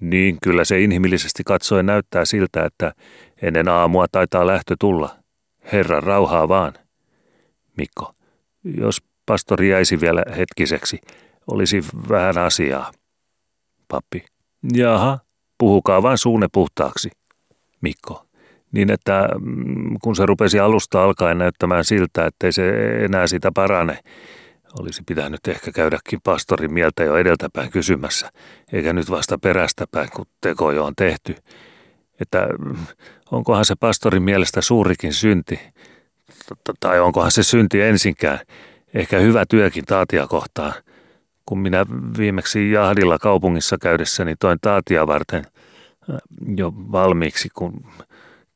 Niin, 0.00 0.38
kyllä 0.42 0.64
se 0.64 0.80
inhimillisesti 0.80 1.42
katsoen 1.44 1.86
näyttää 1.86 2.24
siltä, 2.24 2.64
että 2.64 2.92
ennen 3.42 3.68
aamua 3.68 4.06
taitaa 4.12 4.46
lähtö 4.46 4.76
tulla. 4.80 5.16
Herran 5.72 6.02
rauhaa 6.02 6.48
vaan. 6.48 6.72
Mikko. 7.76 8.14
Jos 8.64 9.02
pastori 9.26 9.70
jäisi 9.70 10.00
vielä 10.00 10.22
hetkiseksi, 10.36 11.00
olisi 11.46 11.84
vähän 12.08 12.38
asiaa. 12.38 12.92
Pappi. 13.88 14.24
Jaha, 14.74 15.18
puhukaa 15.58 16.02
vain 16.02 16.18
suune 16.18 16.46
puhtaaksi. 16.52 17.10
Mikko 17.80 18.28
niin 18.72 18.90
että 18.90 19.28
mm, 19.40 19.96
kun 20.02 20.16
se 20.16 20.26
rupesi 20.26 20.60
alusta 20.60 21.04
alkaen 21.04 21.38
näyttämään 21.38 21.84
siltä, 21.84 22.26
ettei 22.26 22.52
se 22.52 22.70
enää 23.04 23.26
sitä 23.26 23.50
parane, 23.54 23.98
olisi 24.80 25.02
pitänyt 25.06 25.48
ehkä 25.48 25.72
käydäkin 25.72 26.20
pastorin 26.24 26.72
mieltä 26.72 27.04
jo 27.04 27.16
edeltäpäin 27.16 27.70
kysymässä, 27.70 28.30
eikä 28.72 28.92
nyt 28.92 29.10
vasta 29.10 29.38
perästäpäin, 29.38 30.08
kun 30.14 30.26
teko 30.40 30.72
jo 30.72 30.84
on 30.84 30.92
tehty. 30.96 31.34
Että 32.20 32.48
mm, 32.58 32.76
onkohan 33.30 33.64
se 33.64 33.74
pastorin 33.80 34.22
mielestä 34.22 34.60
suurikin 34.60 35.12
synti, 35.12 35.60
tai 36.80 37.00
onkohan 37.00 37.30
se 37.30 37.42
synti 37.42 37.80
ensinkään, 37.80 38.38
ehkä 38.94 39.18
hyvä 39.18 39.44
työkin 39.46 39.84
taatia 39.84 40.26
kohtaan. 40.26 40.72
Kun 41.48 41.58
minä 41.58 41.86
viimeksi 42.18 42.72
jahdilla 42.72 43.18
kaupungissa 43.18 43.76
käydessäni 43.82 44.36
toin 44.36 44.58
taatia 44.62 45.06
varten 45.06 45.44
jo 46.56 46.72
valmiiksi, 46.92 47.48
kun 47.54 47.84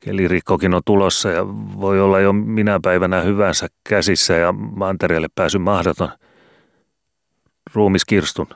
Kelirikkokin 0.01 0.74
on 0.74 0.82
tulossa 0.84 1.28
ja 1.30 1.47
voi 1.80 2.01
olla 2.01 2.20
jo 2.20 2.32
minä 2.32 2.80
päivänä 2.82 3.20
hyvänsä 3.20 3.66
käsissä 3.88 4.34
ja 4.34 4.53
mantereelle 4.53 5.28
pääsy 5.34 5.59
mahdoton. 5.59 6.09
Ruumiskirstun. 7.74 8.47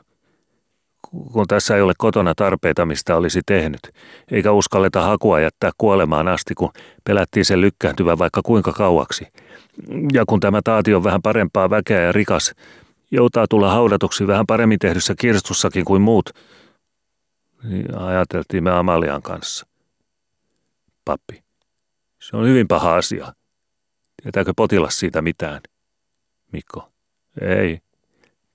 Kun 1.33 1.47
tässä 1.49 1.77
ei 1.77 1.83
ole 1.83 1.93
kotona 1.99 2.35
tarpeita, 2.35 2.87
mistä 2.87 3.17
olisi 3.17 3.41
tehnyt, 3.47 3.81
eikä 4.31 4.53
uskalleta 4.53 5.03
hakua 5.03 5.41
jättää 5.41 5.71
kuolemaan 5.79 6.29
asti, 6.29 6.55
kun 6.55 6.71
pelättiin 7.05 7.45
sen 7.45 7.61
lykkääntyvän 7.61 8.19
vaikka 8.19 8.41
kuinka 8.45 8.73
kauaksi. 8.73 9.27
Ja 10.13 10.25
kun 10.27 10.41
tämä 10.41 10.61
taati 10.65 10.95
on 10.95 11.05
vähän 11.05 11.23
parempaa 11.23 11.71
väkeä 11.71 12.01
ja 12.01 12.13
rikas, 12.13 12.55
joutaa 13.17 13.47
tulla 13.51 13.73
haudatuksi 13.73 14.27
vähän 14.27 14.47
paremmin 14.47 14.79
tehdyssä 14.79 15.15
kirstussakin 15.19 15.85
kuin 15.85 16.03
muut, 16.03 16.31
niin 17.63 17.99
ajateltiin 17.99 18.65
me 18.65 18.71
Amalian 18.71 19.23
kanssa. 19.23 19.67
Pappi. 21.05 21.45
Se 22.21 22.37
on 22.37 22.47
hyvin 22.47 22.69
paha 22.69 22.97
asia. 22.97 23.33
Tietääkö 24.23 24.53
potilas 24.57 24.99
siitä 24.99 25.23
mitään? 25.23 25.61
Mikko. 26.53 26.93
Ei. 27.41 27.81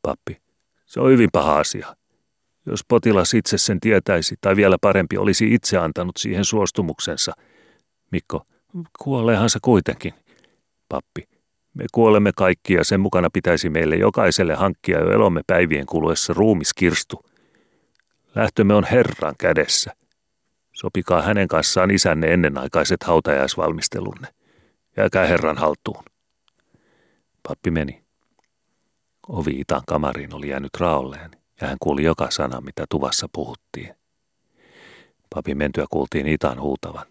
Pappi. 0.02 0.42
Se 0.86 1.00
on 1.00 1.12
hyvin 1.12 1.30
paha 1.32 1.60
asia. 1.60 1.96
Jos 2.66 2.82
potilas 2.88 3.34
itse 3.34 3.58
sen 3.58 3.80
tietäisi, 3.80 4.36
tai 4.42 4.56
vielä 4.56 4.78
parempi, 4.82 5.18
olisi 5.18 5.54
itse 5.54 5.78
antanut 5.78 6.18
siihen 6.18 6.46
suostumuksensa. 6.46 7.32
Mikko. 8.12 8.46
Kuoleehan 9.00 9.50
se 9.50 9.60
kuitenkin. 9.62 10.14
Pappi. 10.90 11.41
Me 11.74 11.86
kuolemme 11.92 12.32
kaikki 12.36 12.74
ja 12.74 12.84
sen 12.84 13.00
mukana 13.00 13.30
pitäisi 13.34 13.70
meille 13.70 13.96
jokaiselle 13.96 14.56
hankkia 14.56 15.00
jo 15.00 15.12
elomme 15.12 15.42
päivien 15.48 15.86
kuluessa 15.86 16.34
ruumiskirstu. 16.34 17.26
Lähtömme 18.36 18.74
on 18.74 18.84
Herran 18.84 19.36
kädessä. 19.38 19.92
Sopikaa 20.74 21.22
hänen 21.22 21.48
kanssaan 21.48 21.92
isänne 21.92 22.34
ennenaikaiset 22.34 23.04
hautajaisvalmistelunne. 23.04 24.28
Jääkää 24.98 25.26
Herran 25.26 25.58
haltuun. 25.58 26.04
Pappi 27.48 27.72
meni. 27.72 28.04
Ovi 29.28 29.60
Itan 29.60 29.82
kamariin 29.88 30.34
oli 30.34 30.50
jäänyt 30.50 30.76
raolleen, 30.80 31.32
ja 31.62 31.68
hän 31.68 31.78
kuuli 31.80 32.04
joka 32.04 32.32
sana, 32.32 32.62
mitä 32.62 32.86
tuvassa 32.90 33.28
puhuttiin. 33.32 33.96
Papin 35.36 35.58
mentyä 35.58 35.86
kuultiin 35.90 36.28
Itan 36.28 36.62
huutavan. 36.62 37.06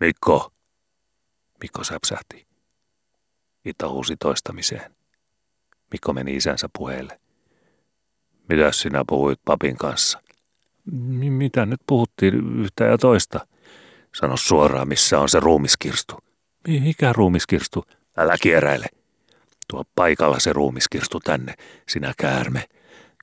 Mikko! 0.00 0.52
Mikko 1.62 1.84
säpsähti. 1.84 2.49
Ita 3.64 3.88
huusi 3.88 4.16
toistamiseen. 4.16 4.94
Mikko 5.92 6.12
meni 6.12 6.36
isänsä 6.36 6.68
puheelle. 6.78 7.20
Mitäs 8.48 8.80
sinä 8.80 9.04
puhuit 9.08 9.40
papin 9.44 9.76
kanssa? 9.76 10.22
Mitä 11.30 11.66
nyt 11.66 11.80
puhuttiin 11.86 12.60
yhtä 12.60 12.84
ja 12.84 12.98
toista? 12.98 13.46
Sano 14.14 14.36
suoraan, 14.36 14.88
missä 14.88 15.20
on 15.20 15.28
se 15.28 15.40
ruumiskirstu. 15.40 16.14
Mikä 16.68 17.12
ruumiskirstu? 17.12 17.84
Älä 18.16 18.36
kieräile. 18.42 18.86
Tuo 19.68 19.84
paikalla 19.94 20.40
se 20.40 20.52
ruumiskirstu 20.52 21.20
tänne, 21.20 21.54
sinä 21.88 22.12
käärme. 22.18 22.64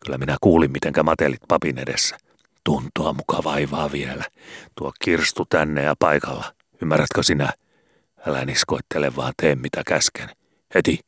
Kyllä 0.06 0.18
minä 0.18 0.38
kuulin, 0.42 0.72
mitenkä 0.72 1.04
matelit 1.04 1.42
papin 1.48 1.78
edessä. 1.78 2.18
Tuntua 2.64 3.14
muka 3.14 3.44
vaivaa 3.44 3.92
vielä. 3.92 4.24
Tuo 4.76 4.92
kirstu 5.02 5.46
tänne 5.46 5.84
ja 5.84 5.96
paikalla. 6.00 6.54
Ymmärrätkö 6.82 7.24
sinä? 7.24 7.54
Älä 8.26 8.46
niskoittele, 8.46 9.16
vaan 9.16 9.34
tee 9.42 9.56
mitä 9.56 9.82
käsken. 9.86 10.30
Heti. 10.76 11.00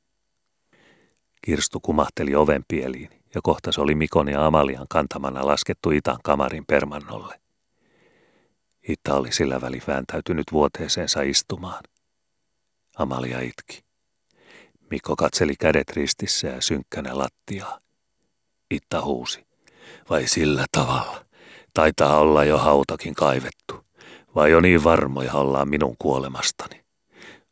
Kirstu 1.41 1.79
kumahteli 1.79 2.35
oven 2.35 2.63
pieliin 2.67 3.09
ja 3.35 3.41
kohta 3.43 3.71
se 3.71 3.81
oli 3.81 3.95
Mikon 3.95 4.29
ja 4.29 4.45
Amalian 4.45 4.85
kantamana 4.89 5.47
laskettu 5.47 5.91
Itan 5.91 6.19
kamarin 6.23 6.65
permannolle. 6.65 7.39
Itta 8.89 9.15
oli 9.15 9.31
sillä 9.31 9.61
väli 9.61 9.81
vääntäytynyt 9.87 10.45
vuoteeseensa 10.51 11.21
istumaan. 11.21 11.83
Amalia 12.97 13.39
itki. 13.39 13.83
Mikko 14.91 15.15
katseli 15.15 15.55
kädet 15.55 15.89
ristissä 15.89 16.47
ja 16.47 16.61
synkkänä 16.61 17.17
lattiaa. 17.17 17.79
Itta 18.71 19.01
huusi. 19.01 19.45
Vai 20.09 20.27
sillä 20.27 20.65
tavalla? 20.71 21.25
Taitaa 21.73 22.19
olla 22.19 22.43
jo 22.43 22.57
hautakin 22.57 23.15
kaivettu. 23.15 23.85
Vai 24.35 24.51
jo 24.51 24.61
niin 24.61 24.83
varmoja 24.83 25.33
ollaan 25.33 25.69
minun 25.69 25.95
kuolemastani? 25.99 26.88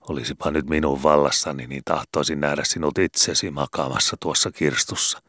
Olisipa 0.10 0.52
nyt 0.52 0.66
minun 0.70 1.04
vallassani, 1.04 1.68
niin 1.68 1.82
tahtoisin 1.86 2.40
nähdä 2.40 2.64
sinut 2.64 2.98
itsesi 2.98 3.52
makaamassa 3.52 4.18
tuossa 4.20 4.52
kirstussa. 4.52 5.22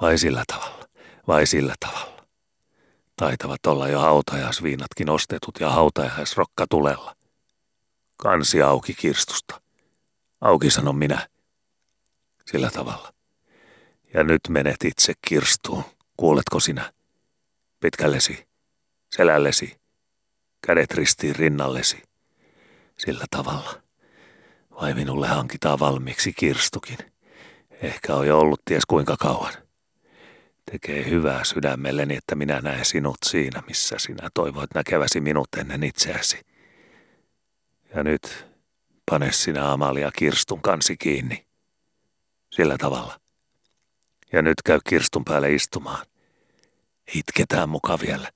Vai 0.00 0.18
sillä 0.18 0.44
tavalla? 0.46 0.84
Vai 1.28 1.46
sillä 1.46 1.74
tavalla? 1.80 2.26
Taitavat 3.16 3.66
olla 3.66 3.88
jo 3.88 4.00
hautajaisviinatkin 4.00 5.10
ostetut 5.10 5.60
ja 5.60 5.70
hautajaisrokka 5.70 6.66
tulella. 6.70 7.16
Kansi 8.16 8.62
auki 8.62 8.94
kirstusta. 8.94 9.60
Auki 10.40 10.70
sanon 10.70 10.96
minä. 10.96 11.28
Sillä 12.46 12.70
tavalla. 12.70 13.12
Ja 14.14 14.24
nyt 14.24 14.40
menet 14.48 14.84
itse 14.84 15.12
kirstuun. 15.28 15.84
Kuuletko 16.16 16.60
sinä? 16.60 16.92
Pitkällesi, 17.80 18.46
selällesi, 19.12 19.80
kädet 20.66 20.90
ristiin 20.90 21.36
rinnallesi. 21.36 22.02
Sillä 22.98 23.24
tavalla. 23.30 23.81
Vai 24.80 24.94
minulle 24.94 25.28
hankitaan 25.28 25.78
valmiiksi 25.78 26.32
kirstukin. 26.32 26.98
Ehkä 27.70 28.14
on 28.14 28.26
jo 28.26 28.38
ollut 28.38 28.60
ties 28.64 28.86
kuinka 28.86 29.16
kauan. 29.16 29.52
Tekee 30.70 31.10
hyvää 31.10 31.44
sydämelleni, 31.44 32.16
että 32.16 32.34
minä 32.34 32.60
näen 32.60 32.84
sinut 32.84 33.16
siinä, 33.24 33.62
missä 33.66 33.96
sinä 33.98 34.28
toivoit 34.34 34.74
näkeväsi 34.74 35.20
minut 35.20 35.48
ennen 35.56 35.82
itseäsi. 35.82 36.40
Ja 37.94 38.02
nyt 38.02 38.46
pane 39.10 39.32
sinä 39.32 39.72
Amalia 39.72 40.10
kirstun 40.18 40.62
kansi 40.62 40.96
kiinni. 40.96 41.46
Sillä 42.52 42.78
tavalla. 42.78 43.20
Ja 44.32 44.42
nyt 44.42 44.62
käy 44.64 44.78
kirstun 44.88 45.24
päälle 45.24 45.54
istumaan. 45.54 46.06
Itketään 47.14 47.68
muka 47.68 47.98
vielä, 48.00 48.30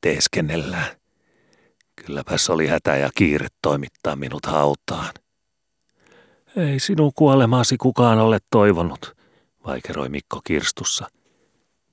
teeskennellään. 0.00 0.96
Kylläpäs 1.96 2.50
oli 2.50 2.66
hätä 2.66 2.96
ja 2.96 3.10
kiire 3.14 3.46
toimittaa 3.62 4.16
minut 4.16 4.46
hautaan. 4.46 5.14
Ei 6.56 6.80
sinun 6.80 7.12
kuolemaasi 7.14 7.76
kukaan 7.76 8.18
ole 8.18 8.38
toivonut, 8.50 9.16
vaikeroi 9.66 10.08
Mikko 10.08 10.40
kirstussa. 10.44 11.06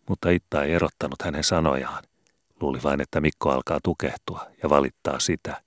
Mutta 0.09 0.29
Itta 0.29 0.63
ei 0.63 0.73
erottanut 0.73 1.21
hänen 1.23 1.43
sanojaan. 1.43 2.03
Luuli 2.61 2.79
vain, 2.83 3.01
että 3.01 3.21
Mikko 3.21 3.49
alkaa 3.51 3.79
tukehtua 3.83 4.45
ja 4.63 4.69
valittaa 4.69 5.19
sitä. 5.19 5.61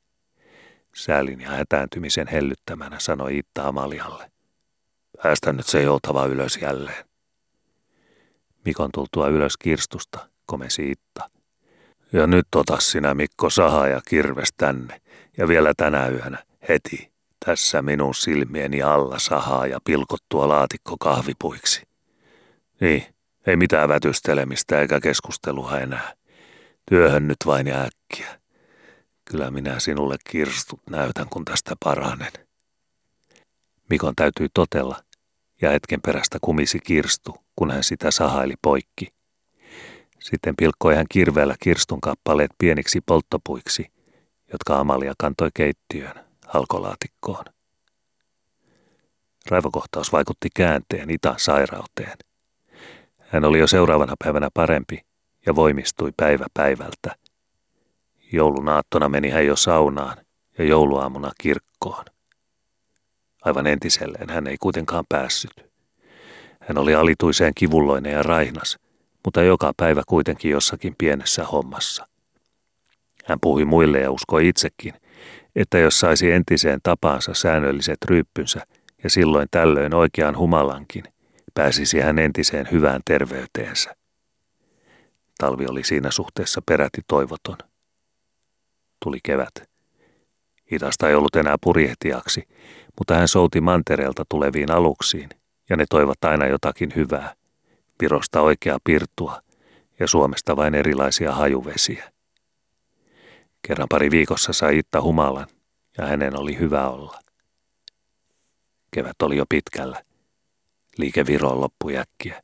Säälin 0.95 1.41
ja 1.41 1.51
hätääntymisen 1.51 2.29
hellyttämänä 2.29 2.99
sanoi 2.99 3.39
Itta 3.39 3.69
Amalialle. 3.69 4.31
Päästä 5.23 5.53
nyt 5.53 5.67
se 5.67 5.83
joutava 5.83 6.27
ylös 6.27 6.59
jälleen. 6.63 7.05
Mikon 8.65 8.91
tultua 8.95 9.29
ylös 9.29 9.57
kirstusta, 9.57 10.29
komesi 10.47 10.91
Itta. 10.91 11.31
Ja 12.13 12.27
nyt 12.27 12.47
ota 12.55 12.81
sinä 12.81 13.15
Mikko 13.15 13.51
saha 13.51 13.89
ja 13.89 14.01
kirves 14.09 14.49
tänne, 14.57 15.01
ja 15.39 15.49
vielä 15.49 15.73
tänä 15.77 16.09
yönä, 16.09 16.45
heti, 16.69 17.10
tässä 17.45 17.83
minun 17.83 18.15
silmieni 18.15 18.83
alla 18.83 19.19
sahaa 19.19 19.67
ja 19.67 19.79
pilkottua 19.85 20.49
laatikko 20.49 20.97
kahvipuiksi. 21.01 21.83
Niin, 22.81 23.05
ei 23.47 23.57
mitään 23.57 23.89
vätystelemistä 23.89 24.81
eikä 24.81 25.01
keskustelua 25.01 25.79
enää. 25.79 26.13
Työhön 26.91 27.29
nyt 27.29 27.37
vain 27.47 27.67
ja 27.67 27.83
äkkiä. 27.83 28.41
Kyllä 29.25 29.51
minä 29.51 29.81
sinulle 29.81 30.17
kirstut 30.31 30.81
näytän, 30.91 31.29
kun 31.29 31.45
tästä 31.45 31.75
paranen. 31.85 32.33
Mikon 33.91 34.15
täytyy 34.17 34.49
totella, 34.55 35.03
ja 35.63 35.71
hetken 35.71 36.01
perästä 36.03 36.39
kumisi 36.41 36.79
kirstu, 36.79 37.37
kun 37.57 37.71
hän 37.71 37.85
sitä 37.85 38.11
sahaili 38.11 38.55
poikki. 38.63 39.09
Sitten 40.19 40.57
pilkkoi 40.57 40.95
hän 40.95 41.07
kirveellä 41.11 41.55
kirstun 41.63 42.01
kappaleet 42.01 42.51
pieniksi 42.59 43.01
polttopuiksi, 43.01 43.87
jotka 44.53 44.77
Amalia 44.77 45.15
kantoi 45.19 45.51
keittiöön 45.55 46.30
halkolaatikkoon. 46.51 47.45
Raivokohtaus 49.51 50.13
vaikutti 50.13 50.49
käänteen 50.57 51.11
Itan 51.11 51.39
sairauteen. 51.39 52.19
Hän 53.19 53.45
oli 53.45 53.59
jo 53.59 53.67
seuraavana 53.67 54.15
päivänä 54.25 54.49
parempi 54.55 55.01
ja 55.47 55.55
voimistui 55.55 56.13
päivä 56.17 56.47
päivältä. 56.55 57.17
Joulunaattona 58.33 59.09
meni 59.09 59.31
hän 59.31 59.47
jo 59.47 59.57
saunaan 59.57 60.17
ja 60.59 60.65
jouluaamuna 60.65 61.31
kirkkoon. 61.41 62.05
Aivan 63.43 63.67
entiselleen 63.67 64.31
hän 64.31 64.47
ei 64.47 64.57
kuitenkaan 64.61 65.05
päässyt. 65.09 65.71
Hän 66.61 66.79
oli 66.79 66.95
alituiseen 66.95 67.53
kivulloinen 67.55 68.13
ja 68.13 68.23
raihnas, 68.23 68.79
mutta 69.25 69.43
joka 69.43 69.73
päivä 69.77 70.03
kuitenkin 70.07 70.51
jossakin 70.51 70.95
pienessä 70.99 71.45
hommassa. 71.45 72.09
Hän 73.25 73.39
puhui 73.41 73.65
muille 73.65 74.01
ja 74.01 74.11
uskoi 74.11 74.49
itsekin, 74.49 74.95
että 75.61 75.79
jos 75.79 76.01
saisi 76.01 76.31
entiseen 76.31 76.81
tapaansa 76.83 77.35
säännölliset 77.35 77.99
ryyppynsä 78.05 78.61
ja 79.05 79.11
silloin 79.11 79.49
tällöin 79.51 79.95
oikean 79.95 80.37
humalankin, 80.39 81.05
pääsisi 81.55 82.01
hän 82.01 82.19
entiseen 82.19 82.69
hyvään 82.71 83.01
terveyteensä. 83.05 83.97
Talvi 85.39 85.67
oli 85.67 85.85
siinä 85.85 86.11
suhteessa 86.11 86.63
peräti 86.69 87.01
toivoton. 87.07 87.57
Tuli 89.05 89.19
kevät. 89.23 89.71
Itasta 90.71 91.09
ei 91.09 91.15
ollut 91.15 91.37
enää 91.37 91.57
purjehtiaksi, 91.61 92.43
mutta 92.99 93.15
hän 93.15 93.29
souti 93.29 93.61
mantereelta 93.61 94.25
tuleviin 94.29 94.71
aluksiin, 94.71 95.29
ja 95.71 95.77
ne 95.77 95.85
toivat 95.91 96.25
aina 96.25 96.47
jotakin 96.47 96.93
hyvää. 96.97 97.35
Virosta 98.03 98.41
oikeaa 98.41 98.79
pirtua 98.85 99.41
ja 100.01 100.07
Suomesta 100.07 100.57
vain 100.57 100.75
erilaisia 100.75 101.33
hajuvesiä. 101.33 102.13
Kerran 103.63 103.89
pari 103.91 104.11
viikossa 104.11 104.53
sai 104.53 104.79
Itta 104.79 105.03
humalan, 105.03 105.47
ja 105.99 106.07
hänen 106.07 106.39
oli 106.39 106.59
hyvä 106.59 106.89
olla. 106.89 107.21
Kevät 108.95 109.23
oli 109.23 109.37
jo 109.37 109.45
pitkällä. 109.49 110.03
Liike 110.99 111.27
Viroon 111.27 111.61
loppui 111.61 111.97
äkkiä. 111.97 112.43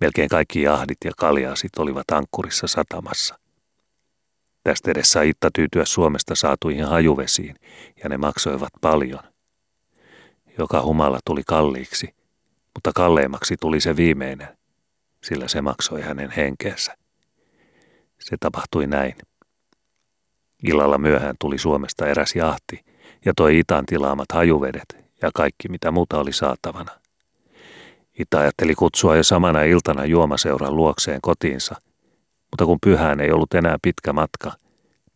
Melkein 0.00 0.28
kaikki 0.28 0.62
jahdit 0.62 0.98
ja 1.04 1.12
kaljaasit 1.16 1.78
olivat 1.78 2.10
ankkurissa 2.10 2.66
satamassa. 2.66 3.38
Tästä 4.64 4.90
edes 4.90 5.12
sai 5.12 5.28
Itta 5.28 5.50
tyytyä 5.54 5.84
Suomesta 5.84 6.34
saatuihin 6.34 6.84
hajuvesiin, 6.84 7.56
ja 8.02 8.08
ne 8.08 8.18
maksoivat 8.18 8.70
paljon. 8.80 9.20
Joka 10.58 10.82
humala 10.82 11.18
tuli 11.24 11.42
kalliiksi, 11.46 12.14
mutta 12.74 12.92
kalleimmaksi 12.94 13.56
tuli 13.60 13.80
se 13.80 13.96
viimeinen, 13.96 14.58
sillä 15.24 15.48
se 15.48 15.62
maksoi 15.62 16.02
hänen 16.02 16.30
henkeensä. 16.30 16.96
Se 18.20 18.36
tapahtui 18.40 18.86
näin. 18.86 19.14
Illalla 20.68 20.98
myöhään 20.98 21.34
tuli 21.38 21.58
Suomesta 21.58 22.06
eräs 22.06 22.34
jahti 22.34 22.84
ja 23.24 23.32
toi 23.36 23.58
Itan 23.58 23.86
tilaamat 23.86 24.32
hajuvedet 24.32 24.96
ja 25.22 25.30
kaikki 25.34 25.68
mitä 25.68 25.90
muuta 25.90 26.18
oli 26.18 26.32
saatavana. 26.32 26.92
Ita 28.18 28.40
ajatteli 28.40 28.74
kutsua 28.74 29.16
jo 29.16 29.22
samana 29.22 29.62
iltana 29.62 30.04
juomaseuran 30.04 30.76
luokseen 30.76 31.20
kotiinsa, 31.22 31.74
mutta 32.50 32.66
kun 32.66 32.78
pyhään 32.80 33.20
ei 33.20 33.30
ollut 33.30 33.54
enää 33.54 33.76
pitkä 33.82 34.12
matka, 34.12 34.52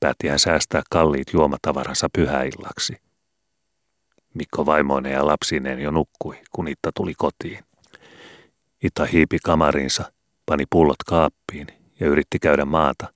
päätti 0.01 0.29
hän 0.29 0.39
säästää 0.39 0.83
kalliit 0.91 1.33
juomatavaransa 1.33 2.09
pyhäillaksi. 2.13 2.97
Mikko 4.35 4.67
vaimoinen 4.67 5.13
ja 5.13 5.27
lapsineen 5.27 5.81
jo 5.81 5.91
nukkui, 5.91 6.37
kun 6.53 6.69
Itta 6.69 6.91
tuli 6.95 7.15
kotiin. 7.17 7.65
Ita 8.83 9.05
hiipi 9.05 9.39
kamarinsa, 9.45 10.13
pani 10.47 10.65
pullot 10.71 11.03
kaappiin 11.07 11.67
ja 12.01 12.07
yritti 12.07 12.39
käydä 12.39 12.65
maata, 12.65 13.13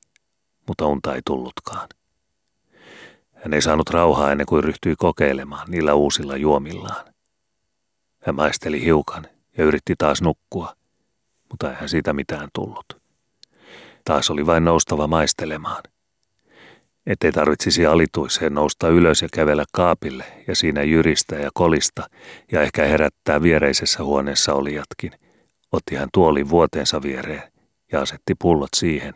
mutta 0.68 0.87
unta 0.87 1.14
ei 1.14 1.20
tullutkaan. 1.26 1.89
Hän 3.45 3.55
ei 3.55 3.62
saanut 3.62 3.91
rauhaa 3.91 4.32
ennen 4.32 4.47
kuin 4.47 4.64
ryhtyi 4.64 4.95
kokeilemaan 4.99 5.70
niillä 5.70 5.95
uusilla 5.95 6.36
juomillaan. 6.36 7.07
Hän 8.22 8.34
maisteli 8.34 8.84
hiukan 8.84 9.26
ja 9.59 9.64
yritti 9.64 9.95
taas 9.99 10.22
nukkua, 10.22 10.74
mutta 11.51 11.70
eihän 11.70 11.89
siitä 11.89 12.12
mitään 12.12 12.49
tullut. 12.55 13.03
Taas 14.05 14.30
oli 14.30 14.47
vain 14.47 14.64
noustava 14.64 15.07
maistelemaan. 15.07 15.82
Ettei 17.07 17.32
tarvitsisi 17.32 17.86
alituiseen 17.86 18.55
nousta 18.55 18.89
ylös 18.89 19.22
ja 19.22 19.28
kävellä 19.32 19.64
kaapille 19.72 20.24
ja 20.47 20.57
siinä 20.57 20.82
jyristä 20.82 21.36
ja 21.36 21.51
kolista 21.55 22.11
ja 22.53 22.62
ehkä 22.62 22.84
herättää 22.84 23.43
viereisessä 23.43 24.05
huoneessa 24.05 24.55
olijatkin, 24.55 25.12
otti 25.72 25.95
hän 25.95 26.09
tuolin 26.12 26.49
vuoteensa 26.49 27.03
viereen 27.03 27.53
ja 27.93 28.01
asetti 28.01 28.34
pullot 28.39 28.70
siihen 28.76 29.14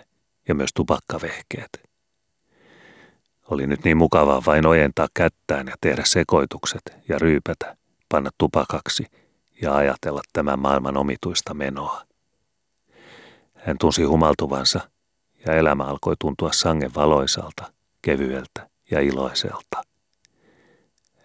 ja 0.48 0.54
myös 0.54 0.70
tupakkavehkeet. 0.74 1.91
Oli 3.50 3.66
nyt 3.66 3.84
niin 3.84 3.96
mukavaa 3.96 4.42
vain 4.46 4.66
ojentaa 4.66 5.08
kättään 5.14 5.66
ja 5.66 5.74
tehdä 5.80 6.02
sekoitukset 6.04 6.82
ja 7.08 7.18
ryypätä, 7.18 7.76
panna 8.08 8.30
tupakaksi 8.38 9.06
ja 9.62 9.76
ajatella 9.76 10.22
tämän 10.32 10.58
maailman 10.58 10.96
omituista 10.96 11.54
menoa. 11.54 12.02
Hän 13.54 13.78
tunsi 13.78 14.02
humaltuvansa 14.04 14.80
ja 15.46 15.54
elämä 15.54 15.84
alkoi 15.84 16.14
tuntua 16.20 16.52
sangen 16.52 16.94
valoisalta 16.94 17.72
kevyeltä 18.02 18.68
ja 18.90 19.00
iloiselta. 19.00 19.82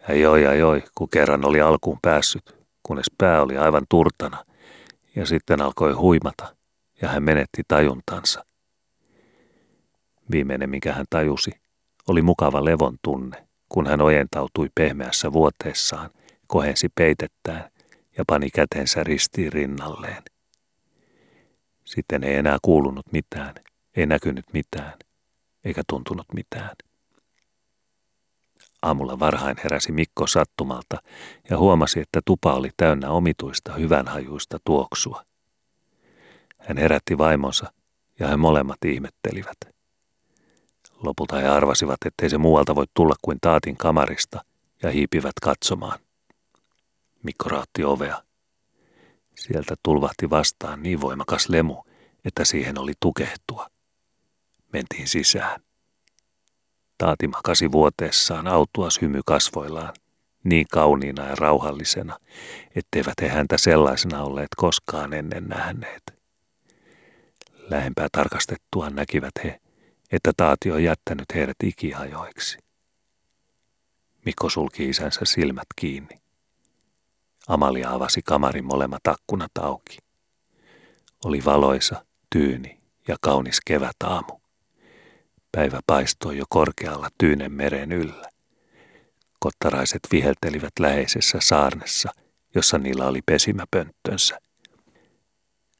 Ja 0.08 0.16
joi 0.16 0.44
ja 0.44 0.54
joi, 0.54 0.84
kun 0.96 1.10
kerran 1.10 1.46
oli 1.46 1.62
alkuun 1.62 2.00
päässyt, 2.02 2.58
kunnes 2.84 3.12
pää 3.18 3.42
oli 3.42 3.58
aivan 3.58 3.86
turtana, 3.90 4.46
ja 5.16 5.26
sitten 5.26 5.62
alkoi 5.62 5.94
huimata, 5.94 6.56
ja 7.02 7.10
hän 7.10 7.24
menetti 7.24 7.64
tajuntansa. 7.68 8.46
Viimeinen, 10.32 10.70
mikä 10.70 10.94
hän 10.94 11.06
tajusi, 11.10 11.52
oli 12.08 12.22
mukava 12.22 12.66
levon 12.66 12.98
tunne, 13.02 13.48
kun 13.70 13.88
hän 13.88 14.02
ojentautui 14.02 14.70
pehmeässä 14.76 15.34
vuoteessaan, 15.34 16.10
kohensi 16.48 16.90
peitettään 16.96 17.72
ja 18.18 18.24
pani 18.28 18.50
kätensä 18.50 19.04
ristiin 19.04 19.54
rinnalleen. 19.54 20.24
Sitten 21.86 22.24
ei 22.24 22.36
enää 22.36 22.58
kuulunut 22.62 23.06
mitään, 23.12 23.56
ei 23.96 24.06
näkynyt 24.06 24.46
mitään, 24.54 24.94
eikä 25.64 25.82
tuntunut 25.90 26.26
mitään. 26.34 26.76
Aamulla 28.82 29.20
varhain 29.20 29.58
heräsi 29.64 29.92
Mikko 29.92 30.28
sattumalta 30.28 30.98
ja 31.50 31.58
huomasi, 31.58 32.00
että 32.00 32.22
tupa 32.26 32.54
oli 32.54 32.70
täynnä 32.78 33.10
omituista 33.10 33.74
hyvänhajuista 33.74 34.58
tuoksua. 34.66 35.24
Hän 36.58 36.78
herätti 36.78 37.18
vaimonsa 37.18 37.74
ja 38.20 38.28
he 38.28 38.38
molemmat 38.38 38.86
ihmettelivät. 38.86 39.77
Lopulta 41.04 41.36
he 41.36 41.48
arvasivat, 41.48 41.98
ettei 42.06 42.30
se 42.30 42.38
muualta 42.38 42.76
voi 42.76 42.86
tulla 42.94 43.16
kuin 43.22 43.38
taatin 43.42 43.78
kamarista 43.78 44.44
ja 44.84 44.92
hiipivät 44.92 45.34
katsomaan. 45.42 46.00
Mikko 47.24 47.50
raatti 47.50 47.84
ovea. 47.84 48.24
Sieltä 49.36 49.76
tulvahti 49.84 50.30
vastaan 50.30 50.84
niin 50.84 51.02
voimakas 51.02 51.50
lemu, 51.50 51.84
että 52.26 52.46
siihen 52.46 52.80
oli 52.80 52.94
tukehtua. 53.00 53.68
Mentiin 54.74 55.08
sisään. 55.08 55.62
Taati 56.98 57.28
makasi 57.28 57.72
vuoteessaan 57.72 58.48
autuas 58.48 59.02
hymy 59.02 59.22
kasvoillaan, 59.26 59.94
niin 60.44 60.66
kauniina 60.72 61.28
ja 61.28 61.36
rauhallisena, 61.36 62.18
etteivät 62.76 63.14
he 63.22 63.28
häntä 63.28 63.58
sellaisena 63.58 64.24
olleet 64.24 64.48
koskaan 64.58 65.14
ennen 65.14 65.48
nähneet. 65.48 66.04
Lähempää 67.54 68.08
tarkastettuaan 68.12 68.96
näkivät 68.96 69.34
he, 69.44 69.60
että 70.12 70.32
on 70.74 70.84
jättänyt 70.84 71.26
heidät 71.36 71.58
ikiajoiksi. 71.64 72.58
Mikko 74.26 74.50
sulki 74.50 74.90
isänsä 74.90 75.22
silmät 75.24 75.68
kiinni. 75.76 76.22
Amalia 77.48 77.92
avasi 77.92 78.22
kamarin 78.22 78.66
molemmat 78.66 79.08
akkunat 79.08 79.58
auki. 79.60 79.98
Oli 81.26 81.46
valoisa, 81.46 82.06
tyyni 82.30 82.80
ja 83.08 83.16
kaunis 83.22 83.62
kevätaamu. 83.66 84.40
Päivä 85.52 85.80
paistoi 85.88 86.38
jo 86.38 86.46
korkealla 86.50 87.10
Tyynen 87.18 87.52
meren 87.52 87.92
yllä. 87.92 88.30
Kottaraiset 89.40 90.00
viheltelivät 90.12 90.74
läheisessä 90.80 91.38
saarnessa, 91.42 92.12
jossa 92.56 92.78
niillä 92.78 93.08
oli 93.08 93.22
pesimäpönttönsä. 93.26 94.40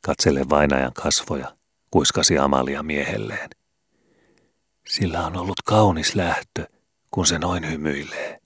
Katsele 0.02 0.50
vainajan 0.50 0.94
kasvoja, 0.94 1.56
kuiskasi 1.92 2.38
Amalia 2.38 2.84
miehelleen. 2.84 3.50
Sillä 4.88 5.26
on 5.26 5.38
ollut 5.38 5.62
kaunis 5.66 6.16
lähtö, 6.16 6.68
kun 7.12 7.28
se 7.28 7.40
noin 7.40 7.72
hymyilee. 7.72 8.40